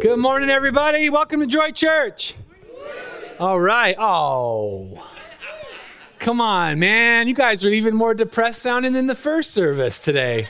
Good 0.00 0.20
morning, 0.20 0.48
everybody. 0.48 1.10
Welcome 1.10 1.40
to 1.40 1.46
Joy 1.46 1.72
Church. 1.72 2.36
All 3.40 3.58
right. 3.58 3.96
Oh, 3.98 5.04
come 6.20 6.40
on, 6.40 6.78
man. 6.78 7.26
You 7.26 7.34
guys 7.34 7.64
are 7.64 7.70
even 7.70 7.96
more 7.96 8.14
depressed 8.14 8.62
sounding 8.62 8.92
than 8.92 9.08
the 9.08 9.16
first 9.16 9.50
service 9.50 10.04
today. 10.04 10.46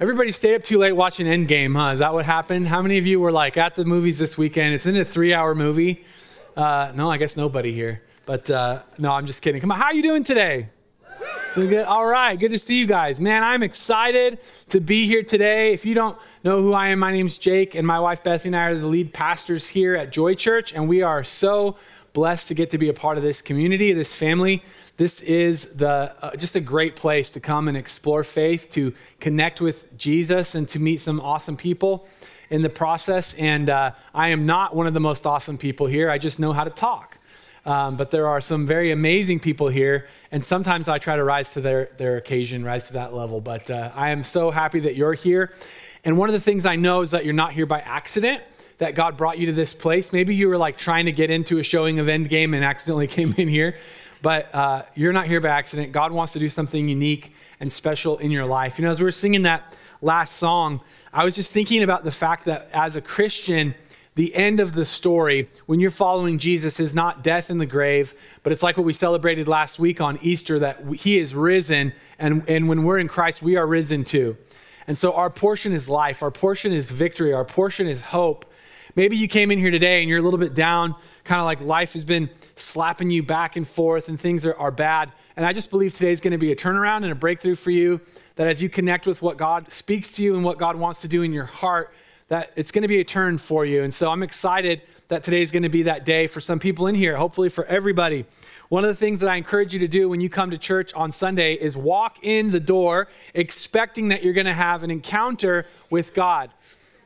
Everybody 0.00 0.30
stayed 0.30 0.54
up 0.54 0.64
too 0.64 0.78
late 0.78 0.92
watching 0.92 1.26
Endgame, 1.26 1.76
huh? 1.76 1.90
Is 1.90 1.98
that 1.98 2.14
what 2.14 2.24
happened? 2.24 2.68
How 2.68 2.80
many 2.80 2.96
of 2.96 3.06
you 3.06 3.20
were 3.20 3.32
like 3.32 3.58
at 3.58 3.74
the 3.74 3.84
movies 3.84 4.18
this 4.18 4.38
weekend? 4.38 4.74
It's 4.74 4.86
in 4.86 4.96
a 4.96 5.04
three-hour 5.04 5.54
movie. 5.54 6.06
Uh, 6.56 6.90
no, 6.94 7.10
I 7.10 7.18
guess 7.18 7.36
nobody 7.36 7.74
here. 7.74 8.02
But 8.24 8.50
uh, 8.50 8.80
no, 8.96 9.12
I'm 9.12 9.26
just 9.26 9.42
kidding. 9.42 9.60
Come 9.60 9.72
on, 9.72 9.78
how 9.78 9.86
are 9.86 9.94
you 9.94 10.02
doing 10.02 10.24
today? 10.24 10.70
Good. 11.66 11.86
All 11.86 12.06
right, 12.06 12.38
good 12.38 12.52
to 12.52 12.58
see 12.58 12.78
you 12.78 12.86
guys. 12.86 13.20
Man, 13.20 13.42
I'm 13.42 13.64
excited 13.64 14.38
to 14.68 14.80
be 14.80 15.06
here 15.08 15.24
today. 15.24 15.72
If 15.72 15.84
you 15.84 15.92
don't 15.92 16.16
know 16.44 16.62
who 16.62 16.72
I 16.72 16.88
am, 16.88 17.00
my 17.00 17.10
name's 17.10 17.36
Jake, 17.36 17.74
and 17.74 17.84
my 17.84 17.98
wife 17.98 18.22
Bethany 18.22 18.50
and 18.50 18.56
I 18.56 18.66
are 18.66 18.78
the 18.78 18.86
lead 18.86 19.12
pastors 19.12 19.68
here 19.68 19.96
at 19.96 20.12
Joy 20.12 20.36
Church, 20.36 20.72
and 20.72 20.88
we 20.88 21.02
are 21.02 21.24
so 21.24 21.76
blessed 22.12 22.46
to 22.48 22.54
get 22.54 22.70
to 22.70 22.78
be 22.78 22.88
a 22.88 22.94
part 22.94 23.16
of 23.16 23.24
this 23.24 23.42
community, 23.42 23.92
this 23.92 24.14
family. 24.14 24.62
This 24.98 25.20
is 25.22 25.70
the 25.70 26.14
uh, 26.22 26.36
just 26.36 26.54
a 26.54 26.60
great 26.60 26.94
place 26.94 27.28
to 27.30 27.40
come 27.40 27.66
and 27.66 27.76
explore 27.76 28.22
faith, 28.22 28.70
to 28.70 28.94
connect 29.18 29.60
with 29.60 29.98
Jesus, 29.98 30.54
and 30.54 30.68
to 30.68 30.78
meet 30.78 31.00
some 31.00 31.20
awesome 31.20 31.56
people 31.56 32.06
in 32.50 32.62
the 32.62 32.70
process. 32.70 33.34
And 33.34 33.68
uh, 33.68 33.92
I 34.14 34.28
am 34.28 34.46
not 34.46 34.76
one 34.76 34.86
of 34.86 34.94
the 34.94 35.00
most 35.00 35.26
awesome 35.26 35.58
people 35.58 35.88
here. 35.88 36.08
I 36.08 36.18
just 36.18 36.38
know 36.38 36.52
how 36.52 36.62
to 36.62 36.70
talk. 36.70 37.17
Um, 37.66 37.96
but 37.96 38.10
there 38.10 38.26
are 38.28 38.40
some 38.40 38.66
very 38.66 38.92
amazing 38.92 39.40
people 39.40 39.68
here, 39.68 40.06
and 40.32 40.44
sometimes 40.44 40.88
I 40.88 40.98
try 40.98 41.16
to 41.16 41.24
rise 41.24 41.52
to 41.52 41.60
their, 41.60 41.90
their 41.98 42.16
occasion, 42.16 42.64
rise 42.64 42.86
to 42.88 42.94
that 42.94 43.14
level. 43.14 43.40
But 43.40 43.70
uh, 43.70 43.90
I 43.94 44.10
am 44.10 44.24
so 44.24 44.50
happy 44.50 44.80
that 44.80 44.96
you're 44.96 45.14
here. 45.14 45.52
And 46.04 46.16
one 46.16 46.28
of 46.28 46.32
the 46.32 46.40
things 46.40 46.64
I 46.64 46.76
know 46.76 47.02
is 47.02 47.10
that 47.10 47.24
you're 47.24 47.34
not 47.34 47.52
here 47.52 47.66
by 47.66 47.80
accident, 47.80 48.42
that 48.78 48.94
God 48.94 49.16
brought 49.16 49.38
you 49.38 49.46
to 49.46 49.52
this 49.52 49.74
place. 49.74 50.12
Maybe 50.12 50.34
you 50.34 50.48
were 50.48 50.56
like 50.56 50.78
trying 50.78 51.06
to 51.06 51.12
get 51.12 51.30
into 51.30 51.58
a 51.58 51.62
showing 51.62 51.98
of 51.98 52.06
Endgame 52.06 52.54
and 52.54 52.64
accidentally 52.64 53.06
came 53.18 53.34
in 53.36 53.48
here, 53.48 53.76
but 54.22 54.54
uh, 54.54 54.82
you're 54.94 55.12
not 55.12 55.26
here 55.26 55.40
by 55.40 55.48
accident. 55.48 55.92
God 55.92 56.12
wants 56.12 56.32
to 56.34 56.38
do 56.38 56.48
something 56.48 56.88
unique 56.88 57.32
and 57.60 57.72
special 57.72 58.18
in 58.18 58.30
your 58.30 58.46
life. 58.46 58.78
You 58.78 58.84
know, 58.84 58.90
as 58.90 59.00
we 59.00 59.04
were 59.04 59.12
singing 59.12 59.42
that 59.42 59.76
last 60.00 60.36
song, 60.36 60.80
I 61.12 61.24
was 61.24 61.34
just 61.34 61.52
thinking 61.52 61.82
about 61.82 62.04
the 62.04 62.10
fact 62.10 62.44
that 62.44 62.68
as 62.72 62.96
a 62.96 63.00
Christian, 63.00 63.74
the 64.18 64.34
end 64.34 64.58
of 64.58 64.72
the 64.72 64.84
story 64.84 65.48
when 65.66 65.78
you're 65.78 65.92
following 65.92 66.40
Jesus 66.40 66.80
is 66.80 66.92
not 66.92 67.22
death 67.22 67.50
in 67.50 67.58
the 67.58 67.66
grave, 67.66 68.16
but 68.42 68.52
it's 68.52 68.64
like 68.64 68.76
what 68.76 68.84
we 68.84 68.92
celebrated 68.92 69.46
last 69.46 69.78
week 69.78 70.00
on 70.00 70.18
Easter 70.22 70.58
that 70.58 70.82
he 70.96 71.20
is 71.20 71.36
risen, 71.36 71.92
and, 72.18 72.42
and 72.48 72.68
when 72.68 72.82
we're 72.82 72.98
in 72.98 73.06
Christ, 73.06 73.42
we 73.42 73.54
are 73.54 73.64
risen 73.64 74.04
too. 74.04 74.36
And 74.88 74.98
so 74.98 75.12
our 75.12 75.30
portion 75.30 75.72
is 75.72 75.88
life, 75.88 76.20
our 76.24 76.32
portion 76.32 76.72
is 76.72 76.90
victory, 76.90 77.32
our 77.32 77.44
portion 77.44 77.86
is 77.86 78.02
hope. 78.02 78.44
Maybe 78.96 79.16
you 79.16 79.28
came 79.28 79.52
in 79.52 79.60
here 79.60 79.70
today 79.70 80.00
and 80.00 80.08
you're 80.08 80.18
a 80.18 80.22
little 80.22 80.40
bit 80.40 80.52
down, 80.52 80.96
kind 81.22 81.38
of 81.38 81.44
like 81.44 81.60
life 81.60 81.92
has 81.92 82.04
been 82.04 82.28
slapping 82.56 83.12
you 83.12 83.22
back 83.22 83.54
and 83.54 83.68
forth 83.68 84.08
and 84.08 84.18
things 84.20 84.44
are, 84.44 84.56
are 84.56 84.72
bad. 84.72 85.12
And 85.36 85.46
I 85.46 85.52
just 85.52 85.70
believe 85.70 85.94
today 85.94 86.10
is 86.10 86.20
going 86.20 86.32
to 86.32 86.38
be 86.38 86.50
a 86.50 86.56
turnaround 86.56 87.04
and 87.04 87.12
a 87.12 87.14
breakthrough 87.14 87.54
for 87.54 87.70
you. 87.70 88.00
That 88.34 88.48
as 88.48 88.60
you 88.60 88.68
connect 88.68 89.06
with 89.06 89.22
what 89.22 89.36
God 89.36 89.72
speaks 89.72 90.08
to 90.12 90.24
you 90.24 90.34
and 90.34 90.42
what 90.42 90.58
God 90.58 90.74
wants 90.74 91.02
to 91.02 91.08
do 91.08 91.22
in 91.22 91.32
your 91.32 91.44
heart, 91.44 91.94
that 92.28 92.52
it's 92.56 92.70
going 92.70 92.82
to 92.82 92.88
be 92.88 93.00
a 93.00 93.04
turn 93.04 93.38
for 93.38 93.64
you. 93.64 93.82
And 93.82 93.92
so 93.92 94.10
I'm 94.10 94.22
excited 94.22 94.82
that 95.08 95.24
today 95.24 95.40
is 95.40 95.50
going 95.50 95.62
to 95.62 95.68
be 95.68 95.84
that 95.84 96.04
day 96.04 96.26
for 96.26 96.40
some 96.40 96.58
people 96.58 96.86
in 96.86 96.94
here, 96.94 97.16
hopefully 97.16 97.48
for 97.48 97.64
everybody. 97.64 98.26
One 98.68 98.84
of 98.84 98.88
the 98.88 98.96
things 98.96 99.20
that 99.20 99.30
I 99.30 99.36
encourage 99.36 99.72
you 99.72 99.80
to 99.80 99.88
do 99.88 100.10
when 100.10 100.20
you 100.20 100.28
come 100.28 100.50
to 100.50 100.58
church 100.58 100.92
on 100.92 101.10
Sunday 101.10 101.54
is 101.54 101.76
walk 101.76 102.18
in 102.22 102.50
the 102.50 102.60
door 102.60 103.08
expecting 103.32 104.08
that 104.08 104.22
you're 104.22 104.34
going 104.34 104.46
to 104.46 104.52
have 104.52 104.82
an 104.82 104.90
encounter 104.90 105.64
with 105.88 106.12
God. 106.12 106.50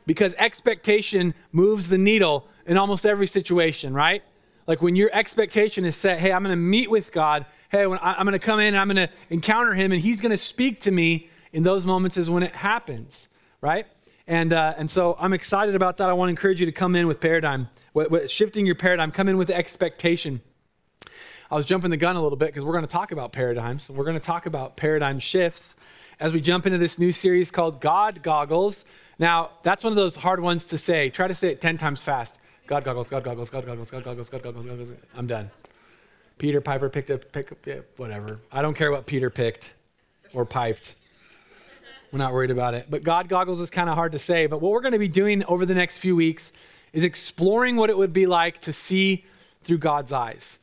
Because 0.05 0.35
expectation 0.39 1.35
moves 1.53 1.89
the 1.89 1.99
needle 1.99 2.49
in 2.67 2.77
almost 2.77 3.07
every 3.07 3.29
situation, 3.29 3.95
right? 3.95 4.25
Like 4.67 4.83
when 4.83 4.97
your 4.97 5.11
expectation 5.13 5.85
is 5.85 5.95
set, 5.95 6.19
hey, 6.19 6.33
I'm 6.33 6.43
going 6.43 6.53
to 6.53 6.57
meet 6.57 6.91
with 6.91 7.13
God. 7.13 7.47
Hey, 7.71 7.87
when 7.87 8.01
I'm 8.03 8.27
going 8.27 8.33
to 8.33 8.45
come 8.45 8.59
in 8.59 8.69
and 8.69 8.79
I'm 8.79 8.89
going 8.89 9.09
to 9.09 9.15
encounter 9.31 9.75
him 9.75 9.93
and 9.93 10.01
he's 10.01 10.21
going 10.21 10.31
to 10.31 10.37
speak 10.37 10.81
to 10.83 10.91
me 10.91 11.31
in 11.53 11.63
those 11.63 11.87
moments 11.87 12.17
is 12.17 12.29
when 12.29 12.43
it 12.43 12.55
happens, 12.55 13.29
right? 13.61 13.87
And, 14.33 14.55
uh, 14.55 14.73
and 14.79 14.91
so 14.91 15.15
I'm 15.21 15.35
excited 15.35 15.75
about 15.75 15.99
that. 15.99 16.09
I 16.09 16.15
want 16.15 16.29
to 16.29 16.31
encourage 16.31 16.59
you 16.59 16.65
to 16.65 16.73
come 16.73 16.97
in 16.97 17.07
with 17.07 17.21
paradigm, 17.21 17.69
with, 17.93 18.11
with 18.11 18.31
shifting 18.31 18.65
your 18.65 18.75
paradigm, 18.75 19.11
come 19.11 19.29
in 19.29 19.37
with 19.37 19.51
expectation. 19.51 20.41
I 21.51 21.55
was 21.55 21.67
jumping 21.67 21.91
the 21.91 21.99
gun 21.99 22.17
a 22.17 22.23
little 22.23 22.39
bit 22.39 22.47
because 22.47 22.65
we're 22.65 22.73
going 22.73 22.87
to 22.87 22.91
talk 22.91 23.13
about 23.13 23.35
paradigms. 23.35 23.91
We're 23.91 24.07
going 24.07 24.19
to 24.19 24.25
talk 24.25 24.47
about 24.47 24.75
paradigm 24.75 25.19
shifts 25.19 25.77
as 26.19 26.33
we 26.33 26.41
jump 26.41 26.65
into 26.65 26.79
this 26.79 26.99
new 26.99 27.13
series 27.13 27.51
called 27.51 27.83
God 27.83 28.23
Goggles. 28.23 28.87
Now, 29.19 29.51
that's 29.65 29.85
one 29.85 29.93
of 29.93 29.99
those 29.99 30.17
hard 30.17 30.41
ones 30.41 30.65
to 30.69 30.79
say. 30.79 31.11
Try 31.11 31.29
to 31.29 31.35
say 31.35 31.51
it 31.51 31.61
10 31.61 31.77
times 31.77 32.03
fast. 32.03 32.39
God 32.67 32.85
goggles, 32.85 33.11
God 33.11 33.25
goggles, 33.25 33.51
God 33.51 33.67
goggles, 33.67 33.91
God 33.91 34.03
goggles, 34.03 34.31
God 34.31 34.43
goggles, 34.43 34.65
God 34.65 34.77
goggles. 34.77 34.99
I'm 35.15 35.27
done. 35.27 35.51
Peter 36.39 36.63
Piper 36.63 36.89
picked 36.89 37.11
up, 37.11 37.31
pick 37.33 37.53
up, 37.53 37.59
yeah, 37.67 37.81
whatever. 37.99 38.41
I 38.51 38.63
don't 38.63 38.75
care 38.75 38.91
what 38.93 39.05
Peter 39.05 39.29
picked 39.29 39.75
or 40.33 40.47
piped. 40.47 40.95
We're 42.13 42.19
not 42.19 42.35
worried 42.35 42.51
about 42.51 42.75
it. 42.75 42.87
But 42.91 43.03
God 43.03 43.29
goggles 43.29 43.59
is 43.59 43.71
kind 43.71 43.89
of 43.89 43.95
hard 43.95 44.13
to 44.13 44.19
say. 44.19 44.47
But 44.47 44.61
what 44.61 44.71
we're 44.71 44.83
going 44.83 44.93
to 44.93 44.99
be 44.99 45.09
doing 45.09 45.43
over 45.45 45.65
the 45.65 45.75
next 45.75 45.99
few 45.99 46.15
weeks 46.15 46.53
is 46.93 47.05
exploring 47.05 47.77
what 47.77 47.89
it 47.89 47.97
would 47.97 48.13
be 48.13 48.27
like 48.27 48.61
to 48.61 48.73
see 48.73 49.25
through 49.65 49.79
God's 49.79 50.13
eyes, 50.13 50.59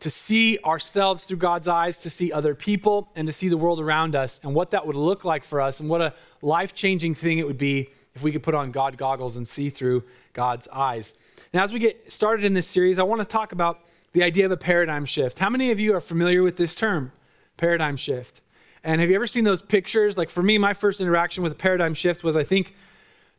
to 0.00 0.10
see 0.10 0.58
ourselves 0.58 1.24
through 1.24 1.38
God's 1.38 1.66
eyes, 1.66 2.02
to 2.02 2.10
see 2.10 2.30
other 2.30 2.54
people, 2.54 3.08
and 3.16 3.26
to 3.26 3.32
see 3.32 3.48
the 3.48 3.56
world 3.56 3.80
around 3.80 4.14
us, 4.14 4.38
and 4.42 4.54
what 4.54 4.72
that 4.72 4.86
would 4.86 4.96
look 4.96 5.24
like 5.24 5.44
for 5.44 5.62
us, 5.62 5.80
and 5.80 5.88
what 5.88 6.02
a 6.02 6.12
life 6.42 6.74
changing 6.74 7.14
thing 7.14 7.38
it 7.38 7.46
would 7.46 7.56
be 7.56 7.88
if 8.14 8.22
we 8.22 8.30
could 8.30 8.42
put 8.42 8.54
on 8.54 8.70
God 8.70 8.98
goggles 8.98 9.38
and 9.38 9.48
see 9.48 9.70
through 9.70 10.04
God's 10.34 10.68
eyes. 10.68 11.14
Now, 11.54 11.64
as 11.64 11.72
we 11.72 11.78
get 11.78 12.12
started 12.12 12.44
in 12.44 12.52
this 12.52 12.66
series, 12.66 12.98
I 12.98 13.04
want 13.04 13.20
to 13.20 13.24
talk 13.24 13.52
about 13.52 13.80
the 14.12 14.22
idea 14.22 14.44
of 14.44 14.52
a 14.52 14.58
paradigm 14.58 15.06
shift. 15.06 15.38
How 15.38 15.48
many 15.48 15.70
of 15.70 15.80
you 15.80 15.94
are 15.94 16.00
familiar 16.02 16.42
with 16.42 16.58
this 16.58 16.74
term, 16.74 17.12
paradigm 17.56 17.96
shift? 17.96 18.41
And 18.84 19.00
have 19.00 19.10
you 19.10 19.16
ever 19.16 19.26
seen 19.26 19.44
those 19.44 19.62
pictures? 19.62 20.18
Like 20.18 20.28
for 20.30 20.42
me, 20.42 20.58
my 20.58 20.72
first 20.72 21.00
interaction 21.00 21.42
with 21.42 21.52
a 21.52 21.56
paradigm 21.56 21.94
shift 21.94 22.24
was 22.24 22.36
I 22.36 22.44
think 22.44 22.74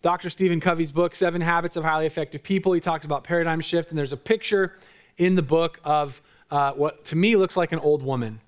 Dr. 0.01 0.29
Stephen 0.29 0.59
Covey's 0.59 0.91
book, 0.91 1.15
Seven 1.15 1.41
Habits 1.41 1.75
of 1.75 1.83
Highly 1.83 2.05
Effective 2.05 2.43
People. 2.43 2.73
He 2.73 2.79
talks 2.79 3.05
about 3.05 3.23
paradigm 3.23 3.61
shift, 3.61 3.89
and 3.89 3.97
there's 3.97 4.13
a 4.13 4.17
picture 4.17 4.77
in 5.17 5.35
the 5.35 5.41
book 5.41 5.79
of 5.83 6.21
uh, 6.51 6.71
what 6.73 7.05
to 7.05 7.15
me 7.15 7.35
looks 7.35 7.57
like 7.57 7.71
an 7.71 7.79
old 7.79 8.03
woman. 8.03 8.39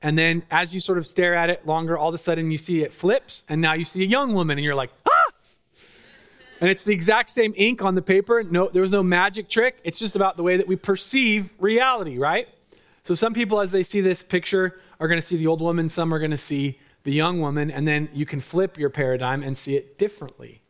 And 0.00 0.16
then 0.16 0.44
as 0.50 0.74
you 0.74 0.80
sort 0.80 0.98
of 0.98 1.06
stare 1.06 1.34
at 1.34 1.50
it 1.50 1.66
longer, 1.66 1.98
all 1.98 2.08
of 2.08 2.14
a 2.14 2.18
sudden 2.18 2.50
you 2.50 2.58
see 2.58 2.82
it 2.82 2.92
flips, 2.92 3.44
and 3.48 3.60
now 3.60 3.72
you 3.72 3.84
see 3.84 4.02
a 4.02 4.06
young 4.06 4.32
woman, 4.32 4.58
and 4.58 4.64
you're 4.64 4.74
like, 4.74 4.90
ah! 5.08 5.32
And 6.60 6.70
it's 6.70 6.84
the 6.84 6.92
exact 6.92 7.30
same 7.30 7.52
ink 7.56 7.82
on 7.82 7.94
the 7.94 8.02
paper. 8.02 8.42
No, 8.42 8.68
there 8.68 8.82
was 8.82 8.92
no 8.92 9.02
magic 9.02 9.48
trick. 9.48 9.78
It's 9.84 9.98
just 9.98 10.16
about 10.16 10.36
the 10.36 10.42
way 10.42 10.56
that 10.56 10.66
we 10.66 10.76
perceive 10.76 11.52
reality, 11.58 12.18
right? 12.18 12.48
So 13.08 13.14
some 13.14 13.32
people, 13.32 13.58
as 13.62 13.72
they 13.72 13.84
see 13.84 14.02
this 14.02 14.22
picture, 14.22 14.78
are 15.00 15.08
going 15.08 15.18
to 15.18 15.26
see 15.26 15.38
the 15.38 15.46
old 15.46 15.62
woman, 15.62 15.88
some 15.88 16.12
are 16.12 16.18
going 16.18 16.30
to 16.30 16.36
see 16.36 16.78
the 17.04 17.10
young 17.10 17.40
woman, 17.40 17.70
and 17.70 17.88
then 17.88 18.10
you 18.12 18.26
can 18.26 18.38
flip 18.38 18.76
your 18.76 18.90
paradigm 18.90 19.42
and 19.42 19.56
see 19.56 19.76
it 19.76 19.96
differently. 19.96 20.60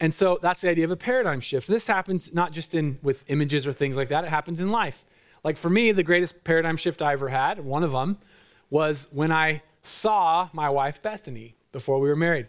And 0.00 0.14
so 0.14 0.38
that's 0.40 0.62
the 0.62 0.70
idea 0.70 0.86
of 0.86 0.90
a 0.90 0.96
paradigm 0.96 1.38
shift. 1.40 1.68
This 1.68 1.86
happens 1.86 2.32
not 2.32 2.52
just 2.52 2.74
in 2.74 2.98
with 3.02 3.26
images 3.28 3.66
or 3.66 3.74
things 3.74 3.94
like 3.94 4.08
that, 4.08 4.24
it 4.24 4.30
happens 4.30 4.62
in 4.62 4.70
life. 4.70 5.04
Like 5.44 5.58
for 5.58 5.68
me, 5.68 5.92
the 5.92 6.02
greatest 6.02 6.44
paradigm 6.44 6.78
shift 6.78 7.02
I 7.02 7.12
ever 7.12 7.28
had, 7.28 7.62
one 7.62 7.84
of 7.84 7.92
them, 7.92 8.16
was 8.70 9.06
when 9.10 9.30
I 9.30 9.60
saw 9.82 10.48
my 10.54 10.70
wife 10.70 11.02
Bethany 11.02 11.56
before 11.72 12.00
we 12.00 12.08
were 12.08 12.16
married. 12.16 12.46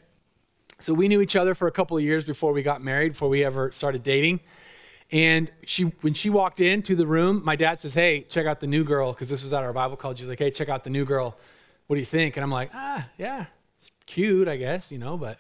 So 0.80 0.94
we 0.94 1.10
knew 1.10 1.20
each 1.20 1.36
other 1.36 1.54
for 1.54 1.68
a 1.68 1.72
couple 1.74 1.98
of 1.98 2.04
years 2.04 2.24
before 2.24 2.54
we 2.54 2.64
got 2.64 2.82
married, 2.82 3.12
before 3.12 3.28
we 3.28 3.44
ever 3.44 3.74
started 3.74 4.04
dating. 4.04 4.40
And 5.12 5.52
she, 5.66 5.84
when 6.02 6.14
she 6.14 6.30
walked 6.30 6.62
into 6.62 6.96
the 6.96 7.06
room, 7.06 7.42
my 7.44 7.58
dad 7.58 7.82
says, 7.82 7.94
"Hey, 7.94 8.22
check 8.22 8.46
out 8.46 8.62
the 8.62 8.68
new 8.68 8.84
girl," 8.84 9.12
because 9.12 9.30
this 9.30 9.44
was 9.44 9.52
at 9.52 9.62
our 9.62 9.74
Bible 9.74 9.98
college. 9.98 10.20
He's 10.20 10.30
like, 10.30 10.40
"Hey, 10.40 10.52
check 10.52 10.70
out 10.70 10.84
the 10.86 10.90
new 10.90 11.04
girl. 11.04 11.38
What 11.88 11.96
do 11.96 12.00
you 12.00 12.06
think?" 12.06 12.38
And 12.38 12.44
I'm 12.44 12.52
like, 12.52 12.72
"Ah, 12.74 13.08
yeah, 13.18 13.48
it's 13.80 13.92
cute, 14.06 14.48
I 14.48 14.56
guess, 14.56 14.92
you 14.92 14.98
know, 14.98 15.18
but 15.18 15.38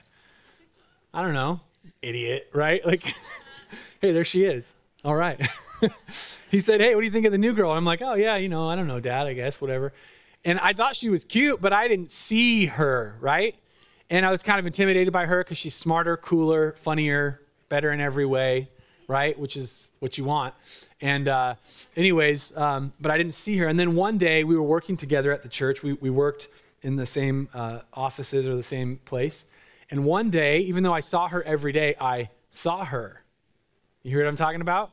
I 1.14 1.22
don't 1.22 1.34
know, 1.34 1.62
idiot, 2.02 2.50
right? 2.54 2.86
Like, 2.86 3.04
hey, 4.02 4.12
there 4.12 4.26
she 4.26 4.44
is. 4.44 4.74
All 5.06 5.16
right." 5.16 5.40
he 6.52 6.60
said, 6.60 6.82
"Hey, 6.82 6.94
what 6.94 7.02
do 7.02 7.06
you 7.06 7.12
think 7.12 7.26
of 7.26 7.32
the 7.32 7.38
new 7.38 7.54
girl?" 7.54 7.72
I'm 7.72 7.86
like, 7.86 8.02
"Oh 8.02 8.16
yeah, 8.16 8.36
you 8.36 8.50
know, 8.50 8.70
I 8.70 8.76
don't 8.76 8.88
know, 8.88 9.00
Dad, 9.00 9.26
I 9.26 9.34
guess, 9.34 9.62
whatever." 9.62 9.94
And 10.44 10.60
I 10.60 10.74
thought 10.74 10.98
she 10.98 11.08
was 11.08 11.24
cute, 11.24 11.62
but 11.62 11.72
I 11.72 11.88
didn't 11.88 12.12
see 12.12 12.66
her, 12.66 13.16
right? 13.22 13.56
And 14.10 14.26
I 14.26 14.32
was 14.32 14.44
kind 14.44 14.60
of 14.60 14.66
intimidated 14.66 15.14
by 15.14 15.28
her 15.28 15.44
because 15.44 15.58
she's 15.58 15.76
smarter, 15.76 16.18
cooler, 16.18 16.74
funnier, 16.74 17.40
better 17.70 17.94
in 17.94 18.02
every 18.02 18.26
way 18.26 18.70
right? 19.12 19.38
Which 19.38 19.58
is 19.58 19.92
what 20.00 20.18
you 20.18 20.24
want. 20.24 20.54
And, 21.02 21.28
uh, 21.28 21.56
anyways, 21.96 22.56
um, 22.58 22.94
but 23.00 23.12
I 23.12 23.18
didn't 23.18 23.34
see 23.34 23.58
her. 23.58 23.68
And 23.68 23.80
then 23.80 23.96
one 23.96 24.18
day 24.18 24.44
we 24.44 24.56
were 24.56 24.64
working 24.64 24.98
together 24.98 25.32
at 25.32 25.44
the 25.44 25.50
church. 25.50 25.84
We, 25.84 25.94
we 25.94 26.10
worked 26.10 26.48
in 26.82 26.96
the 26.96 27.06
same 27.06 27.50
uh, 27.54 27.80
offices 27.94 28.48
or 28.48 28.56
the 28.56 28.64
same 28.64 29.00
place. 29.06 29.46
And 29.92 30.06
one 30.06 30.30
day, 30.30 30.60
even 30.60 30.84
though 30.84 30.94
I 30.94 31.02
saw 31.02 31.28
her 31.28 31.44
every 31.44 31.74
day, 31.74 31.96
I 32.00 32.30
saw 32.50 32.86
her. 32.86 33.22
You 34.04 34.12
hear 34.12 34.24
what 34.24 34.30
I'm 34.30 34.38
talking 34.38 34.62
about? 34.62 34.92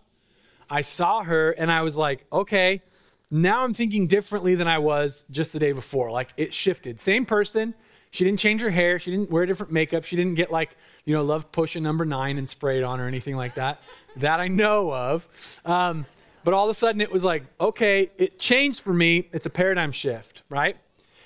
I 0.69 0.83
saw 0.83 1.23
her 1.23 1.53
and 1.53 1.71
I 1.71 1.83
was 1.83 1.97
like, 1.97 2.27
okay, 2.31 2.83
now 3.31 3.65
I'm 3.65 3.75
thinking 3.75 4.07
differently 4.07 4.55
than 4.55 4.69
I 4.69 4.79
was 4.79 5.25
just 5.31 5.53
the 5.53 5.59
day 5.59 5.73
before. 5.73 6.11
Like 6.11 6.29
it 6.37 6.53
shifted. 6.53 7.01
Same 7.01 7.25
person, 7.25 7.75
She 8.11 8.25
didn't 8.25 8.41
change 8.41 8.63
her 8.63 8.71
hair. 8.71 8.99
She 8.99 9.11
didn't 9.11 9.31
wear 9.31 9.45
different 9.47 9.73
makeup. 9.73 10.05
She 10.05 10.17
didn't 10.17 10.35
get 10.35 10.51
like, 10.51 10.77
you 11.05 11.15
know, 11.15 11.23
Love 11.23 11.53
Potion 11.53 11.83
number 11.83 12.05
nine 12.05 12.39
and 12.39 12.49
spray 12.49 12.79
it 12.79 12.85
on 12.85 13.01
or 13.01 13.07
anything 13.07 13.37
like 13.37 13.55
that. 13.57 13.81
that 14.17 14.41
I 14.41 14.49
know 14.49 14.93
of. 14.93 15.29
Um, 15.65 16.07
but 16.45 16.55
all 16.55 16.65
of 16.65 16.71
a 16.71 16.75
sudden 16.75 17.01
it 17.01 17.11
was 17.11 17.25
like, 17.25 17.45
okay, 17.61 18.11
it 18.17 18.39
changed 18.39 18.81
for 18.81 18.95
me. 18.95 19.29
It's 19.33 19.47
a 19.47 19.51
paradigm 19.51 19.93
shift, 19.93 20.43
right? 20.49 20.77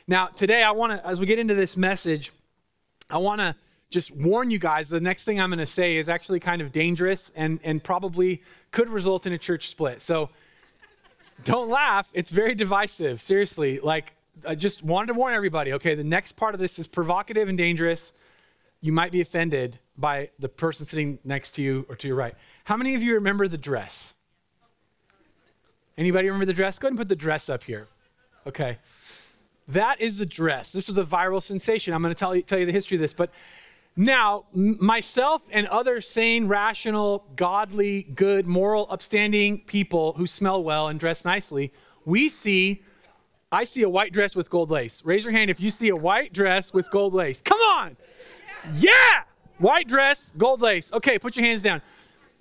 Now, 0.08 0.26
today 0.26 0.62
I 0.62 0.72
want 0.72 0.92
to, 0.92 1.06
as 1.06 1.20
we 1.20 1.26
get 1.26 1.38
into 1.38 1.54
this 1.54 1.76
message, 1.76 2.32
I 3.08 3.18
want 3.18 3.40
to 3.40 3.54
just 3.90 4.10
warn 4.10 4.50
you 4.50 4.58
guys 4.58 4.88
the 4.88 5.00
next 5.00 5.24
thing 5.24 5.40
I'm 5.40 5.50
going 5.50 5.58
to 5.58 5.66
say 5.66 5.96
is 5.96 6.08
actually 6.08 6.40
kind 6.40 6.60
of 6.60 6.72
dangerous 6.72 7.30
and, 7.36 7.60
and 7.62 7.82
probably 7.84 8.42
could 8.72 8.88
result 8.88 9.26
in 9.26 9.32
a 9.32 9.38
church 9.38 9.68
split. 9.68 10.02
So 10.02 10.30
don't 11.44 11.68
laugh. 11.68 12.10
It's 12.14 12.30
very 12.30 12.54
divisive. 12.54 13.20
Seriously. 13.20 13.78
Like, 13.80 14.14
I 14.46 14.54
just 14.54 14.82
wanted 14.82 15.08
to 15.08 15.14
warn 15.14 15.34
everybody 15.34 15.72
okay, 15.74 15.94
the 15.94 16.04
next 16.04 16.32
part 16.32 16.54
of 16.54 16.60
this 16.60 16.78
is 16.78 16.86
provocative 16.86 17.48
and 17.48 17.56
dangerous. 17.56 18.12
You 18.80 18.92
might 18.92 19.12
be 19.12 19.20
offended 19.20 19.78
by 19.96 20.30
the 20.38 20.48
person 20.48 20.86
sitting 20.86 21.18
next 21.24 21.52
to 21.52 21.62
you 21.62 21.86
or 21.88 21.96
to 21.96 22.08
your 22.08 22.16
right. 22.16 22.34
How 22.64 22.76
many 22.76 22.94
of 22.94 23.02
you 23.02 23.14
remember 23.14 23.46
the 23.46 23.58
dress? 23.58 24.14
Anybody 25.96 26.26
remember 26.28 26.46
the 26.46 26.52
dress? 26.52 26.78
Go 26.78 26.86
ahead 26.86 26.92
and 26.92 26.98
put 26.98 27.08
the 27.08 27.16
dress 27.16 27.48
up 27.48 27.64
here. 27.64 27.86
Okay. 28.46 28.78
That 29.68 30.00
is 30.00 30.18
the 30.18 30.26
dress. 30.26 30.72
This 30.72 30.88
was 30.88 30.98
a 30.98 31.04
viral 31.04 31.42
sensation. 31.42 31.94
I'm 31.94 32.02
going 32.02 32.14
to 32.14 32.18
tell 32.18 32.34
you, 32.34 32.42
tell 32.42 32.58
you 32.58 32.66
the 32.66 32.72
history 32.72 32.96
of 32.96 33.00
this. 33.00 33.14
But 33.14 33.30
now, 33.94 34.46
myself 34.54 35.42
and 35.50 35.66
other 35.68 36.00
sane, 36.00 36.48
rational, 36.48 37.24
godly, 37.36 38.02
good, 38.02 38.46
moral, 38.46 38.86
upstanding 38.90 39.60
people 39.60 40.14
who 40.14 40.26
smell 40.26 40.64
well 40.64 40.88
and 40.88 40.98
dress 40.98 41.24
nicely, 41.24 41.72
we 42.04 42.28
see, 42.28 42.82
I 43.52 43.64
see 43.64 43.82
a 43.82 43.88
white 43.88 44.14
dress 44.14 44.34
with 44.34 44.48
gold 44.48 44.70
lace. 44.70 45.04
Raise 45.04 45.24
your 45.24 45.32
hand 45.32 45.50
if 45.50 45.60
you 45.60 45.70
see 45.70 45.90
a 45.90 45.94
white 45.94 46.32
dress 46.32 46.72
with 46.72 46.90
gold 46.90 47.12
lace. 47.12 47.42
Come 47.42 47.60
on. 47.60 47.98
Yeah. 48.74 48.92
White 49.58 49.86
dress, 49.86 50.32
gold 50.38 50.62
lace. 50.62 50.90
Okay, 50.92 51.18
put 51.18 51.36
your 51.36 51.44
hands 51.44 51.62
down. 51.62 51.82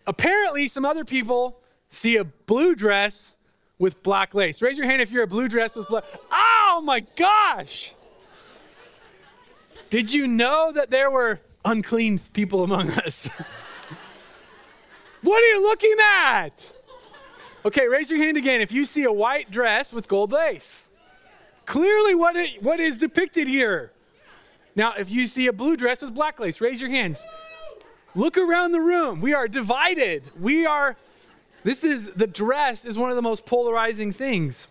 Apparently, 0.08 0.70
some 0.70 0.86
other 0.86 1.04
people 1.04 1.60
see 1.90 2.16
a 2.16 2.24
blue 2.24 2.76
dress 2.76 3.38
with 3.78 4.02
black 4.04 4.34
lace. 4.34 4.62
Raise 4.62 4.78
your 4.78 4.88
hand 4.88 5.02
if 5.02 5.12
you're 5.12 5.24
a 5.24 5.28
blue 5.28 5.50
dress 5.50 5.76
with 5.76 5.88
black. 5.90 6.06
Oh 6.32 6.82
my 6.84 7.02
gosh. 7.02 7.94
Did 9.90 10.14
you 10.14 10.28
know 10.28 10.72
that 10.72 10.90
there 10.90 11.12
were 11.12 11.42
unclean 11.66 12.20
people 12.32 12.64
among 12.64 12.90
us? 12.92 13.28
what 15.22 15.44
are 15.44 15.48
you 15.48 15.62
looking 15.64 15.98
at? 16.00 16.74
Okay, 17.66 17.88
raise 17.90 18.10
your 18.10 18.20
hand 18.20 18.38
again 18.38 18.62
if 18.62 18.72
you 18.72 18.86
see 18.86 19.04
a 19.04 19.12
white 19.12 19.52
dress 19.52 19.92
with 19.92 20.08
gold 20.08 20.32
lace. 20.32 20.86
Clearly, 21.72 22.16
what, 22.16 22.36
it, 22.36 22.62
what 22.62 22.82
is 22.82 22.98
depicted 22.98 23.48
here? 23.48 23.94
Now, 24.76 24.94
if 24.98 25.10
you 25.10 25.26
see 25.26 25.48
a 25.48 25.54
blue 25.54 25.78
dress 25.78 26.02
with 26.02 26.14
black 26.14 26.38
lace, 26.38 26.60
raise 26.60 26.82
your 26.82 26.90
hands. 26.90 27.26
Look 28.14 28.38
around 28.38 28.74
the 28.74 28.82
room. 28.82 29.22
We 29.22 29.34
are 29.34 29.48
divided. 29.48 30.24
We 30.38 30.66
are, 30.66 30.98
this 31.64 31.86
is, 31.86 32.08
the 32.14 32.28
dress 32.28 32.84
is 32.84 32.98
one 32.98 33.10
of 33.10 33.16
the 33.16 33.22
most 33.22 33.46
polarizing 33.46 34.12
things. 34.12 34.68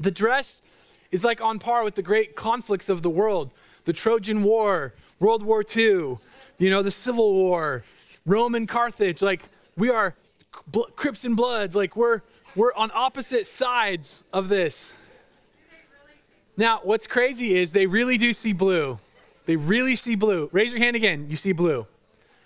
The 0.00 0.10
dress 0.10 0.62
is 1.10 1.22
like 1.22 1.42
on 1.42 1.58
par 1.58 1.84
with 1.84 1.96
the 1.96 2.02
great 2.02 2.34
conflicts 2.34 2.88
of 2.88 3.02
the 3.02 3.10
world 3.10 3.50
the 3.84 3.92
Trojan 3.92 4.42
War, 4.42 4.94
World 5.20 5.42
War 5.42 5.62
II, 5.62 6.16
you 6.56 6.70
know, 6.70 6.82
the 6.82 6.90
Civil 6.90 7.34
War, 7.34 7.84
Rome 8.24 8.54
and 8.54 8.66
Carthage. 8.66 9.20
Like, 9.20 9.50
we 9.76 9.90
are 9.90 10.14
Crips 10.96 11.26
and 11.26 11.36
Bloods. 11.36 11.76
Like, 11.76 11.94
we're, 11.94 12.22
we're 12.54 12.72
on 12.72 12.90
opposite 12.94 13.46
sides 13.46 14.24
of 14.32 14.48
this. 14.48 14.94
Now, 16.56 16.80
what's 16.82 17.06
crazy 17.06 17.56
is 17.56 17.72
they 17.72 17.86
really 17.86 18.18
do 18.18 18.32
see 18.32 18.52
blue. 18.52 18.98
They 19.44 19.56
really 19.56 19.96
see 19.96 20.14
blue. 20.14 20.48
Raise 20.52 20.72
your 20.72 20.80
hand 20.80 20.96
again. 20.96 21.26
You 21.28 21.36
see 21.36 21.52
blue. 21.52 21.86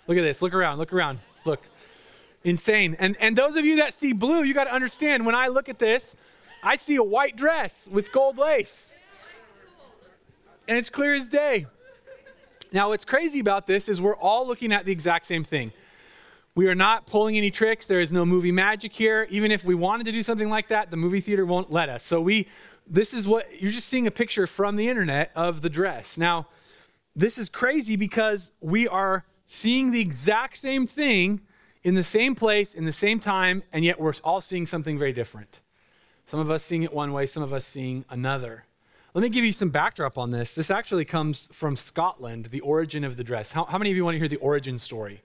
Look 0.07 0.17
at 0.17 0.21
this. 0.21 0.41
Look 0.41 0.53
around. 0.53 0.77
Look 0.77 0.93
around. 0.93 1.19
Look. 1.45 1.61
Insane. 2.43 2.95
And, 2.99 3.15
and 3.19 3.37
those 3.37 3.55
of 3.55 3.65
you 3.65 3.77
that 3.77 3.93
see 3.93 4.13
blue, 4.13 4.43
you 4.43 4.53
got 4.53 4.65
to 4.65 4.73
understand 4.73 5.25
when 5.25 5.35
I 5.35 5.47
look 5.47 5.69
at 5.69 5.79
this, 5.79 6.15
I 6.63 6.75
see 6.75 6.95
a 6.95 7.03
white 7.03 7.35
dress 7.35 7.87
with 7.91 8.11
gold 8.11 8.37
lace 8.37 8.93
and 10.71 10.77
it's 10.77 10.89
clear 10.89 11.13
as 11.13 11.27
day. 11.27 11.65
Now, 12.71 12.89
what's 12.89 13.03
crazy 13.03 13.39
about 13.39 13.67
this 13.67 13.89
is 13.89 13.99
we're 13.99 14.15
all 14.15 14.47
looking 14.47 14.71
at 14.71 14.85
the 14.85 14.91
exact 14.93 15.25
same 15.25 15.43
thing. 15.43 15.73
We 16.55 16.67
are 16.67 16.75
not 16.75 17.05
pulling 17.05 17.35
any 17.35 17.51
tricks. 17.51 17.87
There 17.87 17.99
is 17.99 18.11
no 18.11 18.25
movie 18.25 18.51
magic 18.51 18.93
here. 18.93 19.27
Even 19.29 19.51
if 19.51 19.65
we 19.65 19.75
wanted 19.75 20.05
to 20.05 20.13
do 20.13 20.23
something 20.23 20.49
like 20.49 20.69
that, 20.69 20.89
the 20.89 20.97
movie 20.97 21.19
theater 21.19 21.45
won't 21.45 21.71
let 21.71 21.89
us. 21.89 22.05
So 22.05 22.21
we 22.21 22.47
this 22.87 23.13
is 23.13 23.27
what 23.27 23.61
you're 23.61 23.71
just 23.71 23.87
seeing 23.87 24.07
a 24.07 24.11
picture 24.11 24.47
from 24.47 24.75
the 24.75 24.87
internet 24.87 25.31
of 25.35 25.61
the 25.61 25.69
dress. 25.69 26.17
Now, 26.17 26.47
this 27.15 27.37
is 27.37 27.49
crazy 27.49 27.95
because 27.95 28.51
we 28.61 28.87
are 28.87 29.25
seeing 29.47 29.91
the 29.91 29.99
exact 29.99 30.57
same 30.57 30.87
thing 30.87 31.41
in 31.83 31.95
the 31.95 32.03
same 32.03 32.35
place 32.35 32.73
in 32.73 32.85
the 32.85 32.93
same 32.93 33.19
time 33.19 33.63
and 33.73 33.83
yet 33.83 33.99
we're 33.99 34.13
all 34.23 34.41
seeing 34.41 34.65
something 34.65 34.97
very 34.97 35.13
different. 35.13 35.59
Some 36.27 36.39
of 36.39 36.49
us 36.49 36.63
seeing 36.63 36.83
it 36.83 36.93
one 36.93 37.11
way, 37.11 37.25
some 37.25 37.43
of 37.43 37.51
us 37.51 37.65
seeing 37.65 38.05
another. 38.09 38.65
Let 39.13 39.23
me 39.23 39.29
give 39.29 39.43
you 39.43 39.51
some 39.51 39.69
backdrop 39.69 40.17
on 40.17 40.31
this. 40.31 40.55
This 40.55 40.71
actually 40.71 41.03
comes 41.03 41.49
from 41.51 41.75
Scotland, 41.75 42.45
the 42.45 42.61
origin 42.61 43.03
of 43.03 43.17
the 43.17 43.23
dress. 43.23 43.51
How, 43.51 43.65
how 43.65 43.77
many 43.77 43.91
of 43.91 43.97
you 43.97 44.05
want 44.05 44.15
to 44.15 44.19
hear 44.19 44.29
the 44.29 44.37
origin 44.37 44.79
story? 44.79 45.21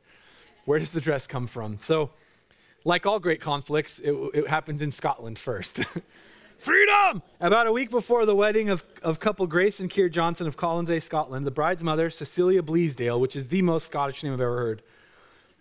Where 0.64 0.80
does 0.80 0.90
the 0.90 1.00
dress 1.00 1.28
come 1.28 1.46
from? 1.46 1.78
So, 1.78 2.10
like 2.84 3.06
all 3.06 3.20
great 3.20 3.40
conflicts, 3.40 4.00
it, 4.00 4.12
it 4.34 4.48
happens 4.48 4.82
in 4.82 4.90
Scotland 4.90 5.38
first. 5.38 5.80
Freedom! 6.58 7.22
About 7.40 7.66
a 7.66 7.72
week 7.72 7.90
before 7.90 8.24
the 8.24 8.34
wedding 8.34 8.70
of, 8.70 8.84
of 9.02 9.20
couple 9.20 9.46
Grace 9.46 9.80
and 9.80 9.90
Keir 9.90 10.08
Johnston 10.08 10.46
of 10.46 10.56
Colonsay, 10.56 11.02
Scotland, 11.02 11.46
the 11.46 11.50
bride's 11.50 11.84
mother, 11.84 12.10
Cecilia 12.10 12.62
Bleasdale, 12.62 13.20
which 13.20 13.36
is 13.36 13.48
the 13.48 13.62
most 13.62 13.86
Scottish 13.86 14.22
name 14.24 14.32
I've 14.32 14.40
ever 14.40 14.56
heard, 14.56 14.82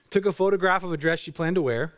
took 0.09 0.25
a 0.25 0.31
photograph 0.31 0.83
of 0.83 0.93
a 0.93 0.97
dress 0.97 1.19
she 1.19 1.31
planned 1.31 1.55
to 1.55 1.61
wear, 1.61 1.93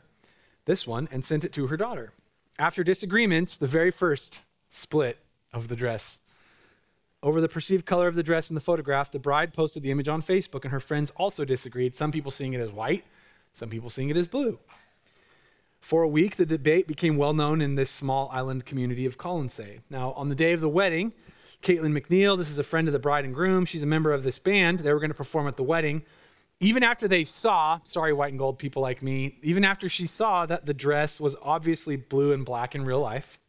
this 0.66 0.88
one, 0.88 1.08
and 1.12 1.24
sent 1.24 1.46
it 1.46 1.54
to 1.54 1.68
her 1.68 1.78
daughter. 1.78 2.12
After 2.60 2.84
disagreements, 2.84 3.56
the 3.56 3.68
very 3.68 3.92
first 3.92 4.42
split 4.72 5.20
of 5.54 5.68
the 5.68 5.76
dress. 5.76 6.22
Over 7.22 7.40
the 7.40 7.50
perceived 7.50 7.86
color 7.86 8.08
of 8.08 8.16
the 8.16 8.24
dress 8.24 8.50
in 8.50 8.56
the 8.56 8.62
photograph, 8.62 9.12
the 9.12 9.20
bride 9.20 9.54
posted 9.54 9.84
the 9.84 9.92
image 9.92 10.08
on 10.08 10.22
Facebook, 10.22 10.64
and 10.64 10.72
her 10.72 10.80
friends 10.80 11.12
also 11.12 11.46
disagreed. 11.46 11.96
Some 11.96 12.12
people 12.12 12.32
seeing 12.32 12.54
it 12.54 12.62
as 12.62 12.72
white, 12.72 13.04
some 13.54 13.70
people 13.70 13.90
seeing 13.90 14.10
it 14.10 14.18
as 14.18 14.28
blue. 14.28 14.60
For 15.88 16.04
a 16.04 16.08
week, 16.10 16.36
the 16.36 16.46
debate 16.46 16.86
became 16.86 17.16
well 17.16 17.34
known 17.34 17.62
in 17.62 17.76
this 17.76 17.90
small 17.90 18.30
island 18.34 18.66
community 18.66 19.06
of 19.06 19.18
Colonsay. 19.18 19.80
Now, 19.90 20.12
on 20.18 20.28
the 20.28 20.36
day 20.36 20.52
of 20.52 20.60
the 20.60 20.68
wedding, 20.68 21.14
Caitlin 21.64 21.98
McNeill, 21.98 22.38
this 22.38 22.50
is 22.50 22.60
a 22.60 22.64
friend 22.64 22.90
of 22.90 22.92
the 22.92 23.00
bride 23.00 23.24
and 23.24 23.34
groom, 23.34 23.64
she's 23.64 23.84
a 23.84 23.86
member 23.86 24.12
of 24.12 24.24
this 24.24 24.38
band. 24.38 24.80
They 24.80 24.92
were 24.92 25.00
going 25.00 25.12
to 25.12 25.16
perform 25.16 25.48
at 25.48 25.56
the 25.56 25.64
wedding. 25.64 26.04
Even 26.60 26.84
after 26.84 27.08
they 27.08 27.24
saw, 27.24 27.80
sorry, 27.86 28.12
white 28.12 28.32
and 28.32 28.38
gold 28.38 28.60
people 28.60 28.82
like 28.82 29.02
me, 29.02 29.38
even 29.42 29.64
after 29.64 29.88
she 29.88 30.08
saw 30.08 30.46
that 30.46 30.66
the 30.66 30.74
dress 30.74 31.22
was 31.22 31.38
obviously 31.42 31.96
blue 31.96 32.34
and 32.34 32.46
black 32.46 32.76
in 32.76 32.84
real 32.84 33.00
life, 33.00 33.40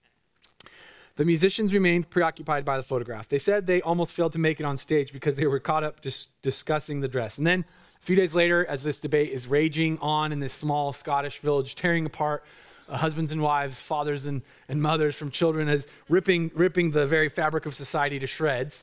the 1.16 1.24
musicians 1.24 1.74
remained 1.74 2.08
preoccupied 2.08 2.64
by 2.64 2.76
the 2.76 2.84
photograph. 2.84 3.28
They 3.28 3.40
said 3.40 3.66
they 3.66 3.82
almost 3.82 4.12
failed 4.12 4.34
to 4.34 4.38
make 4.38 4.60
it 4.60 4.64
on 4.64 4.78
stage 4.78 5.12
because 5.12 5.34
they 5.34 5.46
were 5.48 5.58
caught 5.58 5.82
up 5.82 6.02
just 6.02 6.40
discussing 6.42 7.00
the 7.00 7.08
dress. 7.08 7.36
And 7.36 7.44
then 7.44 7.64
few 8.08 8.16
days 8.16 8.34
later, 8.34 8.64
as 8.64 8.82
this 8.82 8.98
debate 9.00 9.30
is 9.32 9.46
raging 9.46 9.98
on 9.98 10.32
in 10.32 10.40
this 10.40 10.54
small 10.54 10.94
Scottish 10.94 11.40
village, 11.40 11.74
tearing 11.74 12.06
apart 12.06 12.42
uh, 12.88 12.96
husbands 12.96 13.32
and 13.32 13.42
wives, 13.42 13.80
fathers 13.80 14.24
and, 14.24 14.40
and 14.66 14.80
mothers 14.80 15.14
from 15.14 15.30
children, 15.30 15.68
as 15.68 15.86
ripping, 16.08 16.50
ripping 16.54 16.90
the 16.90 17.06
very 17.06 17.28
fabric 17.28 17.66
of 17.66 17.76
society 17.76 18.18
to 18.18 18.26
shreds, 18.26 18.82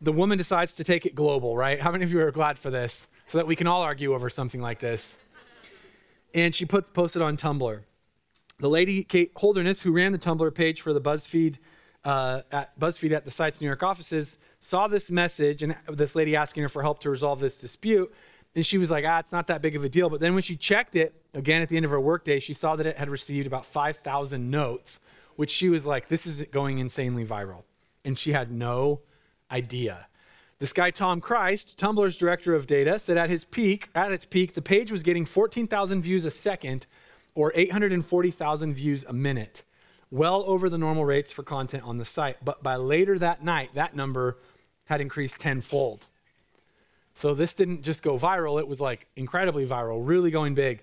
the 0.00 0.10
woman 0.10 0.38
decides 0.38 0.74
to 0.76 0.84
take 0.84 1.04
it 1.04 1.14
global, 1.14 1.54
right? 1.54 1.82
How 1.82 1.92
many 1.92 2.02
of 2.02 2.10
you 2.10 2.22
are 2.22 2.30
glad 2.30 2.58
for 2.58 2.70
this? 2.70 3.08
So 3.26 3.36
that 3.36 3.46
we 3.46 3.56
can 3.56 3.66
all 3.66 3.82
argue 3.82 4.14
over 4.14 4.30
something 4.30 4.62
like 4.62 4.78
this. 4.78 5.18
And 6.32 6.54
she 6.54 6.64
puts, 6.64 6.88
posted 6.88 7.20
on 7.20 7.36
Tumblr. 7.36 7.78
The 8.58 8.70
lady, 8.70 9.04
Kate 9.04 9.32
Holderness, 9.36 9.82
who 9.82 9.92
ran 9.92 10.12
the 10.12 10.18
Tumblr 10.18 10.54
page 10.54 10.80
for 10.80 10.94
the 10.94 11.00
BuzzFeed 11.02 11.58
uh, 12.06 12.40
at 12.50 12.78
BuzzFeed 12.80 13.12
at 13.12 13.26
the 13.26 13.30
site's 13.30 13.60
New 13.60 13.66
York 13.66 13.82
offices 13.82 14.38
saw 14.60 14.88
this 14.88 15.10
message 15.10 15.62
and 15.62 15.76
this 15.92 16.16
lady 16.16 16.34
asking 16.34 16.62
her 16.62 16.70
for 16.70 16.80
help 16.82 17.00
to 17.00 17.10
resolve 17.10 17.38
this 17.38 17.58
dispute. 17.58 18.10
And 18.54 18.66
she 18.66 18.78
was 18.78 18.90
like, 18.90 19.04
ah, 19.06 19.18
it's 19.18 19.32
not 19.32 19.46
that 19.46 19.62
big 19.62 19.76
of 19.76 19.84
a 19.84 19.88
deal. 19.88 20.10
But 20.10 20.20
then 20.20 20.34
when 20.34 20.42
she 20.42 20.56
checked 20.56 20.94
it 20.94 21.14
again 21.32 21.62
at 21.62 21.68
the 21.68 21.76
end 21.76 21.84
of 21.84 21.90
her 21.90 22.00
workday, 22.00 22.38
she 22.38 22.52
saw 22.52 22.76
that 22.76 22.86
it 22.86 22.98
had 22.98 23.08
received 23.08 23.46
about 23.46 23.64
5,000 23.64 24.50
notes, 24.50 25.00
which 25.36 25.50
she 25.50 25.68
was 25.68 25.86
like, 25.86 26.08
this 26.08 26.26
is 26.26 26.44
going 26.50 26.78
insanely 26.78 27.24
viral. 27.24 27.62
And 28.04 28.18
she 28.18 28.32
had 28.32 28.50
no 28.50 29.00
idea. 29.50 30.06
This 30.58 30.72
guy, 30.72 30.90
Tom 30.90 31.20
Christ, 31.20 31.78
Tumblr's 31.78 32.16
director 32.16 32.54
of 32.54 32.66
data, 32.66 32.98
said 32.98 33.16
at 33.16 33.30
his 33.30 33.44
peak, 33.44 33.88
at 33.94 34.12
its 34.12 34.24
peak, 34.24 34.54
the 34.54 34.62
page 34.62 34.92
was 34.92 35.02
getting 35.02 35.24
14,000 35.24 36.02
views 36.02 36.24
a 36.24 36.30
second 36.30 36.86
or 37.34 37.52
840,000 37.54 38.74
views 38.74 39.04
a 39.08 39.12
minute 39.12 39.64
well 40.12 40.44
over 40.46 40.68
the 40.68 40.78
normal 40.78 41.04
rates 41.04 41.32
for 41.32 41.42
content 41.42 41.82
on 41.84 41.96
the 41.96 42.04
site. 42.04 42.44
But 42.44 42.62
by 42.62 42.76
later 42.76 43.18
that 43.18 43.42
night, 43.42 43.70
that 43.74 43.96
number 43.96 44.38
had 44.84 45.00
increased 45.00 45.40
tenfold. 45.40 46.06
So 47.14 47.34
this 47.34 47.54
didn't 47.54 47.82
just 47.82 48.02
go 48.02 48.18
viral, 48.18 48.58
it 48.58 48.66
was 48.66 48.80
like 48.80 49.06
incredibly 49.16 49.66
viral, 49.66 50.00
really 50.02 50.30
going 50.30 50.54
big. 50.54 50.82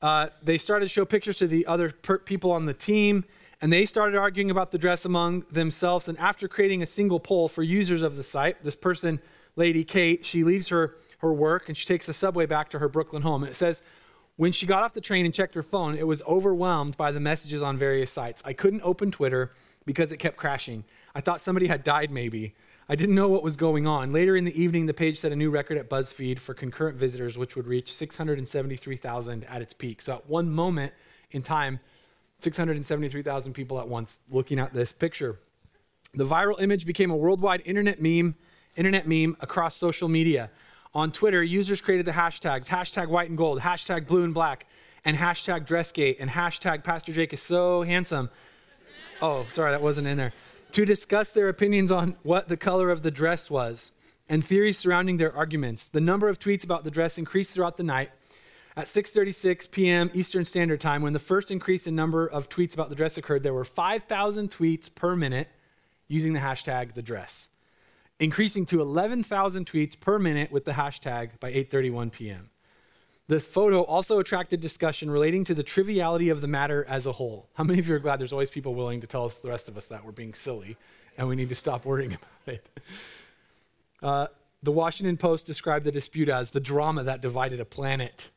Uh, 0.00 0.28
they 0.42 0.58
started 0.58 0.86
to 0.86 0.88
show 0.88 1.04
pictures 1.04 1.36
to 1.36 1.46
the 1.46 1.66
other 1.66 1.90
per- 1.90 2.18
people 2.18 2.50
on 2.50 2.66
the 2.66 2.74
team, 2.74 3.24
And 3.62 3.72
they 3.72 3.86
started 3.86 4.18
arguing 4.18 4.50
about 4.50 4.72
the 4.72 4.78
dress 4.78 5.04
among 5.04 5.44
themselves. 5.50 6.08
And 6.08 6.18
after 6.18 6.48
creating 6.48 6.82
a 6.82 6.86
single 6.86 7.20
poll 7.20 7.48
for 7.48 7.62
users 7.62 8.02
of 8.02 8.16
the 8.16 8.24
site, 8.24 8.62
this 8.64 8.74
person, 8.74 9.20
Lady 9.54 9.84
Kate, 9.84 10.26
she 10.26 10.42
leaves 10.42 10.68
her, 10.68 10.96
her 11.18 11.32
work 11.32 11.68
and 11.68 11.78
she 11.78 11.86
takes 11.86 12.06
the 12.06 12.12
subway 12.12 12.44
back 12.44 12.70
to 12.70 12.80
her 12.80 12.88
Brooklyn 12.88 13.22
home. 13.22 13.44
And 13.44 13.50
it 13.50 13.54
says, 13.54 13.84
when 14.34 14.50
she 14.50 14.66
got 14.66 14.82
off 14.82 14.94
the 14.94 15.00
train 15.00 15.24
and 15.24 15.32
checked 15.32 15.54
her 15.54 15.62
phone, 15.62 15.94
it 15.96 16.06
was 16.08 16.22
overwhelmed 16.22 16.96
by 16.96 17.12
the 17.12 17.20
messages 17.20 17.62
on 17.62 17.78
various 17.78 18.10
sites. 18.10 18.42
I 18.44 18.52
couldn't 18.52 18.82
open 18.82 19.12
Twitter 19.12 19.52
because 19.86 20.10
it 20.10 20.16
kept 20.16 20.36
crashing. 20.36 20.82
I 21.14 21.20
thought 21.20 21.40
somebody 21.40 21.68
had 21.68 21.84
died, 21.84 22.10
maybe. 22.10 22.54
I 22.88 22.96
didn't 22.96 23.14
know 23.14 23.28
what 23.28 23.42
was 23.42 23.56
going 23.56 23.86
on. 23.86 24.12
Later 24.12 24.36
in 24.36 24.44
the 24.44 24.60
evening, 24.60 24.86
the 24.86 24.94
page 24.94 25.18
set 25.18 25.32
a 25.32 25.36
new 25.36 25.50
record 25.50 25.78
at 25.78 25.88
BuzzFeed 25.88 26.38
for 26.38 26.52
concurrent 26.52 26.98
visitors, 26.98 27.38
which 27.38 27.54
would 27.54 27.66
reach 27.66 27.94
673,000 27.94 29.44
at 29.44 29.62
its 29.62 29.72
peak. 29.72 30.02
So 30.02 30.14
at 30.14 30.28
one 30.28 30.50
moment 30.50 30.92
in 31.30 31.42
time, 31.42 31.80
673,000 32.40 33.52
people 33.52 33.78
at 33.78 33.88
once 33.88 34.18
looking 34.30 34.58
at 34.58 34.74
this 34.74 34.90
picture. 34.90 35.38
The 36.14 36.26
viral 36.26 36.60
image 36.60 36.84
became 36.84 37.10
a 37.10 37.16
worldwide 37.16 37.62
internet 37.64 38.02
meme, 38.02 38.34
internet 38.76 39.06
meme 39.06 39.36
across 39.40 39.76
social 39.76 40.08
media. 40.08 40.50
On 40.92 41.10
Twitter, 41.12 41.42
users 41.42 41.80
created 41.80 42.04
the 42.04 42.12
hashtags 42.12 42.66
hashtag 42.66 43.08
white 43.08 43.28
and 43.28 43.38
gold, 43.38 43.60
hashtag 43.60 44.06
blue 44.06 44.24
and 44.24 44.34
black, 44.34 44.66
and 45.04 45.16
hashtag 45.16 45.66
dressgate, 45.66 46.16
and 46.20 46.28
hashtag 46.28 46.84
Pastor 46.84 47.12
Jake 47.12 47.32
is 47.32 47.40
so 47.40 47.82
handsome. 47.82 48.28
Oh, 49.22 49.46
sorry, 49.50 49.70
that 49.70 49.80
wasn't 49.80 50.08
in 50.08 50.18
there. 50.18 50.32
To 50.72 50.86
discuss 50.86 51.30
their 51.30 51.50
opinions 51.50 51.92
on 51.92 52.16
what 52.22 52.48
the 52.48 52.56
color 52.56 52.90
of 52.90 53.02
the 53.02 53.10
dress 53.10 53.50
was 53.50 53.92
and 54.26 54.42
theories 54.42 54.78
surrounding 54.78 55.18
their 55.18 55.34
arguments. 55.34 55.90
The 55.90 56.00
number 56.00 56.30
of 56.30 56.38
tweets 56.38 56.64
about 56.64 56.84
the 56.84 56.90
dress 56.90 57.18
increased 57.18 57.52
throughout 57.52 57.76
the 57.76 57.82
night, 57.82 58.10
at 58.74 58.86
6:36 58.86 59.70
p.m. 59.70 60.10
Eastern 60.14 60.46
Standard 60.46 60.80
Time, 60.80 61.02
when 61.02 61.12
the 61.12 61.18
first 61.18 61.50
increase 61.50 61.86
in 61.86 61.94
number 61.94 62.26
of 62.26 62.48
tweets 62.48 62.72
about 62.72 62.88
the 62.88 62.94
dress 62.94 63.18
occurred, 63.18 63.42
there 63.42 63.52
were 63.52 63.64
5,000 63.64 64.50
tweets 64.50 64.92
per 64.94 65.14
minute 65.14 65.48
using 66.08 66.32
the 66.32 66.40
hashtag 66.40 66.94
the 66.94 67.02
dress, 67.02 67.50
increasing 68.18 68.64
to 68.66 68.80
11,000 68.80 69.66
tweets 69.66 70.00
per 70.00 70.18
minute 70.18 70.50
with 70.50 70.64
the 70.64 70.72
hashtag 70.72 71.38
by 71.38 71.52
8:31 71.52 72.12
p.m. 72.12 72.48
This 73.28 73.46
photo 73.46 73.82
also 73.82 74.18
attracted 74.18 74.60
discussion 74.60 75.10
relating 75.10 75.44
to 75.44 75.54
the 75.54 75.62
triviality 75.62 76.28
of 76.28 76.40
the 76.40 76.48
matter 76.48 76.84
as 76.88 77.06
a 77.06 77.12
whole. 77.12 77.48
How 77.54 77.64
many 77.64 77.78
of 77.78 77.86
you 77.86 77.94
are 77.94 78.00
glad 78.00 78.20
there's 78.20 78.32
always 78.32 78.50
people 78.50 78.74
willing 78.74 79.00
to 79.00 79.06
tell 79.06 79.24
us 79.24 79.36
the 79.36 79.48
rest 79.48 79.68
of 79.68 79.76
us 79.76 79.86
that 79.86 80.04
we're 80.04 80.12
being 80.12 80.34
silly 80.34 80.76
and 81.16 81.28
we 81.28 81.36
need 81.36 81.48
to 81.48 81.54
stop 81.54 81.84
worrying 81.84 82.12
about 82.46 82.54
it? 82.54 82.80
Uh, 84.02 84.26
the 84.62 84.72
Washington 84.72 85.16
Post 85.16 85.46
described 85.46 85.84
the 85.84 85.92
dispute 85.92 86.28
as 86.28 86.50
the 86.50 86.60
drama 86.60 87.04
that 87.04 87.20
divided 87.20 87.60
a 87.60 87.64
planet. 87.64 88.30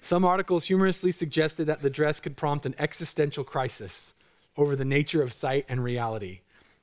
Some 0.00 0.24
articles 0.24 0.66
humorously 0.66 1.12
suggested 1.12 1.66
that 1.66 1.80
the 1.80 1.90
dress 1.90 2.20
could 2.20 2.36
prompt 2.36 2.66
an 2.66 2.74
existential 2.78 3.42
crisis 3.42 4.14
over 4.56 4.76
the 4.76 4.84
nature 4.84 5.22
of 5.22 5.32
sight 5.32 5.64
and 5.68 5.82
reality, 5.82 6.40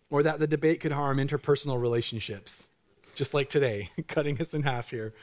or 0.09 0.23
that 0.23 0.39
the 0.39 0.47
debate 0.47 0.79
could 0.79 0.91
harm 0.91 1.17
interpersonal 1.17 1.79
relationships, 1.79 2.69
just 3.15 3.33
like 3.33 3.49
today, 3.49 3.91
cutting 4.07 4.41
us 4.41 4.53
in 4.53 4.63
half 4.63 4.89
here. 4.89 5.13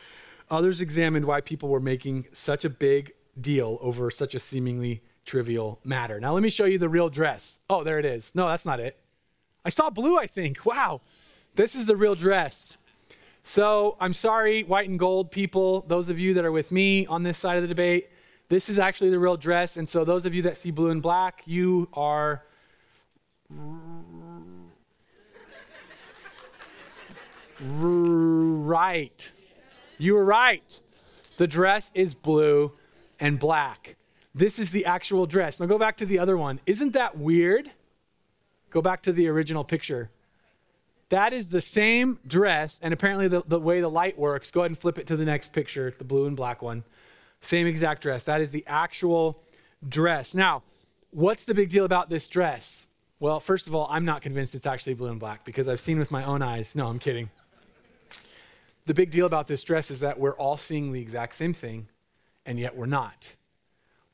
Others 0.50 0.80
examined 0.80 1.24
why 1.24 1.40
people 1.40 1.68
were 1.68 1.80
making 1.80 2.26
such 2.32 2.64
a 2.64 2.70
big 2.70 3.12
deal 3.40 3.78
over 3.80 4.10
such 4.10 4.34
a 4.34 4.40
seemingly 4.40 5.02
trivial 5.24 5.78
matter. 5.84 6.18
Now, 6.18 6.32
let 6.32 6.42
me 6.42 6.50
show 6.50 6.64
you 6.64 6.78
the 6.78 6.88
real 6.88 7.08
dress. 7.08 7.58
Oh, 7.68 7.84
there 7.84 7.98
it 7.98 8.04
is. 8.04 8.34
No, 8.34 8.48
that's 8.48 8.64
not 8.64 8.80
it. 8.80 8.98
I 9.64 9.68
saw 9.68 9.90
blue, 9.90 10.18
I 10.18 10.26
think. 10.26 10.64
Wow. 10.64 11.02
This 11.54 11.74
is 11.74 11.86
the 11.86 11.96
real 11.96 12.14
dress. 12.14 12.76
So 13.44 13.96
I'm 14.00 14.14
sorry, 14.14 14.62
white 14.62 14.88
and 14.88 14.98
gold 14.98 15.30
people, 15.30 15.84
those 15.88 16.08
of 16.08 16.18
you 16.18 16.34
that 16.34 16.44
are 16.44 16.52
with 16.52 16.72
me 16.72 17.06
on 17.06 17.22
this 17.22 17.38
side 17.38 17.56
of 17.56 17.62
the 17.62 17.68
debate, 17.68 18.10
this 18.48 18.68
is 18.68 18.78
actually 18.78 19.10
the 19.10 19.18
real 19.18 19.36
dress. 19.36 19.76
And 19.76 19.88
so 19.88 20.04
those 20.04 20.24
of 20.24 20.34
you 20.34 20.42
that 20.42 20.56
see 20.56 20.70
blue 20.70 20.90
and 20.90 21.02
black, 21.02 21.42
you 21.46 21.88
are. 21.92 22.42
Right. 27.60 29.32
You 29.98 30.14
were 30.14 30.24
right. 30.24 30.80
The 31.36 31.46
dress 31.46 31.90
is 31.94 32.14
blue 32.14 32.72
and 33.20 33.38
black. 33.38 33.96
This 34.34 34.58
is 34.58 34.70
the 34.70 34.84
actual 34.84 35.26
dress. 35.26 35.60
Now 35.60 35.66
go 35.66 35.78
back 35.78 35.96
to 35.98 36.06
the 36.06 36.18
other 36.18 36.36
one. 36.36 36.60
Isn't 36.66 36.92
that 36.92 37.18
weird? 37.18 37.70
Go 38.70 38.80
back 38.80 39.02
to 39.02 39.12
the 39.12 39.28
original 39.28 39.64
picture. 39.64 40.10
That 41.08 41.32
is 41.32 41.48
the 41.48 41.62
same 41.62 42.18
dress, 42.26 42.78
and 42.82 42.92
apparently 42.92 43.28
the, 43.28 43.42
the 43.46 43.58
way 43.58 43.80
the 43.80 43.88
light 43.88 44.18
works, 44.18 44.50
go 44.50 44.60
ahead 44.60 44.70
and 44.72 44.78
flip 44.78 44.98
it 44.98 45.06
to 45.06 45.16
the 45.16 45.24
next 45.24 45.54
picture, 45.54 45.94
the 45.96 46.04
blue 46.04 46.26
and 46.26 46.36
black 46.36 46.60
one. 46.60 46.84
Same 47.40 47.66
exact 47.66 48.02
dress. 48.02 48.24
That 48.24 48.42
is 48.42 48.50
the 48.50 48.64
actual 48.66 49.42
dress. 49.88 50.34
Now, 50.34 50.62
what's 51.10 51.44
the 51.44 51.54
big 51.54 51.70
deal 51.70 51.86
about 51.86 52.10
this 52.10 52.28
dress? 52.28 52.86
Well, 53.20 53.40
first 53.40 53.66
of 53.66 53.74
all, 53.74 53.88
I'm 53.90 54.04
not 54.04 54.22
convinced 54.22 54.54
it's 54.54 54.66
actually 54.66 54.94
blue 54.94 55.08
and 55.08 55.18
black 55.18 55.44
because 55.44 55.66
I've 55.66 55.80
seen 55.80 55.98
with 55.98 56.10
my 56.10 56.24
own 56.24 56.42
eyes. 56.42 56.76
No, 56.76 56.88
I'm 56.88 56.98
kidding. 56.98 57.30
The 58.88 58.94
big 58.94 59.10
deal 59.10 59.26
about 59.26 59.48
this 59.48 59.64
dress 59.64 59.90
is 59.90 60.00
that 60.00 60.18
we're 60.18 60.36
all 60.36 60.56
seeing 60.56 60.92
the 60.92 61.00
exact 61.02 61.34
same 61.34 61.52
thing, 61.52 61.88
and 62.46 62.58
yet 62.58 62.74
we're 62.74 62.86
not. 62.86 63.36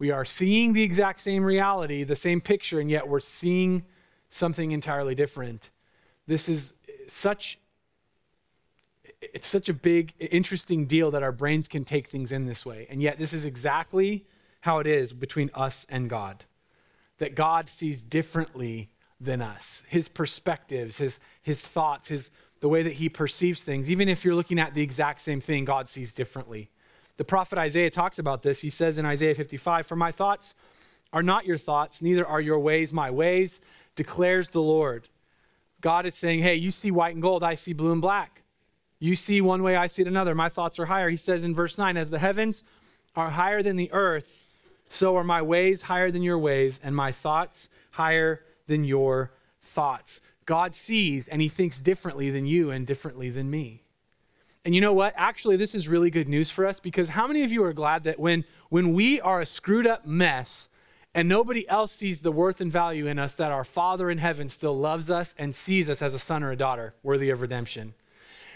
We 0.01 0.11
are 0.11 0.25
seeing 0.25 0.73
the 0.73 0.83
exact 0.83 1.21
same 1.21 1.45
reality, 1.45 2.03
the 2.03 2.17
same 2.17 2.41
picture, 2.41 2.81
and 2.81 2.91
yet 2.91 3.07
we're 3.07 3.21
seeing 3.21 3.85
something 4.31 4.73
entirely 4.73 5.15
different. 5.15 5.71
This 6.27 6.49
is 6.49 6.75
such 7.07 7.61
it's 9.21 9.47
such 9.47 9.69
a 9.69 9.73
big 9.73 10.13
interesting 10.19 10.87
deal 10.87 11.13
that 11.13 11.23
our 11.23 11.31
brains 11.31 11.69
can 11.69 11.85
take 11.85 12.09
things 12.09 12.33
in 12.33 12.45
this 12.45 12.67
way 12.67 12.87
and 12.91 13.01
yet 13.01 13.19
this 13.19 13.33
is 13.33 13.47
exactly 13.47 14.27
how 14.63 14.81
it 14.81 14.87
is 14.87 15.15
between 15.15 15.51
us 15.55 15.87
and 15.89 16.11
god 16.11 16.45
that 17.19 17.35
god 17.35 17.71
sees 17.71 18.03
differently 18.03 18.91
than 19.19 19.41
us 19.41 19.83
his 19.89 20.09
perspectives 20.09 20.99
his 20.99 21.19
his 21.41 21.63
thoughts 21.63 22.09
his 22.09 22.31
the 22.65 22.69
way 22.71 22.83
that 22.83 22.95
he 22.95 23.11
perceives 23.11 23.63
things 23.63 23.91
even 23.91 24.09
if 24.09 24.25
you're 24.25 24.35
looking 24.35 24.59
at 24.59 24.73
the 24.73 24.81
exact 24.81 25.21
same 25.21 25.41
thing 25.41 25.65
god 25.67 25.87
sees 25.87 26.13
differently 26.13 26.71
the 27.19 27.25
prophet 27.25 27.59
isaiah 27.59 27.91
talks 27.91 28.19
about 28.19 28.43
this 28.43 28.63
he 28.63 28.71
says 28.71 28.97
in 28.97 29.05
isaiah 29.05 29.35
55 29.35 29.87
for 29.87 29.97
my 29.97 30.11
thoughts 30.11 30.55
are 31.13 31.23
not 31.23 31.45
your 31.45 31.59
thoughts 31.59 32.01
neither 32.01 32.27
are 32.27 32.41
your 32.41 32.59
ways 32.59 32.93
my 32.93 33.11
ways 33.11 33.61
declares 33.95 34.49
the 34.49 34.63
lord 34.63 35.09
God 35.85 36.07
is 36.07 36.15
saying, 36.15 36.41
hey, 36.41 36.55
you 36.55 36.71
see 36.71 36.91
white 36.91 37.13
and 37.13 37.21
gold, 37.21 37.45
I 37.45 37.57
see 37.57 37.75
blue 37.75 37.93
and 37.93 38.01
black. 38.01 38.41
You 38.99 39.15
see 39.15 39.43
one 39.43 39.63
way, 39.63 39.77
I 39.77 39.87
see 39.87 40.01
it 40.01 40.09
another. 40.09 40.35
My 40.35 40.49
thoughts 40.49 40.79
are 40.79 40.87
higher. 40.87 41.11
He 41.11 41.19
says 41.19 41.45
in 41.45 41.55
verse 41.55 41.77
9, 41.77 41.99
as 41.99 42.09
the 42.09 42.19
heavens 42.19 42.65
are 43.15 43.29
higher 43.29 43.63
than 43.63 43.77
the 43.77 43.93
earth, 43.93 44.49
so 44.89 45.15
are 45.15 45.23
my 45.23 45.43
ways 45.43 45.83
higher 45.83 46.11
than 46.11 46.23
your 46.23 46.39
ways, 46.39 46.81
and 46.83 46.97
my 46.97 47.13
thoughts 47.13 47.69
higher 47.91 48.41
than 48.67 48.85
your 48.85 49.33
thoughts. 49.63 50.23
God 50.47 50.75
sees 50.75 51.29
and 51.29 51.41
he 51.41 51.49
thinks 51.49 51.81
differently 51.81 52.31
than 52.31 52.47
you 52.47 52.71
and 52.71 52.87
differently 52.87 53.31
than 53.31 53.51
me. 53.51 53.83
And 54.65 54.75
you 54.75 54.81
know 54.81 54.93
what? 54.93 55.13
Actually, 55.17 55.57
this 55.57 55.75
is 55.75 55.89
really 55.89 56.11
good 56.11 56.29
news 56.29 56.51
for 56.51 56.67
us 56.67 56.81
because 56.81 57.11
how 57.11 57.27
many 57.27 57.43
of 57.43 57.53
you 57.53 57.63
are 57.65 57.73
glad 57.73 58.05
that 58.05 58.19
when, 58.19 58.45
when 58.71 58.95
we 58.95 59.21
are 59.21 59.41
a 59.41 59.47
screwed 59.47 59.87
up 59.87 60.07
mess, 60.07 60.71
and 61.15 61.29
nobody 61.29 61.69
else 61.69 61.93
sees 61.93 62.23
the 62.23 62.33
worth 62.33 62.61
and 62.61 62.73
value 62.73 63.07
in 63.07 63.19
us 63.19 63.35
that 63.37 63.53
our 63.53 63.65
Father 63.65 64.11
in 64.11 64.19
heaven 64.19 64.49
still 64.49 64.77
loves 64.77 65.11
us 65.11 65.35
and 65.39 65.55
sees 65.55 65.89
us 65.89 66.03
as 66.03 66.13
a 66.13 66.19
son 66.19 66.43
or 66.43 66.51
a 66.51 66.57
daughter 66.57 66.95
worthy 67.05 67.31
of 67.31 67.41
redemption. 67.41 67.95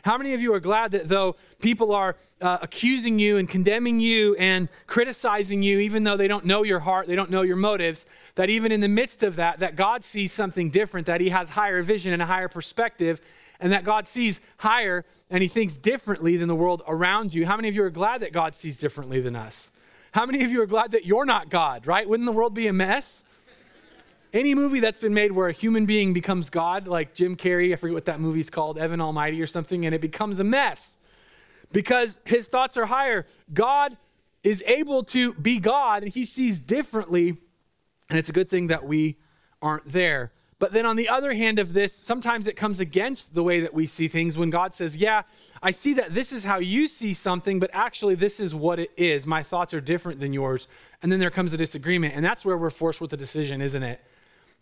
How 0.03 0.17
many 0.19 0.35
of 0.35 0.41
you 0.41 0.53
are 0.55 0.61
glad 0.61 0.93
that 0.93 1.09
though 1.09 1.37
people 1.61 1.93
are 1.93 2.17
uh, 2.41 2.59
accusing 2.63 3.19
you 3.19 3.37
and 3.37 3.49
condemning 3.49 4.01
you 4.01 4.35
and 4.37 4.69
criticizing 4.87 5.63
you, 5.63 5.81
even 5.81 6.05
though 6.05 6.17
they 6.17 6.29
don't 6.29 6.45
know 6.45 6.63
your 6.63 6.81
heart, 6.81 7.09
they 7.09 7.17
don't 7.17 7.31
know 7.31 7.43
your 7.43 7.57
motives, 7.57 8.07
that 8.37 8.51
even 8.51 8.71
in 8.71 8.81
the 8.81 8.89
midst 8.89 9.23
of 9.23 9.37
that, 9.37 9.59
that 9.59 9.77
God 9.77 10.05
sees 10.05 10.33
something 10.33 10.71
different, 10.71 11.07
that 11.07 11.21
He 11.21 11.31
has 11.31 11.51
higher 11.51 11.83
vision 11.83 12.13
and 12.13 12.23
a 12.23 12.27
higher 12.27 12.49
perspective, 12.49 13.21
and 13.61 13.73
that 13.73 13.85
God 13.85 14.07
sees 14.07 14.41
higher 14.59 15.05
and 15.31 15.43
He 15.43 15.49
thinks 15.49 15.77
differently 15.77 16.37
than 16.37 16.49
the 16.49 16.55
world 16.55 16.83
around 16.87 17.35
you? 17.35 17.47
How 17.47 17.57
many 17.57 17.69
of 17.69 17.75
you 17.75 17.83
are 17.83 17.91
glad 17.91 18.23
that 18.23 18.33
God 18.33 18.55
sees 18.55 18.79
differently 18.79 19.21
than 19.21 19.37
us? 19.37 19.71
How 20.13 20.25
many 20.25 20.45
of 20.45 20.53
you 20.53 20.63
are 20.63 20.67
glad 20.67 20.93
that 20.93 21.05
you're 21.05 21.27
not 21.27 21.51
God, 21.51 21.87
right? 21.87 22.09
Wouldn't 22.09 22.27
the 22.27 22.33
world 22.33 22.55
be 22.55 22.67
a 22.67 22.73
mess? 22.73 23.25
Any 24.33 24.55
movie 24.55 24.81
that's 24.81 24.99
been 24.99 25.15
made 25.15 25.33
where 25.33 25.49
a 25.49 25.53
human 25.53 25.87
being 25.87 26.13
becomes 26.13 26.51
God, 26.51 26.87
like 26.87 27.15
Jim 27.15 27.37
Carrey, 27.37 27.73
I 27.73 27.77
forget 27.77 27.95
what 27.95 28.05
that 28.07 28.21
movie's 28.21 28.51
called, 28.51 28.79
Evan 28.79 29.01
Almighty 29.01 29.41
or 29.41 29.47
something, 29.47 29.87
and 29.87 29.95
it 29.95 30.01
becomes 30.01 30.39
a 30.39 30.45
mess 30.45 30.99
because 31.73 32.21
his 32.25 32.49
thoughts 32.49 32.77
are 32.77 32.87
higher. 32.87 33.27
God 33.53 33.97
is 34.43 34.63
able 34.67 35.03
to 35.05 35.33
be 35.35 35.59
God 35.59 36.03
and 36.03 36.13
he 36.13 36.25
sees 36.25 36.61
differently, 36.61 37.39
and 38.11 38.19
it's 38.19 38.29
a 38.29 38.33
good 38.33 38.51
thing 38.51 38.67
that 38.67 38.87
we 38.87 39.17
aren't 39.63 39.91
there. 39.91 40.33
But 40.59 40.73
then 40.73 40.87
on 40.87 40.97
the 40.97 41.09
other 41.09 41.35
hand 41.35 41.59
of 41.61 41.73
this, 41.73 41.95
sometimes 41.95 42.49
it 42.49 42.57
comes 42.57 42.81
against 42.81 43.35
the 43.35 43.45
way 43.45 43.61
that 43.61 43.73
we 43.73 43.87
see 43.87 44.09
things 44.09 44.37
when 44.37 44.51
God 44.51 44.75
says, 44.75 44.97
Yeah, 44.97 45.23
I 45.63 45.71
see 45.71 45.95
that 45.95 46.15
this 46.15 46.33
is 46.33 46.45
how 46.45 46.59
you 46.59 46.89
see 46.89 47.15
something, 47.15 47.61
but 47.61 47.71
actually 47.73 48.17
this 48.17 48.41
is 48.41 48.55
what 48.55 48.81
it 48.81 48.91
is. 48.97 49.25
My 49.25 49.43
thoughts 49.43 49.73
are 49.73 49.81
different 49.81 50.19
than 50.19 50.33
yours. 50.33 50.67
And 51.01 51.13
then 51.13 51.21
there 51.21 51.31
comes 51.31 51.53
a 51.53 51.57
disagreement. 51.57 52.15
And 52.17 52.25
that's 52.25 52.45
where 52.45 52.59
we're 52.59 52.71
forced 52.71 53.01
with 53.01 53.13
a 53.13 53.17
decision, 53.17 53.63
isn't 53.63 53.83
it? 53.85 54.01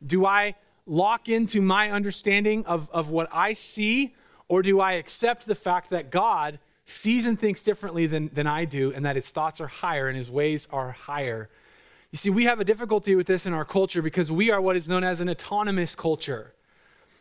Do 0.05 0.27
I 0.27 0.55
lock 0.87 1.29
into 1.29 1.61
my 1.61 1.91
understanding 1.91 2.65
of, 2.67 2.89
of 2.91 3.11
what 3.11 3.29
I 3.33 3.53
see, 3.53 4.15
or 4.49 4.63
do 4.63 4.81
I 4.81 4.93
accept 4.93 5.47
the 5.47 5.55
fact 5.55 5.91
that 5.91 6.11
God 6.11 6.59
sees 6.85 7.27
and 7.27 7.39
thinks 7.39 7.65
differently 7.65 8.07
than, 8.07 8.31
than 8.33 8.47
I 8.47 8.65
do, 8.65 8.93
and 8.93 9.05
that 9.05 9.17
his 9.17 9.31
thoughts 9.31 9.61
are 9.61 9.67
higher 9.67 10.09
and 10.09 10.17
his 10.17 10.31
ways 10.31 10.69
are 10.71 10.93
higher? 10.93 11.49
You 12.13 12.19
see, 12.19 12.31
we 12.31 12.45
have 12.45 12.61
a 12.61 12.65
difficulty 12.65 13.15
with 13.17 13.27
this 13.27 13.47
in 13.47 13.53
our 13.53 13.65
culture 13.65 14.01
because 14.01 14.31
we 14.31 14.51
are 14.51 14.61
what 14.61 14.77
is 14.77 14.89
known 14.89 15.03
as 15.05 15.21
an 15.21 15.29
autonomous 15.29 15.97
culture. 15.97 16.55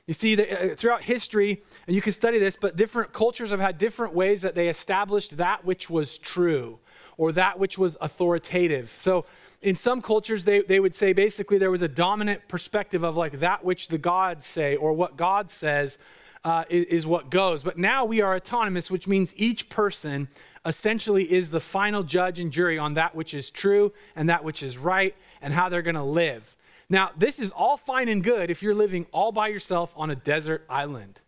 You 0.07 0.13
see, 0.13 0.39
uh, 0.39 0.75
throughout 0.75 1.03
history, 1.03 1.63
and 1.87 1.95
you 1.95 2.01
can 2.01 2.11
study 2.11 2.37
this, 2.37 2.55
but 2.55 2.75
different 2.75 3.11
cultures 3.11 3.49
have 3.49 3.59
had 3.59 3.79
different 3.79 4.13
ways 4.13 4.43
that 4.43 4.53
they 4.53 4.69
established 4.69 5.37
that 5.37 5.65
which 5.65 5.89
was 5.89 6.19
true 6.19 6.77
or 7.17 7.31
that 7.31 7.57
which 7.57 7.77
was 7.77 7.97
authoritative. 8.01 8.93
So, 8.97 9.25
in 9.65 9.73
some 9.73 9.99
cultures, 9.99 10.43
they, 10.43 10.61
they 10.61 10.79
would 10.79 10.93
say 10.93 11.11
basically 11.11 11.57
there 11.57 11.71
was 11.71 11.81
a 11.81 11.87
dominant 11.87 12.47
perspective 12.47 13.03
of 13.03 13.17
like 13.17 13.39
that 13.39 13.65
which 13.65 13.87
the 13.87 13.97
gods 13.97 14.45
say 14.45 14.75
or 14.75 14.93
what 14.93 15.17
God 15.17 15.49
says 15.49 15.97
uh, 16.43 16.65
is, 16.69 16.85
is 16.85 17.07
what 17.07 17.31
goes. 17.31 17.63
But 17.63 17.75
now 17.75 18.05
we 18.05 18.21
are 18.21 18.35
autonomous, 18.35 18.91
which 18.91 19.07
means 19.07 19.33
each 19.35 19.67
person 19.67 20.27
essentially 20.67 21.31
is 21.33 21.49
the 21.49 21.59
final 21.59 22.03
judge 22.03 22.39
and 22.39 22.51
jury 22.51 22.77
on 22.77 22.93
that 22.93 23.15
which 23.15 23.33
is 23.33 23.49
true 23.49 23.91
and 24.15 24.29
that 24.29 24.43
which 24.43 24.61
is 24.61 24.77
right 24.77 25.15
and 25.41 25.51
how 25.51 25.67
they're 25.67 25.81
going 25.81 25.95
to 25.95 26.03
live. 26.03 26.55
Now, 26.87 27.09
this 27.17 27.39
is 27.39 27.49
all 27.51 27.75
fine 27.75 28.07
and 28.07 28.23
good 28.23 28.51
if 28.51 28.61
you're 28.61 28.75
living 28.75 29.07
all 29.11 29.31
by 29.31 29.47
yourself 29.47 29.91
on 29.95 30.11
a 30.11 30.15
desert 30.15 30.63
island. 30.69 31.21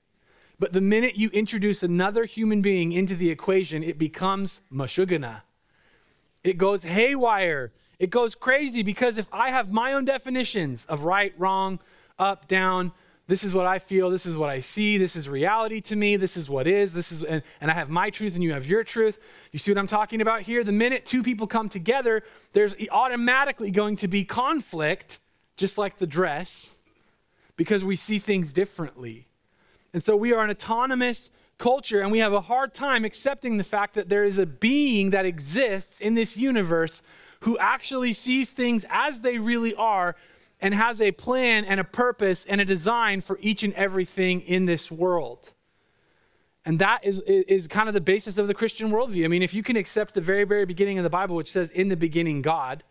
But 0.59 0.73
the 0.73 0.81
minute 0.81 1.15
you 1.15 1.29
introduce 1.29 1.81
another 1.81 2.25
human 2.25 2.61
being 2.61 2.91
into 2.91 3.15
the 3.15 3.31
equation, 3.31 3.81
it 3.81 3.97
becomes 3.97 4.61
mashugana. 4.71 5.41
It 6.43 6.59
goes 6.59 6.83
haywire. 6.83 7.71
It 7.99 8.09
goes 8.09 8.35
crazy 8.35 8.83
because 8.83 9.17
if 9.17 9.27
I 9.31 9.49
have 9.49 9.71
my 9.71 9.93
own 9.93 10.05
definitions 10.05 10.85
of 10.85 11.03
right, 11.03 11.33
wrong, 11.37 11.79
up, 12.19 12.47
down, 12.47 12.91
this 13.27 13.43
is 13.43 13.53
what 13.53 13.65
I 13.65 13.79
feel, 13.79 14.09
this 14.09 14.25
is 14.25 14.37
what 14.37 14.49
I 14.49 14.61
see, 14.61 14.97
this 14.97 15.15
is 15.15 15.27
reality 15.27 15.81
to 15.81 15.95
me, 15.95 16.15
this 16.15 16.37
is 16.37 16.49
what 16.49 16.65
is, 16.65 16.93
this 16.93 17.11
is, 17.11 17.23
and, 17.23 17.43
and 17.59 17.69
I 17.69 17.73
have 17.73 17.89
my 17.89 18.09
truth 18.09 18.35
and 18.35 18.43
you 18.43 18.53
have 18.53 18.65
your 18.65 18.83
truth. 18.83 19.19
You 19.51 19.59
see 19.59 19.71
what 19.71 19.77
I'm 19.77 19.87
talking 19.87 20.21
about 20.21 20.43
here? 20.43 20.63
The 20.63 20.71
minute 20.71 21.05
two 21.05 21.23
people 21.23 21.45
come 21.45 21.67
together, 21.67 22.23
there's 22.53 22.73
automatically 22.89 23.69
going 23.69 23.97
to 23.97 24.07
be 24.07 24.23
conflict, 24.23 25.19
just 25.57 25.77
like 25.77 25.97
the 25.97 26.07
dress, 26.07 26.73
because 27.57 27.83
we 27.83 27.97
see 27.97 28.17
things 28.17 28.53
differently. 28.53 29.27
And 29.91 30.01
so 30.01 30.15
we 30.15 30.31
are 30.31 30.43
an 30.43 30.51
autonomous 30.51 31.31
culture, 31.57 32.01
and 32.01 32.11
we 32.11 32.19
have 32.19 32.33
a 32.33 32.41
hard 32.41 32.73
time 32.73 33.03
accepting 33.03 33.57
the 33.57 33.63
fact 33.63 33.95
that 33.95 34.07
there 34.07 34.23
is 34.23 34.37
a 34.37 34.45
being 34.45 35.09
that 35.09 35.25
exists 35.25 35.99
in 35.99 36.13
this 36.13 36.37
universe 36.37 37.01
who 37.41 37.57
actually 37.57 38.13
sees 38.13 38.51
things 38.51 38.85
as 38.89 39.21
they 39.21 39.37
really 39.37 39.75
are 39.75 40.15
and 40.59 40.73
has 40.73 41.01
a 41.01 41.11
plan 41.11 41.65
and 41.65 41.79
a 41.79 41.83
purpose 41.83 42.45
and 42.45 42.59
a 42.59 42.65
design 42.65 43.21
for 43.21 43.37
each 43.41 43.63
and 43.63 43.73
everything 43.75 44.41
in 44.41 44.65
this 44.65 44.89
world. 44.91 45.53
And 46.65 46.79
that 46.79 47.05
is, 47.05 47.21
is 47.21 47.67
kind 47.67 47.87
of 47.87 47.93
the 47.93 48.01
basis 48.01 48.37
of 48.37 48.47
the 48.47 48.53
Christian 48.53 48.91
worldview. 48.91 49.23
I 49.23 49.27
mean, 49.29 49.43
if 49.43 49.53
you 49.53 49.63
can 49.63 49.77
accept 49.77 50.13
the 50.13 50.21
very, 50.21 50.43
very 50.43 50.65
beginning 50.65 50.97
of 50.97 51.03
the 51.03 51.09
Bible, 51.09 51.35
which 51.35 51.51
says, 51.51 51.71
in 51.71 51.87
the 51.87 51.95
beginning, 51.95 52.41
God, 52.41 52.83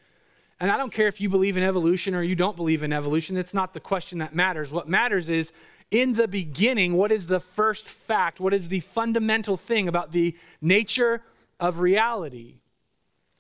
and 0.59 0.71
I 0.71 0.79
don't 0.79 0.93
care 0.93 1.09
if 1.09 1.21
you 1.21 1.29
believe 1.29 1.59
in 1.59 1.62
evolution 1.62 2.15
or 2.15 2.23
you 2.23 2.35
don't 2.35 2.57
believe 2.57 2.83
in 2.83 2.93
evolution, 2.93 3.35
that's 3.35 3.53
not 3.53 3.75
the 3.75 3.81
question 3.81 4.19
that 4.21 4.35
matters. 4.35 4.73
What 4.73 4.88
matters 4.88 5.29
is, 5.29 5.53
in 5.91 6.15
the 6.15 6.26
beginning, 6.26 6.95
what 6.95 7.12
is 7.12 7.26
the 7.26 7.41
first 7.41 7.87
fact? 7.87 8.41
What 8.41 8.55
is 8.55 8.69
the 8.69 8.81
fundamental 8.81 9.57
thing 9.57 9.88
about 9.88 10.12
the 10.12 10.35
nature 10.62 11.23
of 11.61 11.81
reality? 11.81 12.61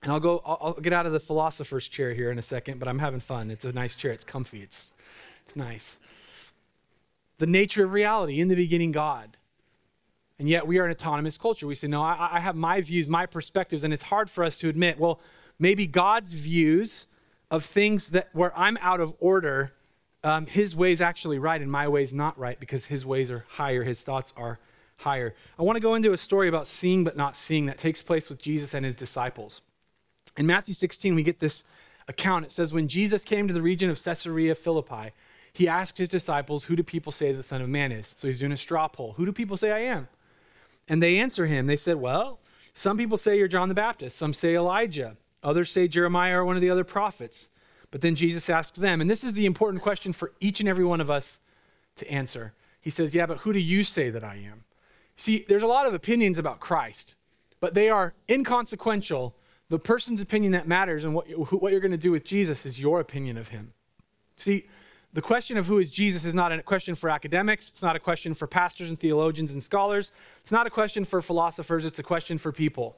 And 0.06 0.12
I'll 0.12 0.20
go, 0.20 0.40
I'll, 0.46 0.58
I'll, 0.60 0.72
get 0.74 0.92
out 0.92 1.06
of 1.06 1.12
the 1.12 1.18
philosopher's 1.18 1.88
chair 1.88 2.14
here 2.14 2.30
in 2.30 2.38
a 2.38 2.42
second, 2.42 2.78
but 2.78 2.86
I'm 2.86 3.00
having 3.00 3.18
fun. 3.18 3.50
It's 3.50 3.64
a 3.64 3.72
nice 3.72 3.96
chair, 3.96 4.12
it's 4.12 4.24
comfy, 4.24 4.62
it's, 4.62 4.92
it's 5.44 5.56
nice. 5.56 5.98
The 7.38 7.46
nature 7.48 7.84
of 7.84 7.90
reality, 7.90 8.38
in 8.38 8.46
the 8.46 8.54
beginning, 8.54 8.92
God. 8.92 9.36
And 10.38 10.48
yet 10.48 10.64
we 10.64 10.78
are 10.78 10.84
an 10.84 10.92
autonomous 10.92 11.36
culture. 11.36 11.66
We 11.66 11.74
say, 11.74 11.88
no, 11.88 12.04
I, 12.04 12.28
I 12.34 12.38
have 12.38 12.54
my 12.54 12.80
views, 12.82 13.08
my 13.08 13.26
perspectives, 13.26 13.82
and 13.82 13.92
it's 13.92 14.04
hard 14.04 14.30
for 14.30 14.44
us 14.44 14.60
to 14.60 14.68
admit, 14.68 15.00
well, 15.00 15.18
maybe 15.58 15.88
God's 15.88 16.34
views 16.34 17.08
of 17.50 17.64
things 17.64 18.10
that 18.10 18.28
where 18.32 18.56
I'm 18.56 18.78
out 18.80 19.00
of 19.00 19.12
order, 19.18 19.72
um, 20.22 20.46
his 20.46 20.76
ways 20.76 21.00
actually 21.00 21.40
right 21.40 21.60
and 21.60 21.68
my 21.68 21.88
ways 21.88 22.14
not 22.14 22.38
right 22.38 22.60
because 22.60 22.84
his 22.84 23.04
ways 23.04 23.28
are 23.28 23.44
higher, 23.48 23.82
his 23.82 24.02
thoughts 24.02 24.32
are 24.36 24.60
higher. 24.98 25.34
I 25.58 25.64
want 25.64 25.74
to 25.74 25.80
go 25.80 25.96
into 25.96 26.12
a 26.12 26.16
story 26.16 26.48
about 26.48 26.68
seeing 26.68 27.02
but 27.02 27.16
not 27.16 27.36
seeing 27.36 27.66
that 27.66 27.78
takes 27.78 28.04
place 28.04 28.30
with 28.30 28.38
Jesus 28.40 28.72
and 28.72 28.86
his 28.86 28.94
disciples. 28.94 29.62
In 30.36 30.46
Matthew 30.46 30.74
16, 30.74 31.14
we 31.14 31.22
get 31.22 31.40
this 31.40 31.64
account. 32.08 32.44
It 32.44 32.52
says, 32.52 32.72
When 32.72 32.88
Jesus 32.88 33.24
came 33.24 33.48
to 33.48 33.54
the 33.54 33.62
region 33.62 33.90
of 33.90 34.02
Caesarea 34.02 34.54
Philippi, 34.54 35.12
he 35.52 35.68
asked 35.68 35.98
his 35.98 36.08
disciples, 36.08 36.64
Who 36.64 36.76
do 36.76 36.82
people 36.82 37.12
say 37.12 37.32
the 37.32 37.42
Son 37.42 37.62
of 37.62 37.68
Man 37.68 37.92
is? 37.92 38.14
So 38.18 38.28
he's 38.28 38.40
doing 38.40 38.52
a 38.52 38.56
straw 38.56 38.88
poll. 38.88 39.14
Who 39.16 39.26
do 39.26 39.32
people 39.32 39.56
say 39.56 39.72
I 39.72 39.80
am? 39.80 40.08
And 40.88 41.02
they 41.02 41.18
answer 41.18 41.46
him. 41.46 41.66
They 41.66 41.76
said, 41.76 41.96
Well, 41.96 42.38
some 42.74 42.98
people 42.98 43.16
say 43.16 43.38
you're 43.38 43.48
John 43.48 43.68
the 43.70 43.74
Baptist, 43.74 44.18
some 44.18 44.34
say 44.34 44.54
Elijah, 44.54 45.16
others 45.42 45.70
say 45.70 45.88
Jeremiah 45.88 46.40
or 46.40 46.44
one 46.44 46.56
of 46.56 46.62
the 46.62 46.70
other 46.70 46.84
prophets. 46.84 47.48
But 47.90 48.02
then 48.02 48.14
Jesus 48.14 48.50
asked 48.50 48.76
them, 48.76 49.00
and 49.00 49.08
this 49.08 49.24
is 49.24 49.32
the 49.32 49.46
important 49.46 49.82
question 49.82 50.12
for 50.12 50.32
each 50.40 50.60
and 50.60 50.68
every 50.68 50.84
one 50.84 51.00
of 51.00 51.10
us 51.10 51.40
to 51.96 52.10
answer. 52.10 52.52
He 52.80 52.90
says, 52.90 53.14
Yeah, 53.14 53.26
but 53.26 53.38
who 53.38 53.52
do 53.52 53.58
you 53.58 53.82
say 53.82 54.10
that 54.10 54.22
I 54.22 54.34
am? 54.34 54.64
See, 55.16 55.46
there's 55.48 55.62
a 55.62 55.66
lot 55.66 55.86
of 55.86 55.94
opinions 55.94 56.38
about 56.38 56.60
Christ, 56.60 57.14
but 57.58 57.72
they 57.72 57.88
are 57.88 58.12
inconsequential 58.28 59.34
the 59.68 59.78
person's 59.78 60.20
opinion 60.20 60.52
that 60.52 60.68
matters 60.68 61.04
and 61.04 61.14
what, 61.14 61.26
what 61.52 61.72
you're 61.72 61.80
going 61.80 61.90
to 61.90 61.96
do 61.96 62.12
with 62.12 62.24
Jesus 62.24 62.66
is 62.66 62.78
your 62.78 63.00
opinion 63.00 63.36
of 63.36 63.48
him. 63.48 63.72
See, 64.36 64.66
the 65.12 65.22
question 65.22 65.56
of 65.56 65.66
who 65.66 65.78
is 65.78 65.90
Jesus 65.90 66.24
is 66.24 66.34
not 66.34 66.52
a 66.52 66.62
question 66.62 66.94
for 66.94 67.08
academics. 67.08 67.70
It's 67.70 67.82
not 67.82 67.96
a 67.96 68.00
question 68.00 68.34
for 68.34 68.46
pastors 68.46 68.90
and 68.90 69.00
theologians 69.00 69.50
and 69.50 69.64
scholars. 69.64 70.12
It's 70.42 70.52
not 70.52 70.66
a 70.66 70.70
question 70.70 71.04
for 71.04 71.22
philosophers. 71.22 71.84
It's 71.84 71.98
a 71.98 72.02
question 72.02 72.38
for 72.38 72.52
people. 72.52 72.96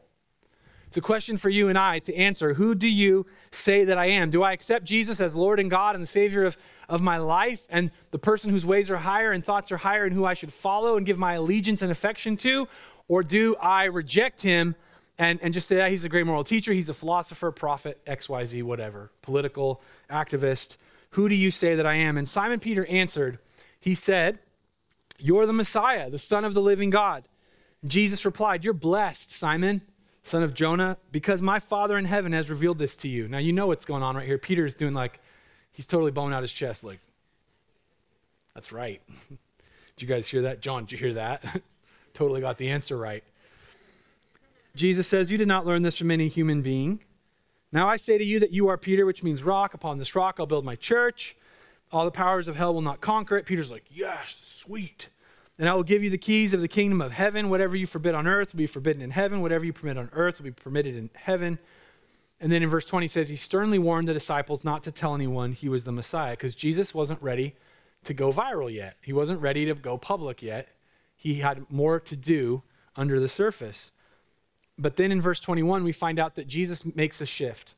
It's 0.88 0.96
a 0.96 1.02
question 1.02 1.36
for 1.36 1.50
you 1.50 1.68
and 1.68 1.78
I 1.78 1.98
to 2.00 2.14
answer. 2.16 2.54
Who 2.54 2.74
do 2.74 2.88
you 2.88 3.26
say 3.50 3.84
that 3.84 3.98
I 3.98 4.06
am? 4.06 4.30
Do 4.30 4.42
I 4.42 4.52
accept 4.52 4.86
Jesus 4.86 5.20
as 5.20 5.34
Lord 5.34 5.60
and 5.60 5.70
God 5.70 5.94
and 5.94 6.02
the 6.02 6.08
Savior 6.08 6.44
of, 6.44 6.56
of 6.88 7.02
my 7.02 7.18
life 7.18 7.66
and 7.68 7.90
the 8.10 8.18
person 8.18 8.50
whose 8.50 8.64
ways 8.64 8.90
are 8.90 8.96
higher 8.96 9.30
and 9.30 9.44
thoughts 9.44 9.70
are 9.70 9.76
higher 9.76 10.04
and 10.04 10.14
who 10.14 10.24
I 10.24 10.32
should 10.32 10.52
follow 10.52 10.96
and 10.96 11.04
give 11.04 11.18
my 11.18 11.34
allegiance 11.34 11.82
and 11.82 11.92
affection 11.92 12.38
to? 12.38 12.68
Or 13.06 13.22
do 13.22 13.54
I 13.56 13.84
reject 13.84 14.42
him 14.42 14.76
and, 15.18 15.40
and 15.42 15.52
just 15.52 15.66
say, 15.66 15.78
yeah, 15.78 15.88
he's 15.88 16.04
a 16.04 16.08
great 16.08 16.26
moral 16.26 16.44
teacher, 16.44 16.72
he's 16.72 16.88
a 16.88 16.94
philosopher, 16.94 17.50
prophet, 17.50 18.00
XYZ, 18.06 18.62
whatever, 18.62 19.10
political 19.22 19.82
activist. 20.08 20.76
Who 21.10 21.28
do 21.28 21.34
you 21.34 21.50
say 21.50 21.74
that 21.74 21.86
I 21.86 21.94
am? 21.94 22.16
And 22.16 22.28
Simon 22.28 22.60
Peter 22.60 22.86
answered, 22.86 23.38
He 23.80 23.94
said, 23.94 24.38
You're 25.18 25.46
the 25.46 25.52
Messiah, 25.52 26.08
the 26.08 26.18
Son 26.18 26.44
of 26.44 26.54
the 26.54 26.60
living 26.60 26.90
God. 26.90 27.24
Jesus 27.84 28.24
replied, 28.24 28.62
You're 28.62 28.74
blessed, 28.74 29.32
Simon, 29.32 29.82
son 30.22 30.42
of 30.42 30.54
Jonah, 30.54 30.98
because 31.10 31.42
my 31.42 31.58
Father 31.58 31.98
in 31.98 32.04
heaven 32.04 32.32
has 32.32 32.50
revealed 32.50 32.78
this 32.78 32.96
to 32.98 33.08
you. 33.08 33.26
Now, 33.26 33.38
you 33.38 33.52
know 33.52 33.66
what's 33.66 33.84
going 33.84 34.02
on 34.02 34.16
right 34.16 34.26
here. 34.26 34.38
Peter 34.38 34.66
is 34.66 34.74
doing 34.74 34.94
like, 34.94 35.20
he's 35.72 35.86
totally 35.86 36.10
blowing 36.10 36.32
out 36.32 36.42
his 36.42 36.52
chest, 36.52 36.84
like, 36.84 37.00
That's 38.54 38.70
right. 38.70 39.00
did 39.28 39.38
you 39.98 40.06
guys 40.06 40.28
hear 40.28 40.42
that? 40.42 40.60
John, 40.60 40.84
did 40.84 40.92
you 40.92 40.98
hear 40.98 41.14
that? 41.14 41.42
totally 42.14 42.40
got 42.40 42.58
the 42.58 42.70
answer 42.70 42.96
right. 42.96 43.24
Jesus 44.74 45.06
says, 45.06 45.30
You 45.30 45.38
did 45.38 45.48
not 45.48 45.66
learn 45.66 45.82
this 45.82 45.98
from 45.98 46.10
any 46.10 46.28
human 46.28 46.62
being. 46.62 47.00
Now 47.72 47.88
I 47.88 47.96
say 47.96 48.18
to 48.18 48.24
you 48.24 48.40
that 48.40 48.52
you 48.52 48.68
are 48.68 48.78
Peter, 48.78 49.04
which 49.04 49.22
means 49.22 49.42
rock. 49.42 49.74
Upon 49.74 49.98
this 49.98 50.14
rock 50.14 50.36
I'll 50.38 50.46
build 50.46 50.64
my 50.64 50.76
church. 50.76 51.36
All 51.90 52.04
the 52.04 52.10
powers 52.10 52.48
of 52.48 52.56
hell 52.56 52.74
will 52.74 52.82
not 52.82 53.00
conquer 53.00 53.36
it. 53.36 53.46
Peter's 53.46 53.70
like, 53.70 53.84
Yes, 53.90 54.36
sweet. 54.40 55.08
And 55.58 55.68
I 55.68 55.74
will 55.74 55.82
give 55.82 56.04
you 56.04 56.10
the 56.10 56.18
keys 56.18 56.54
of 56.54 56.60
the 56.60 56.68
kingdom 56.68 57.00
of 57.00 57.10
heaven. 57.10 57.50
Whatever 57.50 57.74
you 57.74 57.86
forbid 57.86 58.14
on 58.14 58.28
earth 58.28 58.52
will 58.52 58.58
be 58.58 58.66
forbidden 58.66 59.02
in 59.02 59.10
heaven. 59.10 59.40
Whatever 59.40 59.64
you 59.64 59.72
permit 59.72 59.98
on 59.98 60.08
earth 60.12 60.38
will 60.38 60.44
be 60.44 60.52
permitted 60.52 60.94
in 60.94 61.10
heaven. 61.14 61.58
And 62.40 62.52
then 62.52 62.62
in 62.62 62.70
verse 62.70 62.84
20 62.84 63.08
says, 63.08 63.28
He 63.28 63.36
sternly 63.36 63.78
warned 63.78 64.06
the 64.06 64.14
disciples 64.14 64.62
not 64.62 64.84
to 64.84 64.92
tell 64.92 65.14
anyone 65.14 65.52
he 65.52 65.68
was 65.68 65.84
the 65.84 65.92
Messiah 65.92 66.32
because 66.32 66.54
Jesus 66.54 66.94
wasn't 66.94 67.20
ready 67.20 67.56
to 68.04 68.14
go 68.14 68.32
viral 68.32 68.72
yet. 68.72 68.96
He 69.02 69.12
wasn't 69.12 69.40
ready 69.40 69.64
to 69.66 69.74
go 69.74 69.98
public 69.98 70.42
yet. 70.42 70.68
He 71.16 71.34
had 71.36 71.68
more 71.70 71.98
to 71.98 72.14
do 72.14 72.62
under 72.94 73.18
the 73.18 73.28
surface. 73.28 73.90
But 74.78 74.96
then 74.96 75.10
in 75.10 75.20
verse 75.20 75.40
21, 75.40 75.82
we 75.82 75.92
find 75.92 76.18
out 76.18 76.36
that 76.36 76.46
Jesus 76.46 76.84
makes 76.84 77.20
a 77.20 77.26
shift. 77.26 77.74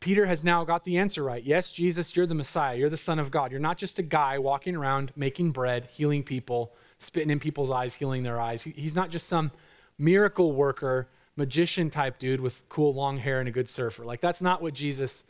Peter 0.00 0.26
has 0.26 0.44
now 0.44 0.64
got 0.64 0.84
the 0.84 0.98
answer 0.98 1.22
right. 1.22 1.42
Yes, 1.42 1.72
Jesus, 1.72 2.14
you're 2.14 2.26
the 2.26 2.34
Messiah. 2.34 2.76
You're 2.76 2.90
the 2.90 2.96
Son 2.96 3.18
of 3.18 3.30
God. 3.30 3.50
You're 3.50 3.60
not 3.60 3.78
just 3.78 3.98
a 3.98 4.02
guy 4.02 4.38
walking 4.38 4.76
around 4.76 5.12
making 5.16 5.50
bread, 5.50 5.88
healing 5.90 6.22
people, 6.22 6.72
spitting 6.98 7.30
in 7.30 7.40
people's 7.40 7.70
eyes, 7.70 7.94
healing 7.94 8.22
their 8.22 8.40
eyes. 8.40 8.62
He's 8.62 8.94
not 8.94 9.10
just 9.10 9.26
some 9.26 9.50
miracle 9.98 10.52
worker, 10.52 11.08
magician 11.36 11.90
type 11.90 12.18
dude 12.18 12.40
with 12.40 12.66
cool 12.68 12.94
long 12.94 13.18
hair 13.18 13.40
and 13.40 13.48
a 13.48 13.52
good 13.52 13.68
surfer. 13.68 14.04
Like, 14.04 14.20
that's 14.20 14.42
not 14.42 14.62
what 14.62 14.74
Jesus 14.74 15.24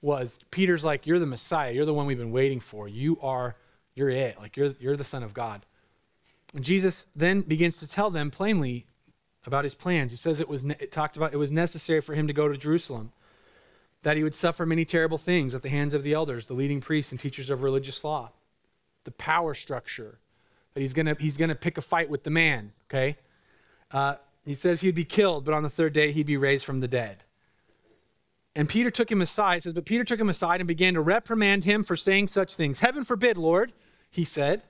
was. 0.00 0.38
Peter's 0.50 0.84
like, 0.84 1.06
You're 1.06 1.18
the 1.18 1.26
Messiah. 1.26 1.72
You're 1.72 1.86
the 1.86 1.94
one 1.94 2.06
we've 2.06 2.18
been 2.18 2.32
waiting 2.32 2.60
for. 2.60 2.88
You 2.88 3.18
are, 3.20 3.56
you're 3.94 4.10
it. 4.10 4.38
Like, 4.38 4.56
you're, 4.56 4.74
you're 4.80 4.96
the 4.96 5.04
Son 5.04 5.22
of 5.22 5.34
God. 5.34 5.64
And 6.54 6.64
Jesus 6.64 7.06
then 7.14 7.42
begins 7.42 7.78
to 7.78 7.88
tell 7.88 8.10
them 8.10 8.30
plainly 8.30 8.86
about 9.46 9.64
his 9.64 9.74
plans. 9.74 10.12
He 10.12 10.16
says 10.16 10.40
it 10.40 10.48
was 10.48 10.64
it 10.64 10.92
talked 10.92 11.16
about 11.16 11.32
it 11.32 11.36
was 11.36 11.52
necessary 11.52 12.00
for 12.00 12.14
him 12.14 12.26
to 12.26 12.32
go 12.32 12.48
to 12.48 12.56
Jerusalem, 12.56 13.12
that 14.02 14.16
he 14.16 14.22
would 14.22 14.34
suffer 14.34 14.64
many 14.64 14.84
terrible 14.84 15.18
things 15.18 15.54
at 15.54 15.62
the 15.62 15.68
hands 15.68 15.94
of 15.94 16.02
the 16.02 16.12
elders, 16.12 16.46
the 16.46 16.54
leading 16.54 16.80
priests 16.80 17.12
and 17.12 17.20
teachers 17.20 17.50
of 17.50 17.62
religious 17.62 18.04
law, 18.04 18.30
the 19.04 19.10
power 19.10 19.54
structure, 19.54 20.18
that 20.74 20.80
he's 20.80 20.94
gonna 20.94 21.16
he's 21.18 21.36
gonna 21.36 21.54
pick 21.54 21.78
a 21.78 21.82
fight 21.82 22.08
with 22.08 22.24
the 22.24 22.30
man. 22.30 22.72
Okay, 22.88 23.16
uh, 23.90 24.16
he 24.44 24.54
says 24.54 24.80
he'd 24.80 24.94
be 24.94 25.04
killed, 25.04 25.44
but 25.44 25.54
on 25.54 25.62
the 25.62 25.70
third 25.70 25.92
day 25.92 26.12
he'd 26.12 26.26
be 26.26 26.36
raised 26.36 26.64
from 26.64 26.80
the 26.80 26.88
dead. 26.88 27.24
And 28.56 28.68
Peter 28.68 28.90
took 28.90 29.10
him 29.10 29.20
aside. 29.20 29.56
It 29.56 29.62
says, 29.64 29.72
But 29.72 29.84
Peter 29.84 30.04
took 30.04 30.20
him 30.20 30.28
aside 30.28 30.60
and 30.60 30.68
began 30.68 30.94
to 30.94 31.00
reprimand 31.00 31.64
him 31.64 31.82
for 31.82 31.96
saying 31.96 32.28
such 32.28 32.54
things. 32.54 32.80
Heaven 32.80 33.02
forbid, 33.02 33.36
Lord, 33.36 33.72
he 34.10 34.24
said, 34.24 34.62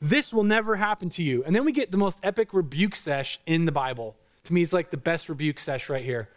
this 0.00 0.32
will 0.32 0.44
never 0.44 0.76
happen 0.76 1.08
to 1.10 1.22
you. 1.22 1.42
And 1.44 1.54
then 1.54 1.64
we 1.64 1.72
get 1.72 1.90
the 1.90 1.96
most 1.96 2.18
epic 2.22 2.52
rebuke 2.52 2.96
sesh 2.96 3.40
in 3.46 3.64
the 3.64 3.72
Bible. 3.72 4.16
To 4.44 4.52
me, 4.52 4.62
it's 4.62 4.72
like 4.72 4.90
the 4.90 4.96
best 4.96 5.28
rebuke 5.28 5.58
sesh 5.58 5.88
right 5.88 6.04
here. 6.04 6.28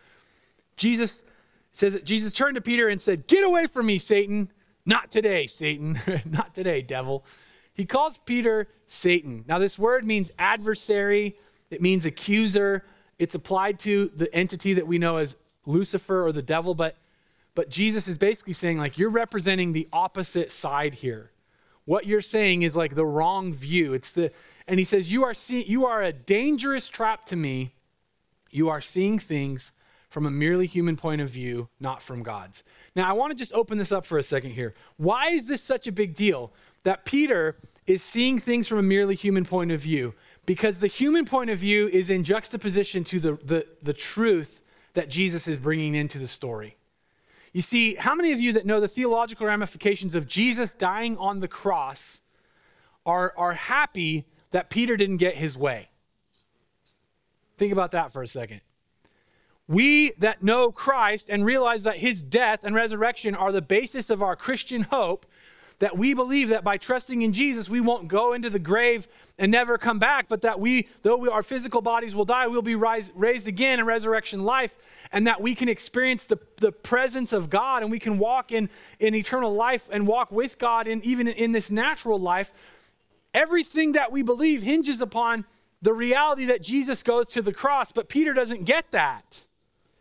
Jesus 0.78 1.24
says 1.72 1.94
that 1.94 2.06
Jesus 2.06 2.34
turned 2.34 2.56
to 2.56 2.62
Peter 2.62 2.88
and 2.88 3.00
said, 3.02 3.28
Get 3.28 3.44
away 3.44 3.68
from 3.68 3.86
me, 3.86 3.98
Satan. 3.98 4.52
Not 4.86 5.12
today, 5.12 5.48
Satan. 5.48 6.00
Not 6.26 6.56
today, 6.56 6.82
devil. 6.82 7.26
He 7.74 7.86
calls 7.86 8.18
Peter 8.26 8.68
Satan. 8.88 9.44
Now, 9.48 9.60
this 9.60 9.78
word 9.78 10.06
means 10.06 10.32
adversary, 10.40 11.38
it 11.70 11.82
means 11.82 12.06
accuser. 12.06 12.84
It's 13.20 13.36
applied 13.36 13.80
to 13.80 14.12
the 14.16 14.34
entity 14.34 14.76
that 14.76 14.88
we 14.88 14.98
know 14.98 15.18
as 15.18 15.36
Lucifer 15.66 16.26
or 16.26 16.32
the 16.32 16.42
devil, 16.42 16.74
but 16.74 16.96
but 17.56 17.70
Jesus 17.70 18.08
is 18.08 18.20
basically 18.20 18.54
saying 18.54 18.78
like 18.78 19.00
you're 19.00 19.10
representing 19.10 19.74
the 19.74 19.88
opposite 19.92 20.54
side 20.54 20.94
here. 20.94 21.32
What 21.88 22.06
you're 22.06 22.20
saying 22.20 22.64
is 22.64 22.76
like 22.76 22.96
the 22.96 23.06
wrong 23.06 23.54
view. 23.54 23.94
It's 23.94 24.12
the 24.12 24.34
and 24.68 24.78
he 24.78 24.84
says 24.84 25.10
you 25.10 25.24
are 25.24 25.34
see, 25.34 25.64
you 25.64 25.86
are 25.86 26.04
a 26.04 26.12
dangerous 26.12 26.90
trap 26.90 27.26
to 27.28 27.38
me. 27.38 27.76
You 28.52 28.68
are 28.68 28.82
seeing 28.82 29.20
things 29.20 29.72
from 30.10 30.26
a 30.26 30.30
merely 30.30 30.68
human 30.68 30.98
point 30.98 31.22
of 31.22 31.30
view, 31.30 31.70
not 31.80 32.04
from 32.04 32.24
God's. 32.24 32.66
Now, 32.94 33.10
I 33.10 33.14
want 33.14 33.32
to 33.32 33.38
just 33.38 33.54
open 33.54 33.78
this 33.78 33.94
up 33.94 34.06
for 34.06 34.18
a 34.18 34.24
second 34.24 34.52
here. 34.52 34.74
Why 34.98 35.30
is 35.30 35.46
this 35.46 35.64
such 35.64 35.88
a 35.88 35.92
big 35.94 36.14
deal 36.14 36.52
that 36.84 37.06
Peter 37.06 37.56
is 37.86 38.04
seeing 38.04 38.38
things 38.38 38.68
from 38.68 38.80
a 38.80 38.84
merely 38.84 39.16
human 39.16 39.46
point 39.46 39.72
of 39.72 39.80
view? 39.80 40.14
Because 40.46 40.80
the 40.80 40.88
human 40.88 41.24
point 41.24 41.50
of 41.50 41.60
view 41.60 41.88
is 41.88 42.10
in 42.10 42.26
juxtaposition 42.26 43.06
to 43.06 43.20
the, 43.22 43.40
the, 43.46 43.66
the 43.82 43.94
truth 43.94 44.62
that 44.94 45.10
Jesus 45.10 45.48
is 45.48 45.58
bringing 45.58 45.96
into 45.96 46.20
the 46.20 46.28
story. 46.28 46.76
You 47.58 47.64
see, 47.64 47.96
how 47.96 48.14
many 48.14 48.34
of 48.34 48.40
you 48.40 48.54
that 48.54 48.68
know 48.68 48.80
the 48.80 48.88
theological 48.88 49.48
ramifications 49.48 50.14
of 50.14 50.28
Jesus 50.28 50.76
dying 50.76 51.18
on 51.18 51.40
the 51.40 51.48
cross 51.48 52.22
are, 53.04 53.34
are 53.36 53.54
happy 53.54 54.28
that 54.52 54.70
Peter 54.70 54.96
didn't 54.96 55.18
get 55.18 55.38
his 55.38 55.58
way? 55.58 55.90
Think 57.58 57.74
about 57.74 57.90
that 57.94 58.14
for 58.14 58.22
a 58.22 58.28
second. 58.28 58.62
We 59.68 60.12
that 60.20 60.44
know 60.44 60.72
Christ 60.72 61.32
and 61.32 61.44
realize 61.44 61.82
that 61.82 61.98
his 61.98 62.22
death 62.22 62.60
and 62.62 62.76
resurrection 62.76 63.34
are 63.34 63.52
the 63.52 63.60
basis 63.60 64.12
of 64.12 64.22
our 64.22 64.36
Christian 64.36 64.84
hope 64.84 65.26
that 65.80 65.98
we 65.98 66.14
believe 66.14 66.50
that 66.50 66.64
by 66.64 66.78
trusting 66.78 67.22
in 67.22 67.34
Jesus, 67.34 67.70
we 67.70 67.82
won't 67.82 68.08
go 68.08 68.34
into 68.34 68.50
the 68.50 68.60
grave 68.60 69.08
and 69.38 69.52
never 69.52 69.78
come 69.78 70.00
back, 70.00 70.28
but 70.28 70.42
that 70.42 70.60
we, 70.60 70.88
though 71.04 71.18
we, 71.18 71.30
our 71.30 71.44
physical 71.44 71.82
bodies 71.82 72.16
will 72.16 72.26
die, 72.26 72.48
we'll 72.48 72.64
be 72.64 72.76
rise, 72.76 73.12
raised 73.16 73.48
again 73.48 73.80
in 73.80 73.86
resurrection 73.86 74.44
life, 74.44 74.76
and 75.12 75.28
that 75.28 75.40
we 75.40 75.54
can 75.54 75.70
experience 75.70 76.26
the, 76.26 76.40
the 76.58 76.72
presence 76.72 77.32
of 77.32 77.50
God 77.50 77.84
and 77.84 77.92
we 77.92 78.00
can 78.00 78.18
walk 78.18 78.52
in, 78.52 78.70
in 79.00 79.14
eternal 79.14 79.54
life 79.54 79.88
and 79.92 80.08
walk 80.08 80.32
with 80.32 80.58
God 80.58 80.88
in, 80.88 81.04
even 81.04 81.28
in 81.28 81.52
this 81.52 81.70
natural 81.70 82.20
life. 82.20 82.52
Everything 83.34 83.92
that 83.92 84.12
we 84.12 84.24
believe 84.24 84.64
hinges 84.64 85.00
upon 85.00 85.46
the 85.84 85.94
reality 85.94 86.46
that 86.46 86.64
Jesus 86.64 87.04
goes 87.04 87.28
to 87.28 87.42
the 87.44 87.54
cross, 87.54 87.92
but 87.92 88.10
Peter 88.10 88.34
doesn't 88.34 88.64
get 88.64 88.90
that 88.92 89.46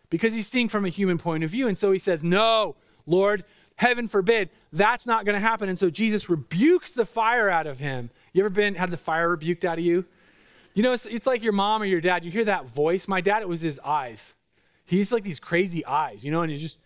because 0.08 0.32
he's 0.32 0.48
seeing 0.48 0.70
from 0.70 0.86
a 0.86 0.88
human 0.88 1.18
point 1.18 1.44
of 1.44 1.50
view. 1.50 1.68
And 1.68 1.76
so 1.76 1.92
he 1.92 1.98
says, 1.98 2.24
No, 2.24 2.76
Lord, 3.06 3.44
Heaven 3.76 4.08
forbid, 4.08 4.48
that's 4.72 5.06
not 5.06 5.24
going 5.24 5.34
to 5.34 5.40
happen. 5.40 5.68
And 5.68 5.78
so 5.78 5.90
Jesus 5.90 6.30
rebukes 6.30 6.92
the 6.92 7.04
fire 7.04 7.48
out 7.48 7.66
of 7.66 7.78
him. 7.78 8.10
You 8.32 8.42
ever 8.42 8.50
been 8.50 8.74
had 8.74 8.90
the 8.90 8.96
fire 8.96 9.30
rebuked 9.30 9.64
out 9.64 9.78
of 9.78 9.84
you? 9.84 10.04
You 10.74 10.82
know, 10.82 10.92
it's, 10.92 11.06
it's 11.06 11.26
like 11.26 11.42
your 11.42 11.52
mom 11.52 11.82
or 11.82 11.86
your 11.86 12.00
dad. 12.00 12.24
You 12.24 12.30
hear 12.30 12.44
that 12.46 12.66
voice. 12.66 13.06
My 13.06 13.20
dad, 13.20 13.42
it 13.42 13.48
was 13.48 13.60
his 13.60 13.78
eyes. 13.80 14.34
He's 14.86 15.12
like 15.12 15.24
these 15.24 15.40
crazy 15.40 15.84
eyes, 15.84 16.24
you 16.24 16.30
know, 16.30 16.42
and 16.42 16.52
you 16.52 16.58
just 16.58 16.78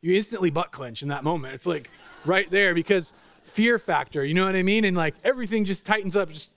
you 0.00 0.14
instantly 0.14 0.50
butt 0.50 0.72
clench 0.72 1.02
in 1.02 1.08
that 1.08 1.22
moment. 1.22 1.54
It's 1.54 1.66
like 1.66 1.90
right 2.24 2.50
there 2.50 2.74
because 2.74 3.12
fear 3.44 3.78
factor, 3.78 4.24
you 4.24 4.34
know 4.34 4.46
what 4.46 4.56
I 4.56 4.62
mean? 4.62 4.84
And 4.84 4.96
like 4.96 5.14
everything 5.22 5.64
just 5.64 5.84
tightens 5.84 6.16
up, 6.16 6.30
just 6.30 6.50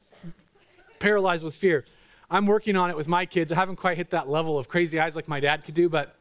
paralyzed 1.00 1.44
with 1.44 1.56
fear. 1.56 1.86
I'm 2.32 2.46
working 2.46 2.76
on 2.76 2.90
it 2.90 2.96
with 2.96 3.08
my 3.08 3.26
kids. 3.26 3.52
I 3.52 3.56
haven't 3.56 3.76
quite 3.76 3.98
hit 3.98 4.12
that 4.12 4.30
level 4.30 4.58
of 4.58 4.68
crazy 4.68 5.00
eyes 5.00 5.16
like 5.16 5.28
my 5.28 5.40
dad 5.40 5.66
could 5.66 5.76
do, 5.76 5.90
but 5.90 6.16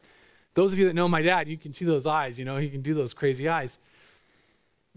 those 0.53 0.71
of 0.71 0.79
you 0.79 0.85
that 0.85 0.93
know 0.93 1.07
my 1.07 1.21
dad, 1.21 1.47
you 1.47 1.57
can 1.57 1.73
see 1.73 1.85
those 1.85 2.05
eyes, 2.05 2.37
you 2.37 2.45
know, 2.45 2.57
he 2.57 2.69
can 2.69 2.81
do 2.81 2.93
those 2.93 3.13
crazy 3.13 3.47
eyes. 3.47 3.79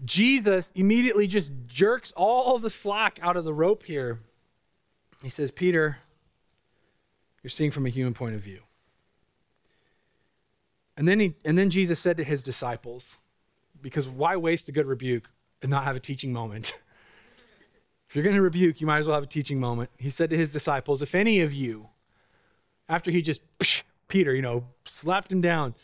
Jesus 0.05 0.71
immediately 0.75 1.25
just 1.25 1.51
jerks 1.67 2.11
all 2.15 2.59
the 2.59 2.69
slack 2.69 3.19
out 3.21 3.35
of 3.35 3.45
the 3.45 3.53
rope 3.53 3.83
here. 3.83 4.19
He 5.23 5.29
says, 5.29 5.49
Peter, 5.49 5.97
you're 7.41 7.49
seeing 7.49 7.71
from 7.71 7.85
a 7.85 7.89
human 7.89 8.13
point 8.13 8.35
of 8.35 8.41
view. 8.41 8.59
And 10.95 11.07
then, 11.07 11.19
he, 11.19 11.35
and 11.45 11.57
then 11.57 11.69
Jesus 11.69 11.99
said 11.99 12.17
to 12.17 12.23
his 12.23 12.43
disciples, 12.43 13.17
because 13.81 14.07
why 14.07 14.35
waste 14.35 14.69
a 14.69 14.71
good 14.71 14.85
rebuke 14.85 15.29
and 15.61 15.69
not 15.71 15.83
have 15.83 15.95
a 15.95 15.99
teaching 15.99 16.33
moment? 16.33 16.77
if 18.09 18.15
you're 18.15 18.23
going 18.23 18.35
to 18.35 18.41
rebuke, 18.41 18.81
you 18.81 18.87
might 18.87 18.99
as 18.99 19.07
well 19.07 19.15
have 19.15 19.23
a 19.23 19.27
teaching 19.27 19.59
moment. 19.59 19.89
He 19.97 20.09
said 20.09 20.29
to 20.29 20.37
his 20.37 20.51
disciples, 20.51 21.01
If 21.01 21.15
any 21.15 21.41
of 21.41 21.53
you, 21.53 21.89
after 22.89 23.11
he 23.11 23.21
just 23.21 23.41
psh, 23.59 23.83
Peter, 24.07 24.33
you 24.33 24.41
know, 24.41 24.65
slapped 24.85 25.31
him 25.31 25.41
down. 25.41 25.75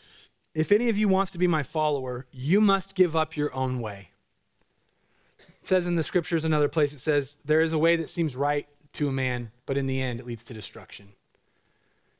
If 0.54 0.70
any 0.70 0.88
of 0.88 0.96
you 0.96 1.08
wants 1.08 1.32
to 1.32 1.38
be 1.38 1.46
my 1.46 1.62
follower, 1.62 2.26
you 2.30 2.60
must 2.60 2.94
give 2.94 3.16
up 3.16 3.36
your 3.36 3.54
own 3.54 3.80
way. 3.80 4.10
It 5.38 5.68
says 5.68 5.86
in 5.86 5.96
the 5.96 6.02
scriptures, 6.02 6.44
another 6.44 6.68
place, 6.68 6.92
it 6.92 7.00
says, 7.00 7.38
There 7.44 7.60
is 7.60 7.72
a 7.72 7.78
way 7.78 7.96
that 7.96 8.08
seems 8.08 8.36
right 8.36 8.68
to 8.94 9.08
a 9.08 9.12
man, 9.12 9.50
but 9.66 9.76
in 9.76 9.86
the 9.86 10.00
end 10.00 10.20
it 10.20 10.26
leads 10.26 10.44
to 10.44 10.54
destruction. 10.54 11.12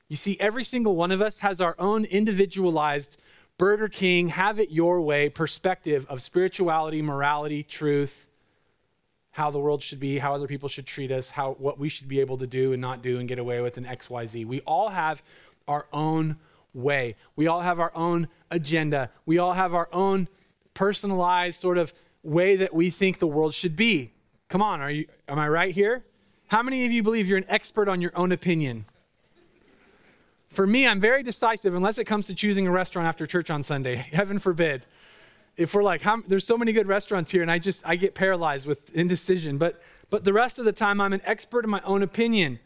You 0.09 0.17
see, 0.17 0.37
every 0.41 0.65
single 0.65 0.97
one 0.97 1.11
of 1.11 1.23
us 1.23 1.39
has 1.39 1.61
our 1.61 1.77
own 1.79 2.05
individualized 2.05 3.19
Burger 3.57 3.89
King, 3.89 4.29
have 4.29 4.59
it 4.59 4.71
your 4.71 5.01
way 5.01 5.29
perspective 5.29 6.07
of 6.09 6.21
spirituality, 6.21 7.01
morality, 7.03 7.63
truth, 7.63 8.27
how 9.31 9.51
the 9.51 9.59
world 9.59 9.83
should 9.83 10.01
be, 10.01 10.19
how 10.19 10.35
other 10.35 10.49
people 10.49 10.69
should 10.69 10.87
treat 10.87 11.13
us, 11.13 11.31
how 11.31 11.53
what 11.59 11.79
we 11.79 11.89
should 11.89 12.09
be 12.09 12.21
able 12.21 12.39
to 12.39 12.47
do 12.47 12.73
and 12.73 12.81
not 12.81 13.03
do 13.03 13.19
and 13.19 13.29
get 13.29 13.39
away 13.39 13.61
with 13.61 13.79
in 13.79 13.85
XYZ. 13.85 14.45
We 14.47 14.61
all 14.61 14.89
have 14.89 15.23
our 15.69 15.87
own 15.93 16.37
way. 16.73 17.17
We 17.37 17.47
all 17.47 17.61
have 17.61 17.81
our 17.81 17.95
own 17.95 18.29
agenda. 18.51 19.11
We 19.27 19.39
all 19.39 19.53
have 19.53 19.75
our 19.75 19.89
own 19.93 20.29
personalized 20.75 21.61
sort 21.61 21.79
of 21.79 21.93
way 22.23 22.57
that 22.57 22.75
we 22.75 22.91
think 22.91 23.19
the 23.19 23.27
world 23.27 23.55
should 23.55 23.77
be. 23.77 24.13
Come 24.49 24.63
on, 24.63 24.81
are 24.81 24.91
you 24.91 25.07
am 25.29 25.39
I 25.39 25.49
right 25.49 25.75
here? 25.75 26.05
How 26.49 26.63
many 26.63 26.85
of 26.85 26.93
you 26.93 27.03
believe 27.03 27.27
you're 27.27 27.39
an 27.39 27.47
expert 27.49 27.89
on 27.89 28.01
your 28.01 28.13
own 28.15 28.33
opinion? 28.33 28.85
For 30.51 30.67
me, 30.67 30.87
I'm 30.87 31.01
very 31.01 31.23
decisive 31.23 31.75
unless 31.75 31.99
it 31.99 32.05
comes 32.05 32.27
to 32.29 32.35
choosing 32.35 32.67
a 32.67 32.71
restaurant 32.71 33.09
after 33.09 33.27
church 33.27 33.51
on 33.51 33.63
Sunday. 33.63 33.97
Heaven 34.13 34.39
forbid. 34.39 34.87
If 35.57 35.75
we're 35.75 35.83
like, 35.83 36.03
how, 36.03 36.23
there's 36.27 36.47
so 36.47 36.59
many 36.59 36.73
good 36.73 36.87
restaurants 36.87 37.31
here, 37.31 37.43
and 37.43 37.51
I 37.51 37.59
just 37.59 37.83
I 37.87 37.97
get 37.97 38.15
paralyzed 38.15 38.67
with 38.67 38.95
indecision. 38.95 39.59
But 39.59 39.81
but 40.11 40.25
the 40.25 40.33
rest 40.33 40.59
of 40.59 40.65
the 40.65 40.73
time, 40.73 41.01
I'm 41.01 41.13
an 41.13 41.23
expert 41.25 41.65
in 41.65 41.71
my 41.71 41.81
own 41.83 42.03
opinion. 42.03 42.61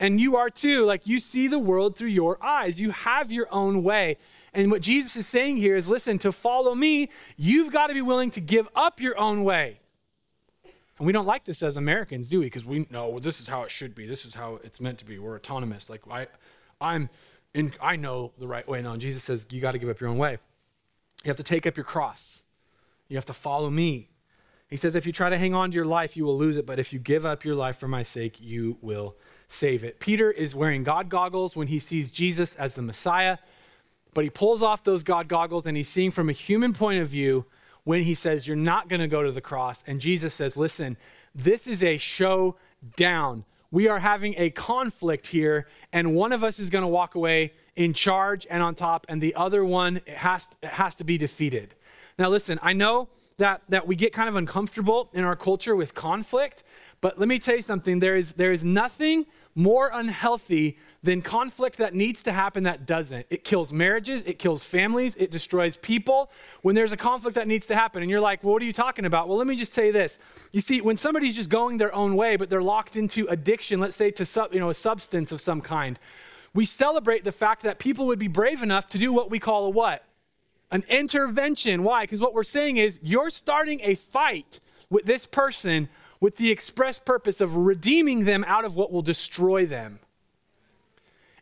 And 0.00 0.18
you 0.18 0.34
are 0.36 0.48
too. 0.48 0.86
Like 0.86 1.06
you 1.06 1.20
see 1.20 1.46
the 1.46 1.58
world 1.58 1.94
through 1.94 2.08
your 2.08 2.42
eyes. 2.42 2.80
You 2.80 2.90
have 2.90 3.30
your 3.30 3.46
own 3.52 3.84
way. 3.84 4.16
And 4.54 4.70
what 4.70 4.80
Jesus 4.80 5.14
is 5.14 5.26
saying 5.26 5.58
here 5.58 5.76
is 5.76 5.90
listen, 5.90 6.18
to 6.20 6.32
follow 6.32 6.74
me, 6.74 7.10
you've 7.36 7.70
got 7.70 7.88
to 7.88 7.94
be 7.94 8.00
willing 8.00 8.30
to 8.32 8.40
give 8.40 8.66
up 8.74 8.98
your 8.98 9.16
own 9.18 9.44
way. 9.44 9.78
And 10.64 11.06
we 11.06 11.12
don't 11.12 11.26
like 11.26 11.44
this 11.44 11.62
as 11.62 11.76
Americans, 11.76 12.30
do 12.30 12.40
we? 12.40 12.46
Because 12.46 12.64
we 12.64 12.86
know 12.90 13.10
well, 13.10 13.20
this 13.20 13.40
is 13.40 13.48
how 13.48 13.62
it 13.62 13.70
should 13.70 13.94
be. 13.94 14.06
This 14.06 14.24
is 14.24 14.34
how 14.34 14.58
it's 14.64 14.80
meant 14.80 14.98
to 14.98 15.04
be. 15.04 15.18
We're 15.18 15.36
autonomous. 15.36 15.90
Like 15.90 16.02
I, 16.10 16.28
I'm 16.80 17.10
in, 17.52 17.72
I 17.80 17.96
know 17.96 18.32
the 18.38 18.48
right 18.48 18.66
way. 18.66 18.80
No, 18.80 18.92
and 18.92 19.02
Jesus 19.02 19.22
says 19.22 19.46
you 19.50 19.60
got 19.60 19.72
to 19.72 19.78
give 19.78 19.90
up 19.90 20.00
your 20.00 20.08
own 20.08 20.18
way. 20.18 20.38
You 21.24 21.28
have 21.28 21.36
to 21.36 21.42
take 21.42 21.66
up 21.66 21.76
your 21.76 21.84
cross. 21.84 22.44
You 23.08 23.16
have 23.16 23.26
to 23.26 23.34
follow 23.34 23.68
me. 23.68 24.08
He 24.68 24.78
says 24.78 24.94
if 24.94 25.04
you 25.04 25.12
try 25.12 25.28
to 25.28 25.36
hang 25.36 25.52
on 25.52 25.72
to 25.72 25.74
your 25.74 25.84
life, 25.84 26.16
you 26.16 26.24
will 26.24 26.38
lose 26.38 26.56
it. 26.56 26.64
But 26.64 26.78
if 26.78 26.90
you 26.90 26.98
give 26.98 27.26
up 27.26 27.44
your 27.44 27.54
life 27.54 27.76
for 27.76 27.88
my 27.88 28.02
sake, 28.02 28.40
you 28.40 28.78
will 28.80 29.16
save 29.52 29.82
it. 29.82 29.98
Peter 29.98 30.30
is 30.30 30.54
wearing 30.54 30.84
God 30.84 31.08
goggles 31.08 31.56
when 31.56 31.66
he 31.66 31.80
sees 31.80 32.10
Jesus 32.10 32.54
as 32.54 32.74
the 32.74 32.82
Messiah, 32.82 33.38
but 34.14 34.22
he 34.22 34.30
pulls 34.30 34.62
off 34.62 34.84
those 34.84 35.02
God 35.02 35.28
goggles 35.28 35.66
and 35.66 35.76
he's 35.76 35.88
seeing 35.88 36.12
from 36.12 36.28
a 36.28 36.32
human 36.32 36.72
point 36.72 37.00
of 37.00 37.08
view 37.08 37.44
when 37.84 38.02
he 38.02 38.14
says, 38.14 38.46
You're 38.46 38.56
not 38.56 38.88
going 38.88 39.00
to 39.00 39.08
go 39.08 39.22
to 39.22 39.32
the 39.32 39.40
cross. 39.40 39.82
And 39.86 40.00
Jesus 40.00 40.34
says, 40.34 40.56
Listen, 40.56 40.96
this 41.34 41.66
is 41.66 41.82
a 41.82 41.98
showdown. 41.98 43.44
We 43.72 43.88
are 43.88 43.98
having 43.98 44.34
a 44.36 44.50
conflict 44.50 45.28
here, 45.28 45.66
and 45.92 46.14
one 46.14 46.32
of 46.32 46.42
us 46.42 46.58
is 46.58 46.70
going 46.70 46.82
to 46.82 46.88
walk 46.88 47.14
away 47.14 47.52
in 47.76 47.92
charge 47.94 48.46
and 48.50 48.62
on 48.62 48.74
top, 48.74 49.06
and 49.08 49.20
the 49.20 49.34
other 49.34 49.64
one 49.64 50.00
has, 50.06 50.48
has 50.62 50.96
to 50.96 51.04
be 51.04 51.18
defeated. 51.18 51.74
Now, 52.18 52.28
listen, 52.28 52.58
I 52.62 52.72
know 52.72 53.08
that, 53.38 53.62
that 53.68 53.86
we 53.86 53.96
get 53.96 54.12
kind 54.12 54.28
of 54.28 54.36
uncomfortable 54.36 55.08
in 55.12 55.24
our 55.24 55.36
culture 55.36 55.74
with 55.76 55.94
conflict, 55.94 56.62
but 57.00 57.18
let 57.18 57.28
me 57.28 57.38
tell 57.38 57.56
you 57.56 57.62
something 57.62 58.00
there 58.00 58.16
is, 58.16 58.34
there 58.34 58.52
is 58.52 58.64
nothing 58.64 59.26
more 59.60 59.90
unhealthy 59.92 60.78
than 61.02 61.22
conflict 61.22 61.76
that 61.78 61.94
needs 61.94 62.22
to 62.22 62.32
happen 62.32 62.64
that 62.64 62.86
doesn't. 62.86 63.26
It 63.30 63.44
kills 63.44 63.72
marriages, 63.72 64.22
it 64.24 64.38
kills 64.38 64.64
families, 64.64 65.16
it 65.16 65.30
destroys 65.30 65.76
people. 65.76 66.30
When 66.62 66.74
there's 66.74 66.92
a 66.92 66.96
conflict 66.96 67.36
that 67.36 67.48
needs 67.48 67.66
to 67.68 67.74
happen, 67.74 68.02
and 68.02 68.10
you're 68.10 68.20
like, 68.20 68.44
well, 68.44 68.52
what 68.52 68.62
are 68.62 68.66
you 68.66 68.72
talking 68.72 69.04
about? 69.04 69.28
Well, 69.28 69.38
let 69.38 69.46
me 69.46 69.56
just 69.56 69.72
say 69.72 69.90
this. 69.90 70.18
You 70.52 70.60
see, 70.60 70.80
when 70.80 70.96
somebody's 70.96 71.36
just 71.36 71.50
going 71.50 71.78
their 71.78 71.94
own 71.94 72.16
way, 72.16 72.36
but 72.36 72.50
they're 72.50 72.62
locked 72.62 72.96
into 72.96 73.26
addiction, 73.28 73.80
let's 73.80 73.96
say 73.96 74.10
to 74.12 74.26
sub, 74.26 74.52
you 74.52 74.60
know, 74.60 74.70
a 74.70 74.74
substance 74.74 75.32
of 75.32 75.40
some 75.40 75.60
kind, 75.60 75.98
we 76.52 76.64
celebrate 76.64 77.24
the 77.24 77.32
fact 77.32 77.62
that 77.62 77.78
people 77.78 78.06
would 78.06 78.18
be 78.18 78.28
brave 78.28 78.62
enough 78.62 78.88
to 78.88 78.98
do 78.98 79.12
what 79.12 79.30
we 79.30 79.38
call 79.38 79.66
a 79.66 79.70
what? 79.70 80.04
An 80.70 80.84
intervention. 80.88 81.82
Why? 81.82 82.04
Because 82.04 82.20
what 82.20 82.34
we're 82.34 82.44
saying 82.44 82.76
is 82.76 82.98
you're 83.02 83.30
starting 83.30 83.80
a 83.82 83.94
fight 83.94 84.60
with 84.90 85.06
this 85.06 85.26
person 85.26 85.88
with 86.20 86.36
the 86.36 86.50
express 86.50 86.98
purpose 86.98 87.40
of 87.40 87.56
redeeming 87.56 88.24
them 88.24 88.44
out 88.46 88.64
of 88.64 88.76
what 88.76 88.92
will 88.92 89.02
destroy 89.02 89.66
them. 89.66 89.98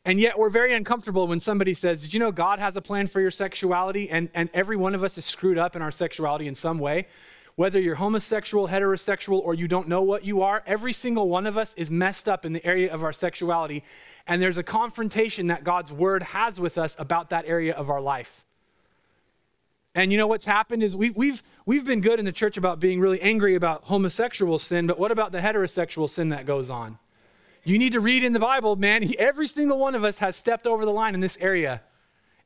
And 0.04 0.20
yet 0.20 0.38
we're 0.38 0.48
very 0.48 0.74
uncomfortable 0.74 1.26
when 1.26 1.40
somebody 1.40 1.74
says, 1.74 2.00
Did 2.02 2.14
you 2.14 2.20
know 2.20 2.32
God 2.32 2.58
has 2.60 2.76
a 2.76 2.80
plan 2.80 3.08
for 3.08 3.20
your 3.20 3.30
sexuality? 3.30 4.08
And, 4.08 4.30
and 4.32 4.48
every 4.54 4.76
one 4.76 4.94
of 4.94 5.04
us 5.04 5.18
is 5.18 5.24
screwed 5.24 5.58
up 5.58 5.76
in 5.76 5.82
our 5.82 5.90
sexuality 5.90 6.46
in 6.46 6.54
some 6.54 6.78
way. 6.78 7.08
Whether 7.56 7.80
you're 7.80 7.96
homosexual, 7.96 8.68
heterosexual, 8.68 9.40
or 9.40 9.52
you 9.52 9.66
don't 9.66 9.88
know 9.88 10.00
what 10.00 10.24
you 10.24 10.42
are, 10.42 10.62
every 10.64 10.92
single 10.92 11.28
one 11.28 11.44
of 11.44 11.58
us 11.58 11.74
is 11.74 11.90
messed 11.90 12.28
up 12.28 12.46
in 12.46 12.52
the 12.52 12.64
area 12.64 12.92
of 12.92 13.02
our 13.02 13.12
sexuality. 13.12 13.82
And 14.28 14.40
there's 14.40 14.58
a 14.58 14.62
confrontation 14.62 15.48
that 15.48 15.64
God's 15.64 15.92
word 15.92 16.22
has 16.22 16.60
with 16.60 16.78
us 16.78 16.94
about 17.00 17.30
that 17.30 17.46
area 17.46 17.74
of 17.74 17.90
our 17.90 18.00
life. 18.00 18.44
And 19.98 20.12
you 20.12 20.18
know 20.18 20.28
what's 20.28 20.46
happened 20.46 20.84
is 20.84 20.96
we've, 20.96 21.16
we've, 21.16 21.42
we've 21.66 21.84
been 21.84 22.00
good 22.00 22.20
in 22.20 22.24
the 22.24 22.30
church 22.30 22.56
about 22.56 22.78
being 22.78 23.00
really 23.00 23.20
angry 23.20 23.56
about 23.56 23.82
homosexual 23.82 24.60
sin, 24.60 24.86
but 24.86 24.96
what 24.96 25.10
about 25.10 25.32
the 25.32 25.40
heterosexual 25.40 26.08
sin 26.08 26.28
that 26.28 26.46
goes 26.46 26.70
on? 26.70 27.00
You 27.64 27.78
need 27.78 27.90
to 27.94 28.00
read 28.00 28.22
in 28.22 28.32
the 28.32 28.38
Bible, 28.38 28.76
man. 28.76 29.12
Every 29.18 29.48
single 29.48 29.76
one 29.76 29.96
of 29.96 30.04
us 30.04 30.18
has 30.18 30.36
stepped 30.36 30.68
over 30.68 30.84
the 30.84 30.92
line 30.92 31.14
in 31.14 31.20
this 31.20 31.36
area 31.40 31.82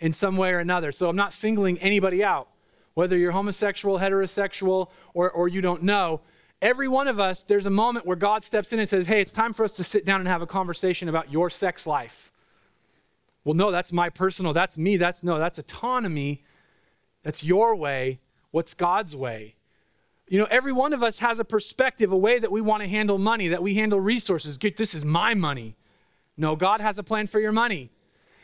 in 0.00 0.12
some 0.12 0.38
way 0.38 0.48
or 0.52 0.60
another. 0.60 0.92
So 0.92 1.10
I'm 1.10 1.16
not 1.16 1.34
singling 1.34 1.76
anybody 1.80 2.24
out, 2.24 2.48
whether 2.94 3.18
you're 3.18 3.32
homosexual, 3.32 3.98
heterosexual, 3.98 4.88
or, 5.12 5.30
or 5.30 5.46
you 5.46 5.60
don't 5.60 5.82
know. 5.82 6.22
Every 6.62 6.88
one 6.88 7.06
of 7.06 7.20
us, 7.20 7.44
there's 7.44 7.66
a 7.66 7.70
moment 7.70 8.06
where 8.06 8.16
God 8.16 8.44
steps 8.44 8.72
in 8.72 8.78
and 8.78 8.88
says, 8.88 9.06
Hey, 9.06 9.20
it's 9.20 9.30
time 9.30 9.52
for 9.52 9.62
us 9.62 9.74
to 9.74 9.84
sit 9.84 10.06
down 10.06 10.20
and 10.20 10.28
have 10.28 10.40
a 10.40 10.46
conversation 10.46 11.06
about 11.06 11.30
your 11.30 11.50
sex 11.50 11.86
life. 11.86 12.32
Well, 13.44 13.54
no, 13.54 13.70
that's 13.70 13.92
my 13.92 14.08
personal, 14.08 14.54
that's 14.54 14.78
me, 14.78 14.96
that's 14.96 15.22
no, 15.22 15.38
that's 15.38 15.58
autonomy 15.58 16.44
that's 17.22 17.44
your 17.44 17.74
way. 17.74 18.20
What's 18.50 18.74
God's 18.74 19.14
way? 19.16 19.56
You 20.28 20.38
know, 20.38 20.46
every 20.50 20.72
one 20.72 20.92
of 20.92 21.02
us 21.02 21.18
has 21.18 21.40
a 21.40 21.44
perspective, 21.44 22.12
a 22.12 22.16
way 22.16 22.38
that 22.38 22.50
we 22.50 22.60
want 22.60 22.82
to 22.82 22.88
handle 22.88 23.18
money, 23.18 23.48
that 23.48 23.62
we 23.62 23.74
handle 23.74 24.00
resources. 24.00 24.58
This 24.58 24.94
is 24.94 25.04
my 25.04 25.34
money. 25.34 25.76
No, 26.36 26.56
God 26.56 26.80
has 26.80 26.98
a 26.98 27.02
plan 27.02 27.26
for 27.26 27.40
your 27.40 27.52
money. 27.52 27.90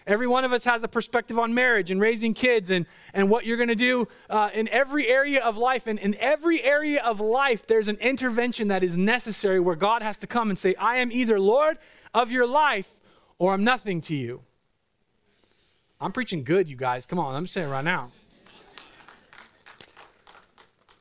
Every 0.07 0.27
one 0.27 0.45
of 0.45 0.55
us 0.55 0.65
has 0.65 0.83
a 0.85 0.89
perspective 0.89 1.39
on 1.39 1.53
marriage 1.53 1.91
and 1.91 2.01
raising 2.01 2.33
kids 2.33 2.71
and, 2.71 2.87
and 3.13 3.29
what 3.29 3.45
you're 3.45 3.59
going 3.59 3.69
to 3.69 3.75
do 3.75 4.09
uh, 4.31 4.49
in 4.55 4.67
every 4.69 5.07
area 5.07 5.43
of 5.45 5.59
life. 5.59 5.87
And 5.87 5.99
in 5.99 6.15
every 6.17 6.63
area 6.63 7.03
of 7.03 7.21
life, 7.21 7.67
there's 7.67 7.89
an 7.89 7.97
intervention 7.97 8.69
that 8.69 8.83
is 8.83 8.97
necessary 8.97 9.61
where 9.61 9.77
God 9.77 10.01
has 10.01 10.17
to 10.19 10.27
come 10.27 10.49
and 10.49 10.59
say, 10.59 10.75
I 10.77 10.97
am 10.97 11.13
either 11.13 11.39
Lord 11.39 11.77
of 12.15 12.33
your 12.33 12.47
life 12.47 12.89
or 13.39 13.53
I'm 13.53 13.65
nothing 13.65 14.01
to 14.03 14.17
you. 14.17 14.41
I'm 16.01 16.13
preaching 16.13 16.43
good, 16.43 16.71
you 16.71 16.77
guys. 16.77 17.05
Come 17.05 17.19
on, 17.19 17.35
I'm 17.35 17.47
saying 17.47 17.69
right 17.69 17.85
now. 17.85 18.11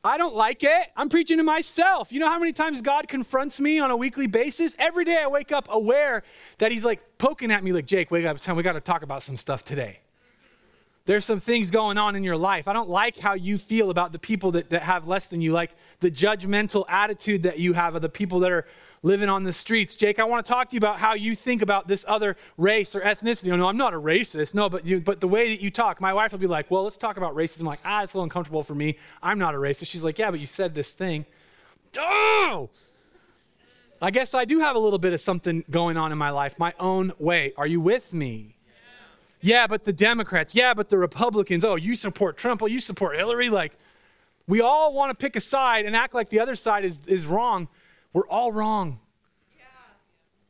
I 0.04 0.16
don't 0.16 0.34
like 0.34 0.62
it. 0.62 0.88
I'm 0.96 1.08
preaching 1.08 1.38
to 1.38 1.42
myself. 1.42 2.12
You 2.12 2.20
know 2.20 2.28
how 2.28 2.38
many 2.38 2.52
times 2.52 2.80
God 2.80 3.08
confronts 3.08 3.60
me 3.60 3.78
on 3.78 3.90
a 3.90 3.96
weekly 3.96 4.26
basis? 4.26 4.76
Every 4.78 5.04
day 5.04 5.18
I 5.18 5.26
wake 5.26 5.52
up 5.52 5.66
aware 5.70 6.22
that 6.58 6.70
He's 6.70 6.84
like 6.84 7.00
poking 7.18 7.50
at 7.50 7.64
me, 7.64 7.72
like, 7.72 7.86
Jake, 7.86 8.10
wake 8.10 8.24
up. 8.24 8.36
It's 8.36 8.44
time 8.44 8.56
we 8.56 8.62
got 8.62 8.72
to 8.72 8.80
talk 8.80 9.02
about 9.02 9.22
some 9.22 9.36
stuff 9.36 9.64
today. 9.64 10.00
There's 11.08 11.24
some 11.24 11.40
things 11.40 11.70
going 11.70 11.96
on 11.96 12.16
in 12.16 12.22
your 12.22 12.36
life. 12.36 12.68
I 12.68 12.74
don't 12.74 12.90
like 12.90 13.18
how 13.18 13.32
you 13.32 13.56
feel 13.56 13.88
about 13.88 14.12
the 14.12 14.18
people 14.18 14.52
that, 14.52 14.68
that 14.68 14.82
have 14.82 15.08
less 15.08 15.26
than 15.26 15.40
you, 15.40 15.52
like 15.52 15.70
the 16.00 16.10
judgmental 16.10 16.84
attitude 16.86 17.44
that 17.44 17.58
you 17.58 17.72
have 17.72 17.94
of 17.94 18.02
the 18.02 18.10
people 18.10 18.40
that 18.40 18.52
are 18.52 18.66
living 19.02 19.28
on 19.28 19.44
the 19.44 19.52
streets. 19.52 19.94
Jake, 19.94 20.18
I 20.18 20.24
want 20.24 20.44
to 20.44 20.52
talk 20.52 20.68
to 20.70 20.74
you 20.74 20.78
about 20.78 20.98
how 20.98 21.14
you 21.14 21.34
think 21.34 21.62
about 21.62 21.88
this 21.88 22.04
other 22.08 22.36
race 22.56 22.94
or 22.94 23.00
ethnicity. 23.00 23.46
You 23.46 23.56
know, 23.56 23.68
I'm 23.68 23.76
not 23.76 23.94
a 23.94 24.00
racist. 24.00 24.54
No, 24.54 24.68
but 24.68 24.86
you, 24.86 25.00
but 25.00 25.20
the 25.20 25.28
way 25.28 25.48
that 25.50 25.62
you 25.62 25.70
talk, 25.70 26.00
my 26.00 26.12
wife 26.12 26.32
will 26.32 26.38
be 26.38 26.46
like, 26.46 26.70
well, 26.70 26.84
let's 26.84 26.96
talk 26.96 27.16
about 27.16 27.34
racism. 27.34 27.60
I'm 27.60 27.66
like, 27.66 27.80
ah, 27.84 28.02
it's 28.02 28.14
a 28.14 28.16
little 28.16 28.24
uncomfortable 28.24 28.62
for 28.62 28.74
me. 28.74 28.96
I'm 29.22 29.38
not 29.38 29.54
a 29.54 29.58
racist. 29.58 29.88
She's 29.88 30.04
like, 30.04 30.18
yeah, 30.18 30.30
but 30.30 30.40
you 30.40 30.46
said 30.46 30.74
this 30.74 30.92
thing. 30.92 31.26
Oh! 31.96 32.70
I 34.00 34.10
guess 34.10 34.32
I 34.34 34.44
do 34.44 34.60
have 34.60 34.76
a 34.76 34.78
little 34.78 34.98
bit 34.98 35.12
of 35.12 35.20
something 35.20 35.64
going 35.70 35.96
on 35.96 36.12
in 36.12 36.18
my 36.18 36.30
life, 36.30 36.58
my 36.58 36.72
own 36.78 37.12
way. 37.18 37.52
Are 37.56 37.66
you 37.66 37.80
with 37.80 38.12
me? 38.12 38.54
Yeah, 39.40 39.66
but 39.66 39.84
the 39.84 39.92
Democrats. 39.92 40.54
Yeah, 40.54 40.74
but 40.74 40.88
the 40.88 40.98
Republicans. 40.98 41.64
Oh, 41.64 41.76
you 41.76 41.94
support 41.94 42.36
Trump. 42.36 42.62
Oh, 42.62 42.66
you 42.66 42.80
support 42.80 43.16
Hillary. 43.16 43.50
Like, 43.50 43.72
we 44.46 44.60
all 44.60 44.92
want 44.92 45.10
to 45.10 45.14
pick 45.14 45.36
a 45.36 45.40
side 45.40 45.84
and 45.84 45.94
act 45.94 46.14
like 46.14 46.28
the 46.28 46.40
other 46.40 46.56
side 46.56 46.84
is, 46.84 47.00
is 47.06 47.26
wrong. 47.26 47.68
We're 48.12 48.28
all 48.28 48.52
wrong. 48.52 49.00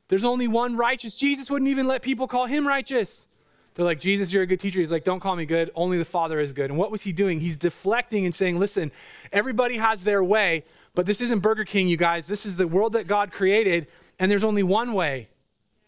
There's 0.08 0.24
only 0.24 0.48
one 0.48 0.76
righteous. 0.76 1.14
Jesus 1.14 1.50
wouldn't 1.50 1.70
even 1.70 1.86
let 1.86 2.02
people 2.02 2.26
call 2.26 2.46
him 2.46 2.66
righteous. 2.66 3.28
They're 3.74 3.84
like, 3.84 4.00
Jesus, 4.00 4.32
you're 4.32 4.42
a 4.42 4.46
good 4.46 4.58
teacher. 4.58 4.80
He's 4.80 4.90
like, 4.90 5.04
don't 5.04 5.20
call 5.20 5.36
me 5.36 5.44
good. 5.46 5.70
Only 5.74 5.98
the 5.98 6.04
Father 6.04 6.40
is 6.40 6.52
good. 6.52 6.70
And 6.70 6.78
what 6.78 6.90
was 6.90 7.02
he 7.02 7.12
doing? 7.12 7.40
He's 7.40 7.56
deflecting 7.56 8.24
and 8.24 8.34
saying, 8.34 8.58
listen, 8.58 8.90
everybody 9.32 9.76
has 9.76 10.02
their 10.02 10.24
way, 10.24 10.64
but 10.94 11.06
this 11.06 11.20
isn't 11.20 11.40
Burger 11.40 11.64
King, 11.64 11.88
you 11.88 11.96
guys. 11.96 12.26
This 12.26 12.44
is 12.44 12.56
the 12.56 12.66
world 12.66 12.94
that 12.94 13.06
God 13.06 13.30
created, 13.30 13.86
and 14.18 14.30
there's 14.30 14.42
only 14.42 14.62
one 14.64 14.94
way 14.94 15.28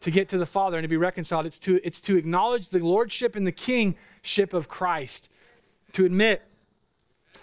to 0.00 0.11
get 0.11 0.28
to 0.28 0.38
the 0.38 0.46
Father 0.46 0.76
and 0.76 0.85
to 0.85 0.88
be 0.88 0.96
reconciled. 0.96 1.46
It's 1.46 1.59
to, 1.61 1.80
it's 1.83 2.00
to 2.02 2.16
acknowledge 2.16 2.68
the 2.68 2.78
lordship 2.78 3.35
and 3.35 3.46
the 3.46 3.52
kingship 3.52 4.54
of 4.54 4.68
Christ, 4.68 5.28
to 5.94 6.04
admit 6.04 6.42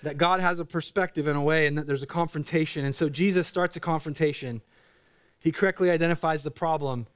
that 0.04 0.18
God 0.18 0.40
has 0.40 0.60
a 0.60 0.66
perspective 0.66 1.28
in 1.28 1.36
a 1.36 1.44
way 1.44 1.68
and 1.68 1.78
that 1.78 1.88
there's 1.88 2.04
a 2.04 2.08
confrontation. 2.08 2.86
And 2.86 2.96
so 2.96 3.10
Jesus 3.10 3.48
starts 3.48 3.76
a 3.76 3.80
confrontation. 3.80 4.62
He 5.40 5.52
correctly 5.52 5.90
identifies 5.90 6.44
the 6.44 6.52
problem 6.52 7.08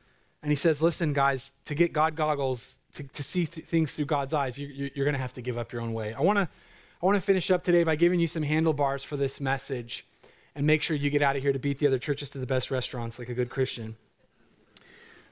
and 0.42 0.52
he 0.52 0.56
says, 0.56 0.82
Listen, 0.82 1.14
guys, 1.14 1.52
to 1.66 1.76
get 1.76 1.94
God 1.94 2.16
goggles, 2.16 2.80
to, 2.94 3.04
to 3.04 3.24
see 3.24 3.46
th- 3.46 3.68
things 3.68 3.96
through 3.96 4.06
God's 4.06 4.34
eyes, 4.34 4.58
you, 4.58 4.90
you're 4.96 5.06
going 5.06 5.14
to 5.14 5.22
have 5.22 5.34
to 5.34 5.42
give 5.42 5.58
up 5.58 5.72
your 5.72 5.82
own 5.82 5.94
way. 5.94 6.14
I 6.14 6.22
want 6.22 6.38
to 6.38 6.50
I 7.02 7.06
want 7.06 7.16
to 7.16 7.22
finish 7.22 7.50
up 7.50 7.64
today 7.64 7.84
by 7.84 7.96
giving 7.96 8.20
you 8.20 8.28
some 8.28 8.44
handlebars 8.44 9.04
for 9.04 9.18
this 9.18 9.42
message 9.42 10.06
and 10.54 10.68
make 10.68 10.84
sure 10.84 10.96
you 10.96 11.10
get 11.10 11.24
out 11.24 11.36
of 11.36 11.42
here 11.42 11.52
to 11.52 11.58
beat 11.58 11.80
the 11.80 11.88
other 11.88 11.98
churches 11.98 12.30
to 12.32 12.38
the 12.38 12.46
best 12.46 12.70
restaurants 12.70 13.18
like 13.18 13.28
a 13.30 13.34
good 13.34 13.50
Christian. 13.50 13.96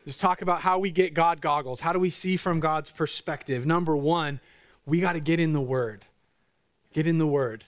Just 0.03 0.19
talk 0.19 0.41
about 0.41 0.61
how 0.61 0.79
we 0.79 0.89
get 0.89 1.13
God 1.13 1.41
goggles. 1.41 1.81
How 1.81 1.93
do 1.93 1.99
we 1.99 2.09
see 2.09 2.37
from 2.37 2.59
God's 2.59 2.89
perspective? 2.89 3.67
Number 3.67 3.95
one, 3.95 4.39
we 4.87 4.99
got 4.99 5.13
to 5.13 5.19
get 5.19 5.39
in 5.39 5.53
the 5.53 5.61
Word. 5.61 6.05
Get 6.93 7.07
in 7.07 7.17
the 7.17 7.27
Word. 7.27 7.65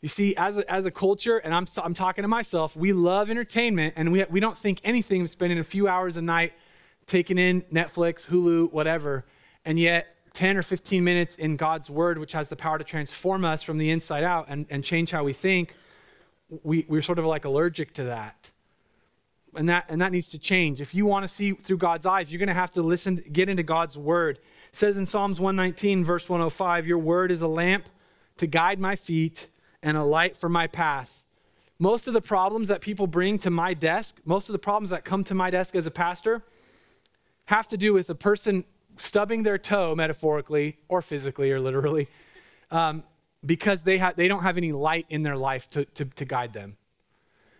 You 0.00 0.08
see, 0.08 0.34
as 0.36 0.58
a, 0.58 0.70
as 0.70 0.84
a 0.84 0.90
culture, 0.90 1.38
and 1.38 1.54
I'm, 1.54 1.66
I'm 1.82 1.94
talking 1.94 2.22
to 2.22 2.28
myself, 2.28 2.76
we 2.76 2.92
love 2.92 3.30
entertainment 3.30 3.94
and 3.96 4.10
we, 4.10 4.24
we 4.24 4.40
don't 4.40 4.58
think 4.58 4.80
anything 4.82 5.22
of 5.22 5.30
spending 5.30 5.60
a 5.60 5.64
few 5.64 5.86
hours 5.86 6.16
a 6.16 6.22
night 6.22 6.52
taking 7.06 7.38
in 7.38 7.62
Netflix, 7.62 8.26
Hulu, 8.28 8.72
whatever. 8.72 9.24
And 9.64 9.78
yet, 9.78 10.16
10 10.34 10.56
or 10.56 10.62
15 10.62 11.04
minutes 11.04 11.36
in 11.36 11.56
God's 11.56 11.90
Word, 11.90 12.18
which 12.18 12.32
has 12.32 12.48
the 12.48 12.56
power 12.56 12.78
to 12.78 12.84
transform 12.84 13.44
us 13.44 13.62
from 13.62 13.78
the 13.78 13.90
inside 13.90 14.24
out 14.24 14.46
and, 14.48 14.66
and 14.70 14.82
change 14.82 15.10
how 15.10 15.24
we 15.24 15.32
think, 15.32 15.76
we, 16.62 16.84
we're 16.88 17.02
sort 17.02 17.18
of 17.18 17.24
like 17.24 17.44
allergic 17.44 17.94
to 17.94 18.04
that. 18.04 18.50
And 19.54 19.68
that, 19.68 19.84
and 19.90 20.00
that 20.00 20.12
needs 20.12 20.28
to 20.28 20.38
change. 20.38 20.80
If 20.80 20.94
you 20.94 21.04
want 21.04 21.24
to 21.24 21.28
see 21.28 21.52
through 21.52 21.76
God's 21.76 22.06
eyes, 22.06 22.32
you're 22.32 22.38
going 22.38 22.48
to 22.48 22.54
have 22.54 22.70
to 22.72 22.82
listen, 22.82 23.22
get 23.30 23.50
into 23.50 23.62
God's 23.62 23.98
Word. 23.98 24.38
It 24.68 24.76
says 24.76 24.96
in 24.96 25.04
Psalms 25.04 25.38
119, 25.38 26.04
verse 26.04 26.28
105, 26.28 26.86
Your 26.86 26.98
Word 26.98 27.30
is 27.30 27.42
a 27.42 27.46
lamp 27.46 27.88
to 28.36 28.46
guide 28.46 28.78
my 28.78 28.96
feet 28.96 29.48
and 29.82 29.96
a 29.96 30.02
light 30.02 30.36
for 30.36 30.48
my 30.48 30.66
path. 30.66 31.22
Most 31.78 32.06
of 32.06 32.14
the 32.14 32.20
problems 32.20 32.68
that 32.68 32.80
people 32.80 33.06
bring 33.06 33.38
to 33.40 33.50
my 33.50 33.74
desk, 33.74 34.20
most 34.24 34.48
of 34.48 34.52
the 34.52 34.58
problems 34.58 34.90
that 34.90 35.04
come 35.04 35.24
to 35.24 35.34
my 35.34 35.50
desk 35.50 35.74
as 35.74 35.86
a 35.86 35.90
pastor, 35.90 36.42
have 37.46 37.66
to 37.68 37.76
do 37.76 37.92
with 37.92 38.08
a 38.08 38.14
person 38.14 38.64
stubbing 38.98 39.42
their 39.42 39.58
toe, 39.58 39.94
metaphorically 39.94 40.78
or 40.88 41.02
physically 41.02 41.50
or 41.50 41.60
literally, 41.60 42.08
um, 42.70 43.02
because 43.44 43.82
they, 43.82 43.98
ha- 43.98 44.12
they 44.14 44.28
don't 44.28 44.42
have 44.42 44.56
any 44.56 44.70
light 44.70 45.06
in 45.08 45.22
their 45.22 45.36
life 45.36 45.68
to, 45.70 45.84
to, 45.86 46.04
to 46.04 46.24
guide 46.24 46.52
them. 46.52 46.76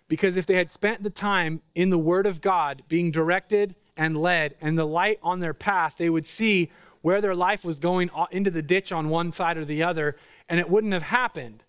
Because 0.09 0.37
if 0.37 0.47
they 0.47 0.55
had 0.55 0.71
spent 0.71 1.03
the 1.03 1.11
time 1.11 1.63
in 1.75 1.91
the 1.91 1.99
Word 1.99 2.27
of 2.27 2.41
God 2.41 2.83
being 2.87 3.11
directed 3.11 3.75
and 3.97 4.17
led 4.17 4.55
and 4.61 4.79
the 4.79 4.85
light 4.87 5.19
on 5.23 5.41
their 5.41 5.55
path, 5.55 5.97
they 5.97 6.11
would 6.11 6.27
see 6.27 6.71
where 7.01 7.21
their 7.21 7.35
life 7.35 7.65
was 7.65 7.79
going 7.79 8.11
into 8.31 8.51
the 8.51 8.63
ditch 8.63 8.93
on 8.93 9.09
one 9.09 9.33
side 9.33 9.57
or 9.57 9.65
the 9.65 9.83
other 9.83 10.17
and 10.53 10.61
it 10.61 10.69
wouldn't 10.69 10.93
have 10.93 11.03
happened. 11.03 11.65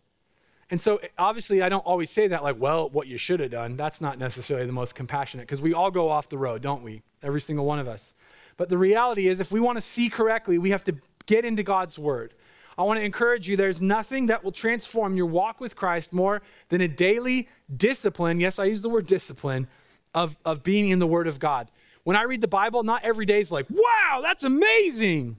And 0.69 0.81
so, 0.81 0.99
obviously, 1.17 1.61
I 1.61 1.69
don't 1.69 1.85
always 1.85 2.11
say 2.11 2.27
that, 2.27 2.43
like, 2.43 2.57
well, 2.59 2.89
what 2.89 3.07
you 3.07 3.17
should 3.17 3.39
have 3.39 3.51
done. 3.51 3.77
That's 3.77 4.01
not 4.01 4.19
necessarily 4.19 4.65
the 4.67 4.73
most 4.73 4.93
compassionate 4.93 5.47
because 5.47 5.61
we 5.61 5.73
all 5.73 5.89
go 5.89 6.09
off 6.09 6.27
the 6.27 6.37
road, 6.37 6.61
don't 6.61 6.83
we? 6.83 7.01
Every 7.21 7.39
single 7.39 7.65
one 7.65 7.79
of 7.79 7.87
us. 7.87 8.13
But 8.57 8.67
the 8.67 8.77
reality 8.77 9.29
is, 9.29 9.39
if 9.39 9.53
we 9.53 9.61
want 9.61 9.77
to 9.77 9.81
see 9.81 10.09
correctly, 10.09 10.57
we 10.57 10.71
have 10.71 10.83
to 10.83 10.95
get 11.27 11.45
into 11.45 11.63
God's 11.63 11.97
word. 11.97 12.33
I 12.77 12.83
want 12.83 12.99
to 12.99 13.05
encourage 13.05 13.47
you 13.47 13.55
there's 13.55 13.81
nothing 13.81 14.25
that 14.25 14.43
will 14.43 14.51
transform 14.51 15.15
your 15.15 15.27
walk 15.27 15.61
with 15.61 15.77
Christ 15.77 16.11
more 16.11 16.41
than 16.67 16.81
a 16.81 16.87
daily 16.89 17.47
discipline. 17.77 18.41
Yes, 18.41 18.59
I 18.59 18.65
use 18.65 18.81
the 18.81 18.89
word 18.89 19.07
discipline 19.07 19.67
of, 20.13 20.35
of 20.43 20.61
being 20.61 20.89
in 20.89 20.99
the 20.99 21.07
word 21.07 21.27
of 21.27 21.39
God. 21.39 21.71
When 22.03 22.17
I 22.17 22.23
read 22.23 22.41
the 22.41 22.49
Bible, 22.49 22.83
not 22.83 23.05
every 23.05 23.25
day 23.25 23.39
is 23.39 23.49
like, 23.49 23.67
wow, 23.69 24.19
that's 24.21 24.43
amazing. 24.43 25.37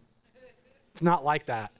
It's 0.92 1.02
not 1.02 1.26
like 1.26 1.44
that. 1.46 1.72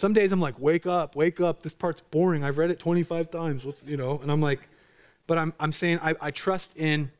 Some 0.00 0.14
days 0.14 0.32
I'm 0.32 0.40
like, 0.40 0.58
wake 0.58 0.86
up, 0.86 1.14
wake 1.14 1.42
up. 1.42 1.62
This 1.62 1.74
part's 1.74 2.00
boring. 2.00 2.42
I've 2.42 2.56
read 2.56 2.70
it 2.70 2.80
25 2.80 3.30
times. 3.30 3.66
What's, 3.66 3.82
you 3.84 3.98
know, 3.98 4.18
and 4.22 4.32
I'm 4.32 4.40
like, 4.40 4.60
but 5.26 5.36
I'm, 5.36 5.52
I'm 5.60 5.72
saying 5.72 5.98
I, 6.02 6.14
I 6.18 6.30
trust 6.30 6.74
in 6.74 7.10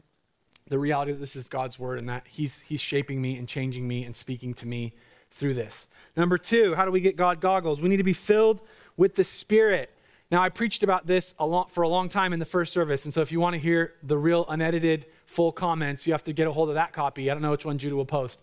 the 0.68 0.78
reality 0.78 1.12
that 1.12 1.18
this 1.18 1.36
is 1.36 1.50
God's 1.50 1.78
word 1.78 1.98
and 1.98 2.08
that 2.08 2.26
he's, 2.26 2.60
he's 2.60 2.80
shaping 2.80 3.20
me 3.20 3.36
and 3.36 3.46
changing 3.46 3.86
me 3.86 4.04
and 4.04 4.16
speaking 4.16 4.54
to 4.54 4.66
me 4.66 4.94
through 5.30 5.52
this. 5.52 5.88
Number 6.16 6.38
two, 6.38 6.74
how 6.74 6.86
do 6.86 6.90
we 6.90 7.02
get 7.02 7.16
God 7.16 7.42
goggles? 7.42 7.82
We 7.82 7.90
need 7.90 7.98
to 7.98 8.02
be 8.02 8.14
filled 8.14 8.62
with 8.96 9.14
the 9.14 9.24
Spirit. 9.24 9.90
Now, 10.30 10.42
I 10.42 10.48
preached 10.48 10.82
about 10.82 11.06
this 11.06 11.34
a 11.38 11.64
for 11.68 11.82
a 11.82 11.88
long 11.88 12.08
time 12.08 12.32
in 12.32 12.38
the 12.38 12.46
first 12.46 12.72
service, 12.72 13.04
and 13.04 13.12
so 13.12 13.20
if 13.20 13.30
you 13.30 13.40
want 13.40 13.52
to 13.52 13.60
hear 13.60 13.92
the 14.02 14.16
real 14.16 14.46
unedited 14.48 15.04
full 15.26 15.52
comments, 15.52 16.06
you 16.06 16.14
have 16.14 16.24
to 16.24 16.32
get 16.32 16.46
a 16.46 16.52
hold 16.52 16.70
of 16.70 16.76
that 16.76 16.94
copy. 16.94 17.30
I 17.30 17.34
don't 17.34 17.42
know 17.42 17.50
which 17.50 17.66
one 17.66 17.76
Judah 17.76 17.96
will 17.96 18.06
post. 18.06 18.40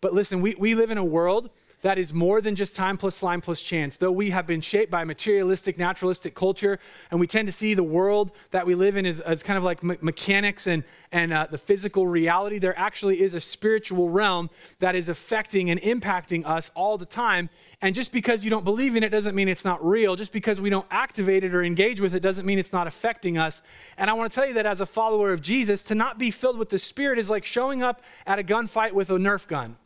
But 0.00 0.12
listen, 0.12 0.40
we, 0.40 0.56
we 0.58 0.74
live 0.74 0.90
in 0.90 0.98
a 0.98 1.04
world 1.04 1.50
that 1.82 1.98
is 1.98 2.12
more 2.12 2.40
than 2.40 2.56
just 2.56 2.76
time 2.76 2.98
plus 2.98 3.16
slime 3.16 3.40
plus 3.40 3.62
chance. 3.62 3.96
Though 3.96 4.12
we 4.12 4.30
have 4.30 4.46
been 4.46 4.60
shaped 4.60 4.90
by 4.90 5.04
materialistic, 5.04 5.78
naturalistic 5.78 6.34
culture, 6.34 6.78
and 7.10 7.18
we 7.18 7.26
tend 7.26 7.48
to 7.48 7.52
see 7.52 7.74
the 7.74 7.82
world 7.82 8.32
that 8.50 8.66
we 8.66 8.74
live 8.74 8.96
in 8.96 9.06
as, 9.06 9.20
as 9.20 9.42
kind 9.42 9.56
of 9.56 9.62
like 9.62 9.82
me- 9.82 9.96
mechanics 10.00 10.66
and, 10.66 10.84
and 11.10 11.32
uh, 11.32 11.46
the 11.50 11.58
physical 11.58 12.06
reality, 12.06 12.58
there 12.58 12.78
actually 12.78 13.22
is 13.22 13.34
a 13.34 13.40
spiritual 13.40 14.10
realm 14.10 14.50
that 14.80 14.94
is 14.94 15.08
affecting 15.08 15.70
and 15.70 15.80
impacting 15.80 16.46
us 16.46 16.70
all 16.74 16.98
the 16.98 17.06
time. 17.06 17.48
And 17.80 17.94
just 17.94 18.12
because 18.12 18.44
you 18.44 18.50
don't 18.50 18.64
believe 18.64 18.94
in 18.94 19.02
it 19.02 19.08
doesn't 19.08 19.34
mean 19.34 19.48
it's 19.48 19.64
not 19.64 19.84
real. 19.84 20.16
Just 20.16 20.32
because 20.32 20.60
we 20.60 20.68
don't 20.68 20.86
activate 20.90 21.44
it 21.44 21.54
or 21.54 21.62
engage 21.62 22.00
with 22.00 22.14
it 22.14 22.20
doesn't 22.20 22.44
mean 22.44 22.58
it's 22.58 22.72
not 22.72 22.86
affecting 22.86 23.38
us. 23.38 23.62
And 23.96 24.10
I 24.10 24.12
want 24.12 24.30
to 24.30 24.34
tell 24.34 24.46
you 24.46 24.54
that 24.54 24.66
as 24.66 24.80
a 24.80 24.86
follower 24.86 25.32
of 25.32 25.40
Jesus, 25.40 25.82
to 25.84 25.94
not 25.94 26.18
be 26.18 26.30
filled 26.30 26.58
with 26.58 26.68
the 26.68 26.78
Spirit 26.78 27.18
is 27.18 27.30
like 27.30 27.46
showing 27.46 27.82
up 27.82 28.02
at 28.26 28.38
a 28.38 28.42
gunfight 28.42 28.92
with 28.92 29.08
a 29.10 29.14
Nerf 29.14 29.46
gun 29.46 29.76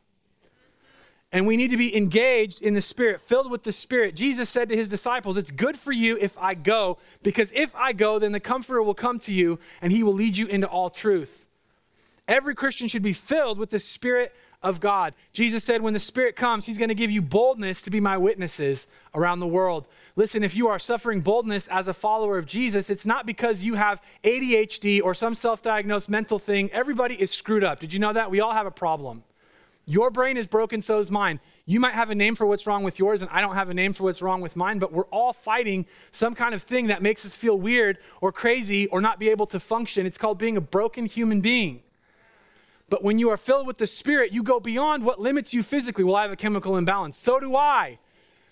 and 1.35 1.49
we 1.49 1.57
need 1.57 1.71
to 1.71 1.77
be 1.77 1.95
engaged 1.97 2.63
in 2.63 2.75
the 2.75 2.81
Spirit, 2.81 3.21
filled 3.21 3.51
with 3.51 3.65
the 3.65 3.73
Spirit. 3.73 4.15
Jesus 4.15 4.49
said 4.49 4.69
to 4.69 4.77
his 4.77 4.89
disciples, 4.89 5.37
It's 5.37 5.51
good 5.51 5.77
for 5.77 5.91
you 5.91 6.17
if 6.21 6.39
I 6.39 6.55
go, 6.55 6.97
because 7.25 7.51
if 7.57 7.75
I 7.75 7.93
go, 7.93 8.21
then 8.21 8.31
the 8.31 8.39
Comforter 8.39 8.81
will 8.81 8.95
come 8.95 9.19
to 9.19 9.33
you 9.33 9.59
and 9.83 9.91
he 9.91 10.05
will 10.05 10.15
lead 10.15 10.37
you 10.37 10.47
into 10.47 10.69
all 10.69 10.91
truth. 10.91 11.45
Every 12.29 12.55
Christian 12.55 12.87
should 12.87 13.03
be 13.03 13.13
filled 13.13 13.59
with 13.59 13.71
the 13.71 13.81
Spirit 13.81 14.33
of 14.63 14.79
God. 14.79 15.13
Jesus 15.33 15.65
said, 15.65 15.83
When 15.83 15.93
the 15.93 15.99
Spirit 15.99 16.37
comes, 16.37 16.67
he's 16.67 16.79
going 16.79 16.89
to 16.89 16.95
give 16.95 17.11
you 17.11 17.21
boldness 17.21 17.83
to 17.83 17.91
be 17.91 17.99
my 17.99 18.17
witnesses 18.17 18.87
around 19.13 19.41
the 19.41 19.47
world. 19.49 19.87
Listen, 20.15 20.45
if 20.45 20.55
you 20.55 20.69
are 20.69 20.79
suffering 20.79 21.21
boldness 21.21 21.67
as 21.67 21.89
a 21.89 21.95
follower 21.95 22.39
of 22.39 22.47
Jesus, 22.47 22.89
it's 22.89 23.05
not 23.05 23.27
because 23.27 23.65
you 23.65 23.75
have 23.75 24.01
ADHD 24.23 25.03
or 25.03 25.15
some 25.15 25.35
self 25.35 25.63
diagnosed 25.63 26.09
mental 26.09 26.39
thing. 26.39 26.71
Everybody 26.71 27.21
is 27.21 27.33
screwed 27.33 27.65
up. 27.65 27.81
Did 27.81 27.93
you 27.93 27.99
know 27.99 28.13
that? 28.13 28.31
We 28.31 28.39
all 28.39 28.53
have 28.53 28.67
a 28.67 28.71
problem. 28.71 29.25
Your 29.87 30.11
brain 30.11 30.37
is 30.37 30.47
broken, 30.47 30.81
so 30.81 30.99
is 30.99 31.11
mine. 31.11 31.41
You 31.67 31.79
might 31.79 31.95
have 31.95 32.11
a 32.11 32.15
name 32.15 32.35
for 32.35 32.47
what's 32.47 32.67
wrong 32.67 32.85
with 32.85 32.99
yours, 32.99 33.21
and 33.21 33.31
I 33.31 33.41
don't 33.41 33.55
have 33.55 33.69
a 33.69 33.75
name 33.75 33.93
for 33.93 34.05
what's 34.05 34.23
wrong 34.23 34.41
with 34.41 34.57
mine, 34.57 34.79
but 34.79 34.93
we're 34.93 35.07
all 35.07 35.33
fighting 35.33 35.87
some 36.11 36.35
kind 36.35 36.55
of 36.55 36.63
thing 36.63 36.87
that 36.87 37.03
makes 37.03 37.27
us 37.27 37.37
feel 37.37 37.59
weird 37.59 37.99
or 38.21 38.33
crazy 38.33 38.87
or 38.87 39.01
not 39.01 39.19
be 39.19 39.29
able 39.29 39.47
to 39.47 39.61
function. 39.61 40.07
It's 40.07 40.19
called 40.19 40.39
being 40.39 40.57
a 40.57 40.61
broken 40.61 41.07
human 41.07 41.41
being. 41.41 41.83
But 42.89 43.03
when 43.03 43.19
you 43.19 43.31
are 43.31 43.37
filled 43.37 43.67
with 43.67 43.79
the 43.79 43.87
Spirit, 43.87 44.33
you 44.33 44.43
go 44.43 44.61
beyond 44.61 45.05
what 45.05 45.21
limits 45.21 45.53
you 45.53 45.63
physically. 45.63 46.05
Well, 46.05 46.17
I 46.17 46.23
have 46.23 46.33
a 46.33 46.37
chemical 46.37 46.77
imbalance. 46.77 47.19
So 47.19 47.41
do 47.41 47.57
I. 47.57 47.99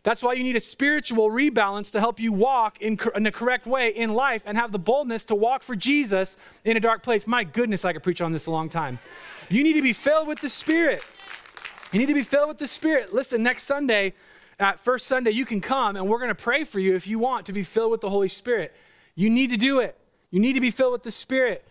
That's 0.05 0.23
why 0.23 0.33
you 0.33 0.43
need 0.43 0.57
a 0.57 0.61
spiritual 0.61 1.31
rebalance 1.31 1.93
to 1.93 2.01
help 2.01 2.19
you 2.19 2.33
walk 2.33 2.81
in, 2.81 2.99
in, 3.15 3.23
the 3.23 3.31
correct 3.31 3.67
way 3.67 3.91
in 3.91 4.15
life 4.15 4.43
and 4.45 4.59
have 4.59 4.73
the 4.73 4.79
boldness 4.79 5.23
to 5.25 5.37
walk 5.37 5.63
for 5.63 5.77
Jesus 5.77 6.37
in 6.65 6.77
a 6.77 6.81
dark 6.81 7.05
place. 7.05 7.27
My 7.27 7.45
goodness, 7.45 7.85
I 7.85 7.93
could 7.93 8.03
preach 8.03 8.21
on 8.21 8.33
this 8.33 8.47
a 8.47 8.51
long 8.51 8.69
time. 8.69 8.99
You 9.49 9.63
need 9.63 9.75
to 9.75 9.83
be 9.83 9.93
filled 9.93 10.27
with 10.27 10.41
the 10.41 10.49
Spirit. 10.49 11.05
You 11.93 11.99
need 11.99 12.07
to 12.07 12.15
be 12.15 12.23
filled 12.23 12.49
with 12.49 12.59
the 12.59 12.67
Spirit. 12.67 13.15
Listen, 13.15 13.43
next 13.43 13.65
Sunday, 13.65 14.15
at 14.59 14.81
First 14.81 15.07
Sunday, 15.07 15.31
you 15.31 15.45
can 15.45 15.61
come 15.61 15.97
and 15.97 16.09
we're 16.09 16.19
going 16.19 16.29
to 16.29 16.35
pray 16.35 16.65
for 16.65 16.81
you 16.81 16.95
if 16.95 17.07
you 17.07 17.19
want 17.19 17.47
to 17.47 17.53
be 17.53 17.63
filled 17.63 17.91
with 17.91 18.01
the 18.01 18.09
Holy 18.09 18.29
Spirit. 18.29 18.75
You 19.15 19.29
need 19.29 19.51
to 19.51 19.59
do 19.59 19.81
it. 19.81 19.99
You 20.31 20.41
need 20.41 20.55
to 20.55 20.61
be 20.61 20.71
filled 20.71 20.93
with 20.93 21.03
the 21.03 21.11
Spirit. 21.11 21.67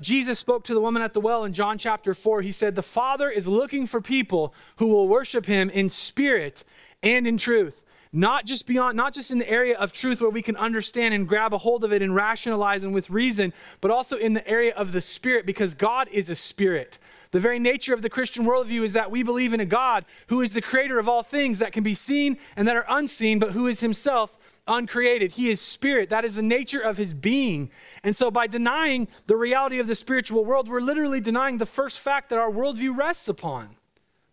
Jesus 0.00 0.38
spoke 0.38 0.64
to 0.64 0.74
the 0.74 0.80
woman 0.80 1.02
at 1.02 1.12
the 1.12 1.20
well 1.20 1.44
in 1.44 1.52
John 1.52 1.78
chapter 1.78 2.14
4. 2.14 2.42
He 2.42 2.52
said, 2.52 2.74
The 2.74 2.82
Father 2.82 3.28
is 3.30 3.48
looking 3.48 3.86
for 3.86 4.00
people 4.00 4.54
who 4.76 4.86
will 4.86 5.08
worship 5.08 5.46
him 5.46 5.70
in 5.70 5.88
spirit 5.88 6.64
and 7.02 7.26
in 7.26 7.36
truth. 7.36 7.84
Not 8.12 8.44
just 8.44 8.66
beyond, 8.66 8.96
not 8.96 9.14
just 9.14 9.30
in 9.30 9.38
the 9.38 9.48
area 9.48 9.76
of 9.76 9.92
truth 9.92 10.20
where 10.20 10.30
we 10.30 10.42
can 10.42 10.56
understand 10.56 11.14
and 11.14 11.26
grab 11.26 11.52
a 11.52 11.58
hold 11.58 11.82
of 11.82 11.92
it 11.92 12.02
and 12.02 12.14
rationalize 12.14 12.84
and 12.84 12.92
with 12.92 13.10
reason, 13.10 13.52
but 13.80 13.90
also 13.90 14.16
in 14.16 14.34
the 14.34 14.46
area 14.46 14.74
of 14.74 14.92
the 14.92 15.00
spirit, 15.00 15.46
because 15.46 15.74
God 15.74 16.08
is 16.12 16.28
a 16.28 16.36
spirit. 16.36 16.98
The 17.32 17.40
very 17.40 17.58
nature 17.58 17.94
of 17.94 18.02
the 18.02 18.10
Christian 18.10 18.44
worldview 18.44 18.84
is 18.84 18.92
that 18.92 19.10
we 19.10 19.22
believe 19.22 19.52
in 19.52 19.60
a 19.60 19.66
God 19.66 20.04
who 20.28 20.40
is 20.42 20.52
the 20.52 20.62
creator 20.62 20.98
of 20.98 21.08
all 21.08 21.22
things 21.22 21.58
that 21.58 21.72
can 21.72 21.82
be 21.82 21.94
seen 21.94 22.36
and 22.56 22.68
that 22.68 22.76
are 22.76 22.84
unseen, 22.88 23.38
but 23.38 23.52
who 23.52 23.66
is 23.66 23.80
himself 23.80 24.36
uncreated. 24.66 25.32
He 25.32 25.50
is 25.50 25.60
spirit. 25.60 26.10
That 26.10 26.24
is 26.24 26.36
the 26.36 26.42
nature 26.42 26.80
of 26.80 26.98
his 26.98 27.14
being. 27.14 27.70
And 28.04 28.14
so, 28.14 28.30
by 28.30 28.46
denying 28.46 29.08
the 29.26 29.36
reality 29.36 29.78
of 29.78 29.86
the 29.86 29.94
spiritual 29.94 30.44
world, 30.44 30.68
we're 30.68 30.80
literally 30.80 31.20
denying 31.20 31.58
the 31.58 31.66
first 31.66 31.98
fact 31.98 32.30
that 32.30 32.38
our 32.38 32.50
worldview 32.50 32.96
rests 32.96 33.28
upon. 33.28 33.76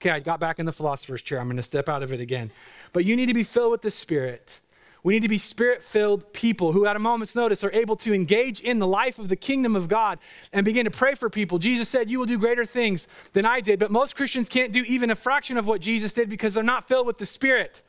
Okay, 0.02 0.12
I 0.12 0.20
got 0.20 0.40
back 0.40 0.60
in 0.60 0.66
the 0.66 0.72
philosopher's 0.72 1.22
chair. 1.22 1.40
I'm 1.40 1.48
going 1.48 1.58
to 1.58 1.64
step 1.64 1.90
out 1.90 2.04
of 2.04 2.14
it 2.14 2.20
again. 2.20 2.52
But 2.94 3.06
you 3.06 3.16
need 3.16 3.26
to 3.26 3.34
be 3.34 3.44
filled 3.44 3.72
with 3.72 3.82
the 3.82 3.92
Spirit. 3.92 4.60
We 5.04 5.14
need 5.14 5.22
to 5.22 5.30
be 5.30 5.38
spirit 5.38 5.84
filled 5.84 6.34
people 6.34 6.74
who, 6.74 6.86
at 6.86 6.96
a 6.96 7.00
moment's 7.00 7.36
notice, 7.36 7.64
are 7.64 7.72
able 7.72 7.96
to 7.98 8.14
engage 8.14 8.60
in 8.60 8.80
the 8.80 8.88
life 8.88 9.18
of 9.18 9.30
the 9.30 9.36
kingdom 9.36 9.76
of 9.76 9.88
God 9.88 10.20
and 10.52 10.66
begin 10.66 10.86
to 10.86 10.92
pray 10.92 11.16
for 11.16 11.30
people. 11.30 11.58
Jesus 11.58 11.88
said, 11.88 12.10
You 12.10 12.20
will 12.20 12.26
do 12.26 12.38
greater 12.38 12.66
things 12.66 13.08
than 13.34 13.46
I 13.46 13.62
did. 13.62 13.80
But 13.80 13.92
most 13.92 14.16
Christians 14.16 14.50
can't 14.50 14.74
do 14.74 14.84
even 14.84 15.10
a 15.10 15.16
fraction 15.16 15.58
of 15.58 15.68
what 15.68 15.82
Jesus 15.82 16.14
did 16.14 16.30
because 16.30 16.54
they're 16.54 16.64
not 16.64 16.88
filled 16.88 17.08
with 17.08 17.18
the 17.18 17.26
Spirit. 17.26 17.82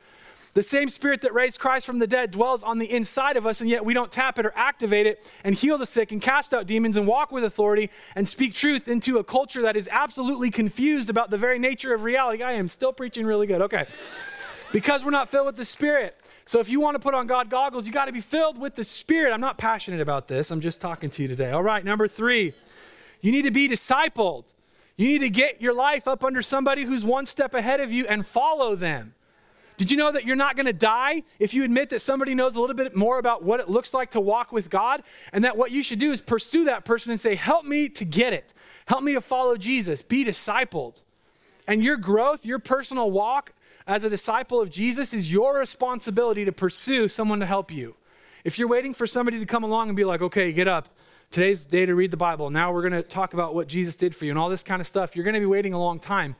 The 0.53 0.63
same 0.63 0.89
Spirit 0.89 1.21
that 1.21 1.33
raised 1.33 1.59
Christ 1.59 1.85
from 1.85 1.99
the 1.99 2.07
dead 2.07 2.31
dwells 2.31 2.61
on 2.61 2.77
the 2.77 2.91
inside 2.91 3.37
of 3.37 3.47
us, 3.47 3.61
and 3.61 3.69
yet 3.69 3.85
we 3.85 3.93
don't 3.93 4.11
tap 4.11 4.37
it 4.37 4.45
or 4.45 4.53
activate 4.55 5.07
it 5.07 5.23
and 5.45 5.55
heal 5.55 5.77
the 5.77 5.85
sick 5.85 6.11
and 6.11 6.21
cast 6.21 6.53
out 6.53 6.67
demons 6.67 6.97
and 6.97 7.07
walk 7.07 7.31
with 7.31 7.45
authority 7.45 7.89
and 8.15 8.27
speak 8.27 8.53
truth 8.53 8.89
into 8.89 9.17
a 9.17 9.23
culture 9.23 9.61
that 9.61 9.77
is 9.77 9.87
absolutely 9.89 10.51
confused 10.51 11.09
about 11.09 11.29
the 11.29 11.37
very 11.37 11.57
nature 11.57 11.93
of 11.93 12.03
reality. 12.03 12.43
I 12.43 12.53
am 12.53 12.67
still 12.67 12.91
preaching 12.91 13.25
really 13.25 13.47
good. 13.47 13.61
Okay. 13.61 13.85
Because 14.73 15.05
we're 15.05 15.11
not 15.11 15.29
filled 15.29 15.45
with 15.45 15.55
the 15.55 15.65
Spirit. 15.65 16.17
So 16.51 16.59
if 16.59 16.67
you 16.67 16.81
want 16.81 16.95
to 16.95 16.99
put 16.99 17.13
on 17.13 17.27
God 17.27 17.49
goggles, 17.49 17.87
you 17.87 17.93
got 17.93 18.07
to 18.07 18.11
be 18.11 18.19
filled 18.19 18.57
with 18.57 18.75
the 18.75 18.83
Spirit. 18.83 19.31
I'm 19.31 19.39
not 19.39 19.57
passionate 19.57 20.01
about 20.01 20.27
this. 20.27 20.51
I'm 20.51 20.59
just 20.59 20.81
talking 20.81 21.09
to 21.09 21.21
you 21.21 21.29
today. 21.29 21.49
All 21.49 21.63
right, 21.63 21.81
number 21.81 22.09
three, 22.09 22.53
you 23.21 23.31
need 23.31 23.43
to 23.43 23.51
be 23.51 23.69
discipled. 23.69 24.43
You 24.97 25.07
need 25.07 25.19
to 25.19 25.29
get 25.29 25.61
your 25.61 25.73
life 25.73 26.09
up 26.09 26.25
under 26.25 26.41
somebody 26.41 26.83
who's 26.83 27.05
one 27.05 27.25
step 27.25 27.53
ahead 27.53 27.79
of 27.79 27.93
you 27.93 28.05
and 28.05 28.27
follow 28.27 28.75
them. 28.75 29.13
Did 29.77 29.91
you 29.91 29.95
know 29.95 30.11
that 30.11 30.25
you're 30.25 30.35
not 30.35 30.57
going 30.57 30.65
to 30.65 30.73
die 30.73 31.23
if 31.39 31.53
you 31.53 31.63
admit 31.63 31.89
that 31.91 32.01
somebody 32.01 32.35
knows 32.35 32.57
a 32.57 32.59
little 32.59 32.75
bit 32.75 32.97
more 32.97 33.17
about 33.17 33.45
what 33.45 33.61
it 33.61 33.69
looks 33.69 33.93
like 33.93 34.11
to 34.11 34.19
walk 34.19 34.51
with 34.51 34.69
God? 34.69 35.03
And 35.31 35.45
that 35.45 35.55
what 35.55 35.71
you 35.71 35.81
should 35.81 35.99
do 35.99 36.11
is 36.11 36.19
pursue 36.19 36.65
that 36.65 36.83
person 36.83 37.11
and 37.11 37.19
say, 37.19 37.35
Help 37.35 37.63
me 37.63 37.87
to 37.87 38.03
get 38.03 38.33
it. 38.33 38.51
Help 38.87 39.03
me 39.03 39.13
to 39.13 39.21
follow 39.21 39.55
Jesus. 39.55 40.01
Be 40.01 40.25
discipled. 40.25 40.95
And 41.65 41.81
your 41.81 41.95
growth, 41.95 42.45
your 42.45 42.59
personal 42.59 43.09
walk, 43.09 43.53
as 43.91 44.05
a 44.05 44.09
disciple 44.09 44.61
of 44.61 44.69
Jesus 44.69 45.13
is 45.13 45.31
your 45.31 45.57
responsibility 45.57 46.45
to 46.45 46.53
pursue 46.53 47.09
someone 47.09 47.41
to 47.41 47.45
help 47.45 47.71
you. 47.71 47.95
If 48.45 48.57
you're 48.57 48.69
waiting 48.69 48.93
for 48.93 49.05
somebody 49.05 49.37
to 49.39 49.45
come 49.45 49.65
along 49.65 49.89
and 49.89 49.97
be 49.97 50.05
like, 50.05 50.21
okay, 50.21 50.53
get 50.53 50.67
up. 50.67 50.87
Today's 51.29 51.65
the 51.65 51.71
day 51.71 51.85
to 51.85 51.93
read 51.93 52.09
the 52.09 52.17
Bible. 52.17 52.49
Now 52.49 52.71
we're 52.71 52.87
going 52.87 52.93
to 52.93 53.03
talk 53.03 53.33
about 53.33 53.53
what 53.53 53.67
Jesus 53.67 53.97
did 53.97 54.15
for 54.15 54.23
you 54.23 54.31
and 54.31 54.39
all 54.39 54.49
this 54.49 54.63
kind 54.63 54.79
of 54.79 54.87
stuff. 54.87 55.13
You're 55.13 55.25
going 55.25 55.33
to 55.33 55.41
be 55.41 55.45
waiting 55.45 55.73
a 55.73 55.79
long 55.79 55.99
time. 55.99 56.37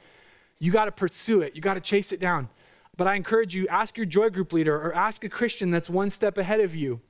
You 0.59 0.71
got 0.71 0.85
to 0.85 0.91
pursue 0.93 1.41
it, 1.41 1.53
you 1.53 1.61
got 1.61 1.73
to 1.73 1.81
chase 1.81 2.13
it 2.13 2.21
down. 2.21 2.47
But 2.95 3.07
I 3.07 3.15
encourage 3.15 3.53
you 3.53 3.67
ask 3.67 3.97
your 3.97 4.05
joy 4.05 4.29
group 4.29 4.53
leader 4.53 4.75
or 4.75 4.93
ask 4.95 5.23
a 5.25 5.29
Christian 5.29 5.71
that's 5.71 5.89
one 5.89 6.09
step 6.09 6.37
ahead 6.37 6.61
of 6.61 6.73
you 6.73 7.01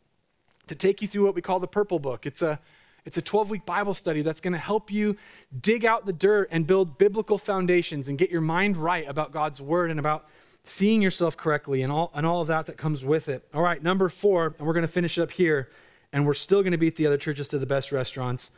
to 0.66 0.74
take 0.74 1.04
you 1.04 1.08
through 1.08 1.26
what 1.26 1.36
we 1.36 1.42
call 1.42 1.60
the 1.60 1.68
purple 1.68 2.00
book. 2.00 2.26
It's 2.26 2.42
a 2.42 2.60
it's 3.06 3.18
a 3.18 3.22
12 3.22 3.50
week 3.50 3.66
Bible 3.66 3.94
study 3.94 4.22
that's 4.22 4.42
going 4.42 4.54
to 4.54 4.60
help 4.60 4.92
you 4.92 5.18
dig 5.60 5.86
out 5.86 6.06
the 6.06 6.14
dirt 6.14 6.50
and 6.52 6.68
build 6.68 6.98
biblical 6.98 7.38
foundations 7.38 8.08
and 8.08 8.18
get 8.18 8.30
your 8.30 8.42
mind 8.42 8.78
right 8.78 9.08
about 9.08 9.32
God's 9.32 9.60
word 9.60 9.90
and 9.90 10.00
about 10.00 10.28
seeing 10.64 11.02
yourself 11.02 11.36
correctly 11.36 11.82
and 11.82 11.92
all, 11.92 12.12
and 12.14 12.26
all 12.26 12.42
of 12.42 12.48
that 12.48 12.68
that 12.68 12.78
comes 12.78 13.04
with 13.04 13.28
it. 13.28 13.48
All 13.54 13.62
right, 13.62 13.82
number 13.82 14.10
four, 14.10 14.56
and 14.58 14.68
we're 14.68 14.74
going 14.74 14.86
to 14.86 14.92
finish 14.92 15.18
up 15.18 15.32
here, 15.32 15.70
and 16.14 16.26
we're 16.26 16.36
still 16.36 16.62
going 16.62 16.74
to 16.74 16.78
beat 16.78 16.96
the 16.96 17.08
other 17.08 17.18
churches 17.18 17.48
to 17.50 17.58
the 17.58 17.66
best 17.66 17.92
restaurants. 17.92 18.52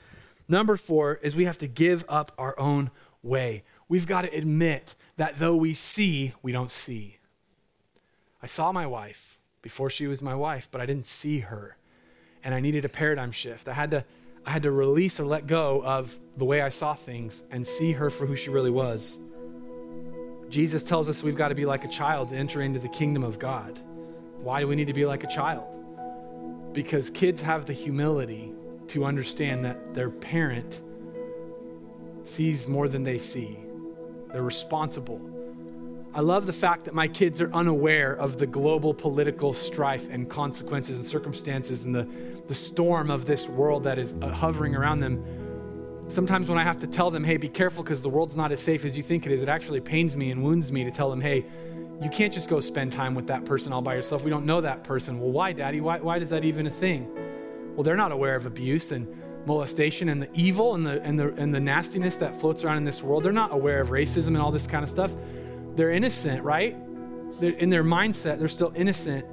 Number 0.49 0.75
four 0.75 1.19
is 1.21 1.35
we 1.35 1.45
have 1.45 1.57
to 1.59 1.67
give 1.67 2.03
up 2.09 2.33
our 2.37 2.59
own 2.59 2.91
way. 3.21 3.63
We've 3.87 4.07
got 4.07 4.23
to 4.23 4.35
admit 4.35 4.95
that 5.15 5.39
though 5.39 5.55
we 5.55 5.73
see, 5.73 6.33
we 6.41 6.51
don't 6.51 6.71
see. 6.71 7.17
I 8.41 8.47
saw 8.47 8.73
my 8.73 8.85
wife 8.85 9.39
before 9.61 9.89
she 9.89 10.07
was 10.07 10.21
my 10.21 10.35
wife, 10.35 10.67
but 10.69 10.81
I 10.81 10.85
didn't 10.85 11.07
see 11.07 11.39
her. 11.39 11.77
And 12.43 12.53
I 12.53 12.59
needed 12.59 12.83
a 12.83 12.89
paradigm 12.89 13.31
shift. 13.31 13.69
I 13.69 13.73
had 13.73 13.91
to 13.91 14.03
I 14.45 14.51
had 14.51 14.63
to 14.63 14.71
release 14.71 15.19
or 15.19 15.25
let 15.25 15.47
go 15.47 15.81
of 15.83 16.17
the 16.37 16.45
way 16.45 16.61
I 16.61 16.69
saw 16.69 16.95
things 16.95 17.43
and 17.51 17.65
see 17.65 17.93
her 17.93 18.09
for 18.09 18.25
who 18.25 18.35
she 18.35 18.49
really 18.49 18.71
was. 18.71 19.19
Jesus 20.49 20.83
tells 20.83 21.09
us 21.09 21.23
we've 21.23 21.35
got 21.35 21.47
to 21.47 21.55
be 21.55 21.65
like 21.65 21.83
a 21.83 21.87
child 21.87 22.29
to 22.29 22.35
enter 22.35 22.61
into 22.61 22.79
the 22.79 22.89
kingdom 22.89 23.23
of 23.23 23.39
God. 23.39 23.79
Why 24.37 24.59
do 24.59 24.67
we 24.67 24.75
need 24.75 24.87
to 24.87 24.93
be 24.93 25.05
like 25.05 25.23
a 25.23 25.27
child? 25.27 25.65
Because 26.73 27.09
kids 27.09 27.41
have 27.41 27.65
the 27.65 27.73
humility 27.73 28.53
to 28.87 29.05
understand 29.05 29.63
that 29.65 29.93
their 29.93 30.09
parent 30.09 30.81
sees 32.23 32.67
more 32.67 32.87
than 32.87 33.03
they 33.03 33.17
see. 33.17 33.57
They're 34.31 34.43
responsible. 34.43 35.21
I 36.15 36.19
love 36.21 36.45
the 36.45 36.53
fact 36.53 36.85
that 36.85 36.93
my 36.93 37.07
kids 37.07 37.41
are 37.41 37.51
unaware 37.53 38.13
of 38.13 38.37
the 38.37 38.45
global 38.45 38.93
political 38.93 39.51
strife 39.51 40.07
and 40.11 40.29
consequences 40.29 40.97
and 40.97 41.05
circumstances 41.05 41.85
and 41.85 41.95
the, 41.95 42.07
the 42.47 42.53
storm 42.53 43.09
of 43.09 43.25
this 43.25 43.47
world 43.47 43.83
that 43.85 43.97
is 43.97 44.13
uh, 44.21 44.29
hovering 44.29 44.75
around 44.75 44.99
them. 44.99 46.05
sometimes 46.07 46.49
when 46.49 46.59
I 46.59 46.63
have 46.63 46.77
to 46.81 46.87
tell 46.87 47.09
them, 47.09 47.23
hey, 47.23 47.37
be 47.37 47.49
careful 47.49 47.83
because 47.83 48.03
the 48.03 48.09
world's 48.09 48.35
not 48.35 48.51
as 48.51 48.61
safe 48.61 48.85
as 48.85 48.95
you 48.95 49.01
think 49.01 49.25
it 49.25 49.31
is, 49.31 49.41
it 49.41 49.49
actually 49.49 49.81
pains 49.81 50.15
me 50.15 50.29
and 50.29 50.43
wounds 50.43 50.71
me 50.71 50.83
to 50.83 50.91
tell 50.91 51.09
them, 51.09 51.19
hey, 51.19 51.45
you 51.99 52.11
can't 52.11 52.31
just 52.31 52.47
go 52.47 52.59
spend 52.59 52.91
time 52.91 53.15
with 53.15 53.25
that 53.25 53.43
person 53.45 53.73
all 53.73 53.81
by 53.81 53.95
yourself. 53.95 54.23
We 54.23 54.29
don't 54.29 54.45
know 54.45 54.61
that 54.61 54.83
person. 54.83 55.19
Well, 55.19 55.31
why, 55.31 55.51
Daddy? 55.51 55.81
Why, 55.81 55.97
why 55.97 56.17
is 56.17 56.29
that 56.29 56.43
even 56.43 56.67
a 56.67 56.71
thing? 56.71 57.09
Well, 57.73 57.83
they're 57.83 57.95
not 57.95 58.11
aware 58.11 58.35
of 58.35 58.45
abuse 58.45 58.91
and 58.91 59.07
molestation 59.47 60.09
and 60.09 60.21
the 60.21 60.29
evil 60.35 60.75
and 60.75 60.85
the, 60.85 61.01
and, 61.01 61.19
the, 61.19 61.33
and 61.33 61.51
the 61.51 61.59
nastiness 61.59 62.17
that 62.17 62.39
floats 62.39 62.63
around 62.63 62.77
in 62.77 62.83
this 62.83 63.01
world. 63.01 63.23
They're 63.23 63.31
not 63.31 63.51
aware 63.51 63.81
of 63.81 63.89
racism 63.89 64.27
and 64.27 64.37
all 64.37 64.51
this 64.51 64.67
kind 64.67 64.83
of 64.83 64.89
stuff. 64.89 65.11
They're 65.75 65.91
innocent, 65.91 66.43
right? 66.43 66.75
They're, 67.39 67.51
in 67.51 67.69
their 67.69 67.83
mindset, 67.83 68.39
they're 68.39 68.47
still 68.47 68.71
innocent. 68.75 69.25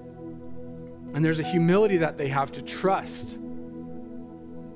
And 1.12 1.24
there's 1.24 1.41
a 1.41 1.45
humility 1.45 1.99
that 1.99 2.16
they 2.16 2.28
have 2.28 2.53
to 2.53 2.62
trust 2.62 3.38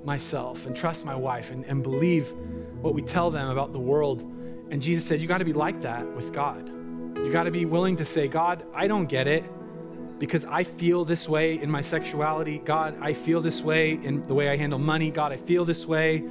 myself 0.04 0.66
and 0.66 0.76
trust 0.76 1.04
my 1.04 1.14
wife 1.14 1.50
and, 1.50 1.64
and 1.64 1.82
believe 1.82 2.32
what 2.80 2.94
we 2.94 3.02
tell 3.02 3.30
them 3.30 3.50
about 3.50 3.72
the 3.72 3.78
world. 3.78 4.22
And 4.70 4.82
Jesus 4.82 5.04
said, 5.06 5.20
You 5.20 5.28
got 5.28 5.38
to 5.38 5.44
be 5.44 5.52
like 5.52 5.80
that 5.82 6.06
with 6.14 6.32
God. 6.32 6.68
You 7.16 7.32
got 7.32 7.44
to 7.44 7.50
be 7.50 7.64
willing 7.64 7.96
to 7.96 8.04
say, 8.04 8.28
God, 8.28 8.64
I 8.74 8.86
don't 8.86 9.06
get 9.06 9.26
it 9.26 9.44
because 10.18 10.44
I 10.44 10.64
feel 10.64 11.04
this 11.04 11.28
way 11.28 11.60
in 11.60 11.70
my 11.70 11.80
sexuality. 11.80 12.58
God, 12.58 12.96
I 13.00 13.12
feel 13.14 13.40
this 13.40 13.62
way 13.62 13.92
in 13.92 14.26
the 14.26 14.34
way 14.34 14.48
I 14.48 14.56
handle 14.56 14.78
money. 14.78 15.10
God, 15.10 15.32
I 15.32 15.36
feel 15.36 15.64
this 15.64 15.86
way 15.86 16.24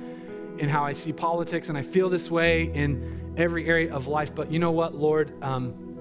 in 0.57 0.69
how 0.69 0.83
I 0.83 0.93
see 0.93 1.11
politics, 1.11 1.69
and 1.69 1.77
I 1.77 1.81
feel 1.81 2.09
this 2.09 2.29
way 2.29 2.71
in 2.73 3.22
every 3.37 3.67
area 3.67 3.93
of 3.93 4.07
life. 4.07 4.33
But 4.33 4.51
you 4.51 4.59
know 4.59 4.71
what, 4.71 4.95
Lord? 4.95 5.33
Um, 5.43 5.99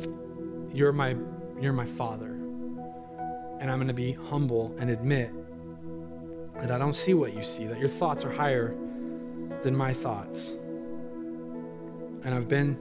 you're 0.73 0.93
my 0.93 1.17
you're 1.61 1.73
my 1.73 1.87
Father, 1.87 2.27
and 2.27 3.71
I'm 3.71 3.79
going 3.79 3.89
to 3.89 3.95
be 3.95 4.13
humble 4.13 4.75
and 4.79 4.91
admit 4.91 5.33
that 6.61 6.71
I 6.71 6.79
don't 6.79 6.95
see 6.97 7.15
what 7.15 7.35
you 7.35 7.43
see, 7.43 7.67
that 7.67 7.79
your 7.79 7.89
thoughts 7.89 8.25
are 8.25 8.31
higher 8.31 8.75
than 9.63 9.77
my 9.77 9.93
thoughts. 9.93 10.51
And 12.25 12.29
I've 12.35 12.49
been, 12.49 12.79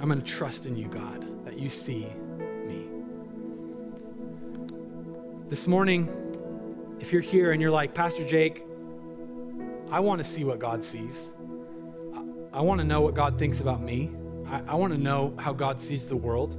I'm 0.00 0.08
going 0.08 0.20
to 0.20 0.26
trust 0.26 0.64
in 0.66 0.76
you, 0.76 0.88
God, 0.88 1.44
that 1.44 1.58
you 1.58 1.68
see 1.68 2.06
me. 2.66 2.86
This 5.48 5.66
morning, 5.66 6.08
if 7.00 7.12
you're 7.12 7.22
here 7.22 7.52
and 7.52 7.60
you're 7.60 7.70
like, 7.70 7.94
Pastor 7.94 8.26
Jake, 8.26 8.64
I 9.90 10.00
want 10.00 10.18
to 10.18 10.24
see 10.24 10.44
what 10.44 10.58
God 10.58 10.82
sees. 10.82 11.30
I, 12.54 12.60
want 12.60 12.80
to 12.80 12.86
know 12.86 13.00
what 13.00 13.14
God 13.14 13.38
thinks 13.38 13.60
about 13.60 13.82
me. 13.82 14.10
I, 14.46 14.62
I 14.68 14.74
want 14.76 14.92
to 14.92 14.98
know 14.98 15.34
how 15.38 15.52
God 15.52 15.80
sees 15.80 16.06
the 16.06 16.16
world. 16.16 16.56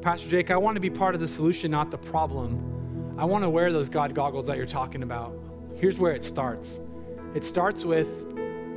Pastor 0.00 0.28
Jake, 0.28 0.50
I 0.50 0.56
want 0.56 0.76
to 0.76 0.80
be 0.80 0.88
part 0.88 1.14
of 1.14 1.20
the 1.20 1.28
solution, 1.28 1.70
not 1.70 1.90
the 1.90 1.98
problem. 1.98 3.14
I 3.18 3.24
want 3.24 3.44
to 3.44 3.50
wear 3.50 3.72
those 3.72 3.90
God 3.90 4.14
goggles 4.14 4.46
that 4.46 4.56
you're 4.56 4.66
talking 4.66 5.02
about. 5.02 5.38
Here's 5.74 5.98
where 5.98 6.14
it 6.14 6.24
starts 6.24 6.80
it 7.34 7.44
starts 7.44 7.84
with 7.84 8.08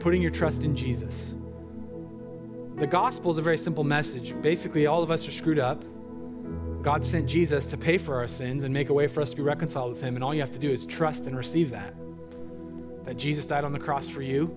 putting 0.01 0.21
your 0.21 0.31
trust 0.31 0.65
in 0.65 0.75
Jesus. 0.75 1.35
The 2.75 2.87
gospel 2.87 3.31
is 3.31 3.37
a 3.37 3.41
very 3.41 3.57
simple 3.57 3.83
message. 3.83 4.33
Basically, 4.41 4.87
all 4.87 5.03
of 5.03 5.11
us 5.11 5.27
are 5.27 5.31
screwed 5.31 5.59
up. 5.59 5.83
God 6.81 7.05
sent 7.05 7.29
Jesus 7.29 7.67
to 7.67 7.77
pay 7.77 7.97
for 7.97 8.17
our 8.17 8.27
sins 8.27 8.63
and 8.63 8.73
make 8.73 8.89
a 8.89 8.93
way 8.93 9.07
for 9.07 9.21
us 9.21 9.29
to 9.29 9.35
be 9.35 9.43
reconciled 9.43 9.91
with 9.91 10.01
Him. 10.01 10.15
And 10.15 10.23
all 10.23 10.33
you 10.33 10.41
have 10.41 10.51
to 10.51 10.59
do 10.59 10.71
is 10.71 10.85
trust 10.85 11.27
and 11.27 11.37
receive 11.37 11.69
that. 11.69 11.93
That 13.05 13.17
Jesus 13.17 13.45
died 13.45 13.63
on 13.63 13.71
the 13.71 13.79
cross 13.79 14.09
for 14.09 14.21
you, 14.21 14.55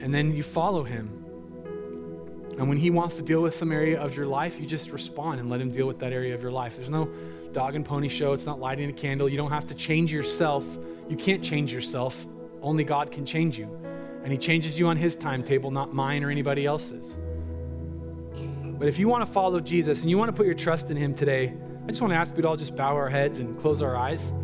and 0.00 0.14
then 0.14 0.34
you 0.34 0.42
follow 0.42 0.84
Him. 0.84 1.24
And 2.58 2.68
when 2.68 2.78
He 2.78 2.90
wants 2.90 3.16
to 3.16 3.22
deal 3.22 3.40
with 3.40 3.54
some 3.54 3.72
area 3.72 4.00
of 4.00 4.14
your 4.16 4.26
life, 4.26 4.58
you 4.58 4.66
just 4.66 4.90
respond 4.90 5.40
and 5.40 5.48
let 5.48 5.60
Him 5.60 5.70
deal 5.70 5.86
with 5.86 5.98
that 6.00 6.12
area 6.12 6.34
of 6.34 6.42
your 6.42 6.52
life. 6.52 6.76
There's 6.76 6.88
no 6.88 7.08
dog 7.52 7.74
and 7.74 7.84
pony 7.84 8.08
show, 8.08 8.32
it's 8.32 8.46
not 8.46 8.60
lighting 8.60 8.90
a 8.90 8.92
candle. 8.92 9.28
You 9.28 9.36
don't 9.36 9.50
have 9.50 9.66
to 9.68 9.74
change 9.74 10.12
yourself 10.12 10.64
you 11.08 11.16
can't 11.16 11.42
change 11.42 11.72
yourself. 11.72 12.26
Only 12.60 12.84
God 12.84 13.10
can 13.10 13.24
change 13.24 13.58
you. 13.58 13.68
And 14.22 14.32
He 14.32 14.38
changes 14.38 14.78
you 14.78 14.86
on 14.88 14.96
His 14.96 15.16
timetable, 15.16 15.70
not 15.70 15.94
mine 15.94 16.22
or 16.22 16.30
anybody 16.30 16.66
else's. 16.66 17.16
But 18.78 18.88
if 18.88 18.98
you 18.98 19.08
want 19.08 19.26
to 19.26 19.32
follow 19.32 19.58
Jesus 19.60 20.02
and 20.02 20.10
you 20.10 20.18
want 20.18 20.28
to 20.28 20.32
put 20.32 20.46
your 20.46 20.54
trust 20.54 20.90
in 20.90 20.96
Him 20.96 21.14
today, 21.14 21.54
I 21.84 21.88
just 21.88 22.00
want 22.00 22.12
to 22.12 22.16
ask 22.16 22.36
you 22.36 22.42
to 22.42 22.48
all 22.48 22.56
just 22.56 22.76
bow 22.76 22.94
our 22.94 23.08
heads 23.08 23.38
and 23.38 23.58
close 23.58 23.80
our 23.80 23.96
eyes. 23.96 24.34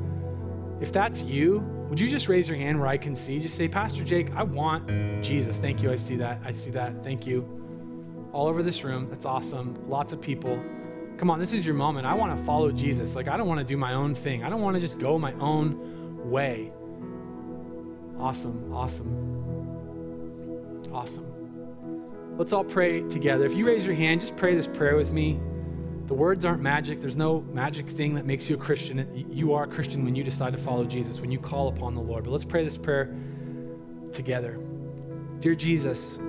If 0.80 0.92
that's 0.92 1.22
you, 1.22 1.60
would 1.94 2.00
you 2.00 2.08
just 2.08 2.28
raise 2.28 2.48
your 2.48 2.58
hand 2.58 2.80
where 2.80 2.88
I 2.88 2.96
can 2.96 3.14
see? 3.14 3.38
Just 3.38 3.56
say, 3.56 3.68
Pastor 3.68 4.02
Jake, 4.02 4.34
I 4.34 4.42
want 4.42 5.22
Jesus. 5.22 5.58
Thank 5.58 5.80
you. 5.80 5.92
I 5.92 5.94
see 5.94 6.16
that. 6.16 6.40
I 6.44 6.50
see 6.50 6.72
that. 6.72 7.04
Thank 7.04 7.24
you. 7.24 7.48
All 8.32 8.48
over 8.48 8.64
this 8.64 8.82
room. 8.82 9.06
That's 9.08 9.24
awesome. 9.24 9.80
Lots 9.88 10.12
of 10.12 10.20
people. 10.20 10.60
Come 11.18 11.30
on, 11.30 11.38
this 11.38 11.52
is 11.52 11.64
your 11.64 11.76
moment. 11.76 12.04
I 12.04 12.14
want 12.14 12.36
to 12.36 12.44
follow 12.44 12.72
Jesus. 12.72 13.14
Like, 13.14 13.28
I 13.28 13.36
don't 13.36 13.46
want 13.46 13.60
to 13.60 13.64
do 13.64 13.76
my 13.76 13.94
own 13.94 14.12
thing. 14.12 14.42
I 14.42 14.50
don't 14.50 14.60
want 14.60 14.74
to 14.74 14.80
just 14.80 14.98
go 14.98 15.20
my 15.20 15.34
own 15.34 16.28
way. 16.28 16.72
Awesome, 18.18 18.72
awesome, 18.72 19.12
awesome. 20.92 22.36
Let's 22.36 22.52
all 22.52 22.64
pray 22.64 23.02
together. 23.02 23.44
If 23.44 23.54
you 23.54 23.64
raise 23.64 23.86
your 23.86 23.94
hand, 23.94 24.20
just 24.20 24.34
pray 24.34 24.56
this 24.56 24.66
prayer 24.66 24.96
with 24.96 25.12
me. 25.12 25.38
The 26.06 26.14
words 26.14 26.44
aren't 26.44 26.62
magic. 26.62 27.00
There's 27.00 27.16
no 27.16 27.40
magic 27.52 27.88
thing 27.88 28.14
that 28.14 28.26
makes 28.26 28.48
you 28.48 28.56
a 28.56 28.58
Christian. 28.58 29.26
You 29.30 29.54
are 29.54 29.64
a 29.64 29.66
Christian 29.66 30.04
when 30.04 30.14
you 30.14 30.22
decide 30.22 30.52
to 30.52 30.58
follow 30.58 30.84
Jesus, 30.84 31.20
when 31.20 31.30
you 31.30 31.38
call 31.38 31.68
upon 31.68 31.94
the 31.94 32.02
Lord. 32.02 32.24
But 32.24 32.30
let's 32.30 32.44
pray 32.44 32.64
this 32.64 32.76
prayer 32.76 33.14
together. 34.12 34.58
Dear 35.40 35.54
Jesus, 35.54 36.20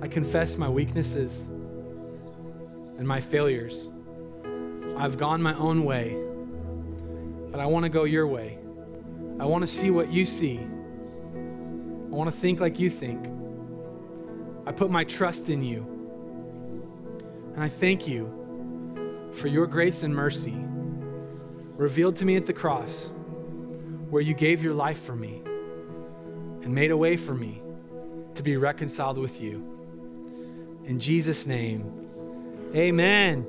I 0.00 0.08
confess 0.08 0.56
my 0.56 0.68
weaknesses 0.68 1.40
and 1.40 3.06
my 3.06 3.20
failures. 3.20 3.88
I've 4.96 5.18
gone 5.18 5.42
my 5.42 5.54
own 5.54 5.84
way 5.84 6.16
but 7.50 7.60
I 7.60 7.66
want 7.66 7.84
to 7.84 7.88
go 7.88 8.04
your 8.04 8.26
way. 8.26 8.58
I 9.38 9.44
want 9.44 9.62
to 9.62 9.66
see 9.66 9.90
what 9.90 10.12
you 10.12 10.24
see. 10.24 10.58
I 10.58 12.14
want 12.14 12.32
to 12.32 12.36
think 12.36 12.60
like 12.60 12.78
you 12.78 12.90
think. 12.90 13.28
I 14.66 14.72
put 14.72 14.90
my 14.90 15.04
trust 15.04 15.48
in 15.48 15.62
you. 15.62 15.99
And 17.54 17.62
I 17.62 17.68
thank 17.68 18.06
you 18.06 19.30
for 19.34 19.48
your 19.48 19.66
grace 19.66 20.02
and 20.02 20.14
mercy 20.14 20.56
revealed 21.76 22.16
to 22.16 22.24
me 22.26 22.36
at 22.36 22.44
the 22.44 22.52
cross, 22.52 23.10
where 24.10 24.20
you 24.20 24.34
gave 24.34 24.62
your 24.62 24.74
life 24.74 25.00
for 25.00 25.16
me 25.16 25.40
and 26.62 26.74
made 26.74 26.90
a 26.90 26.96
way 26.96 27.16
for 27.16 27.34
me 27.34 27.62
to 28.34 28.42
be 28.42 28.56
reconciled 28.56 29.16
with 29.16 29.40
you. 29.40 29.66
In 30.84 31.00
Jesus' 31.00 31.46
name, 31.46 32.08
amen. 32.74 33.46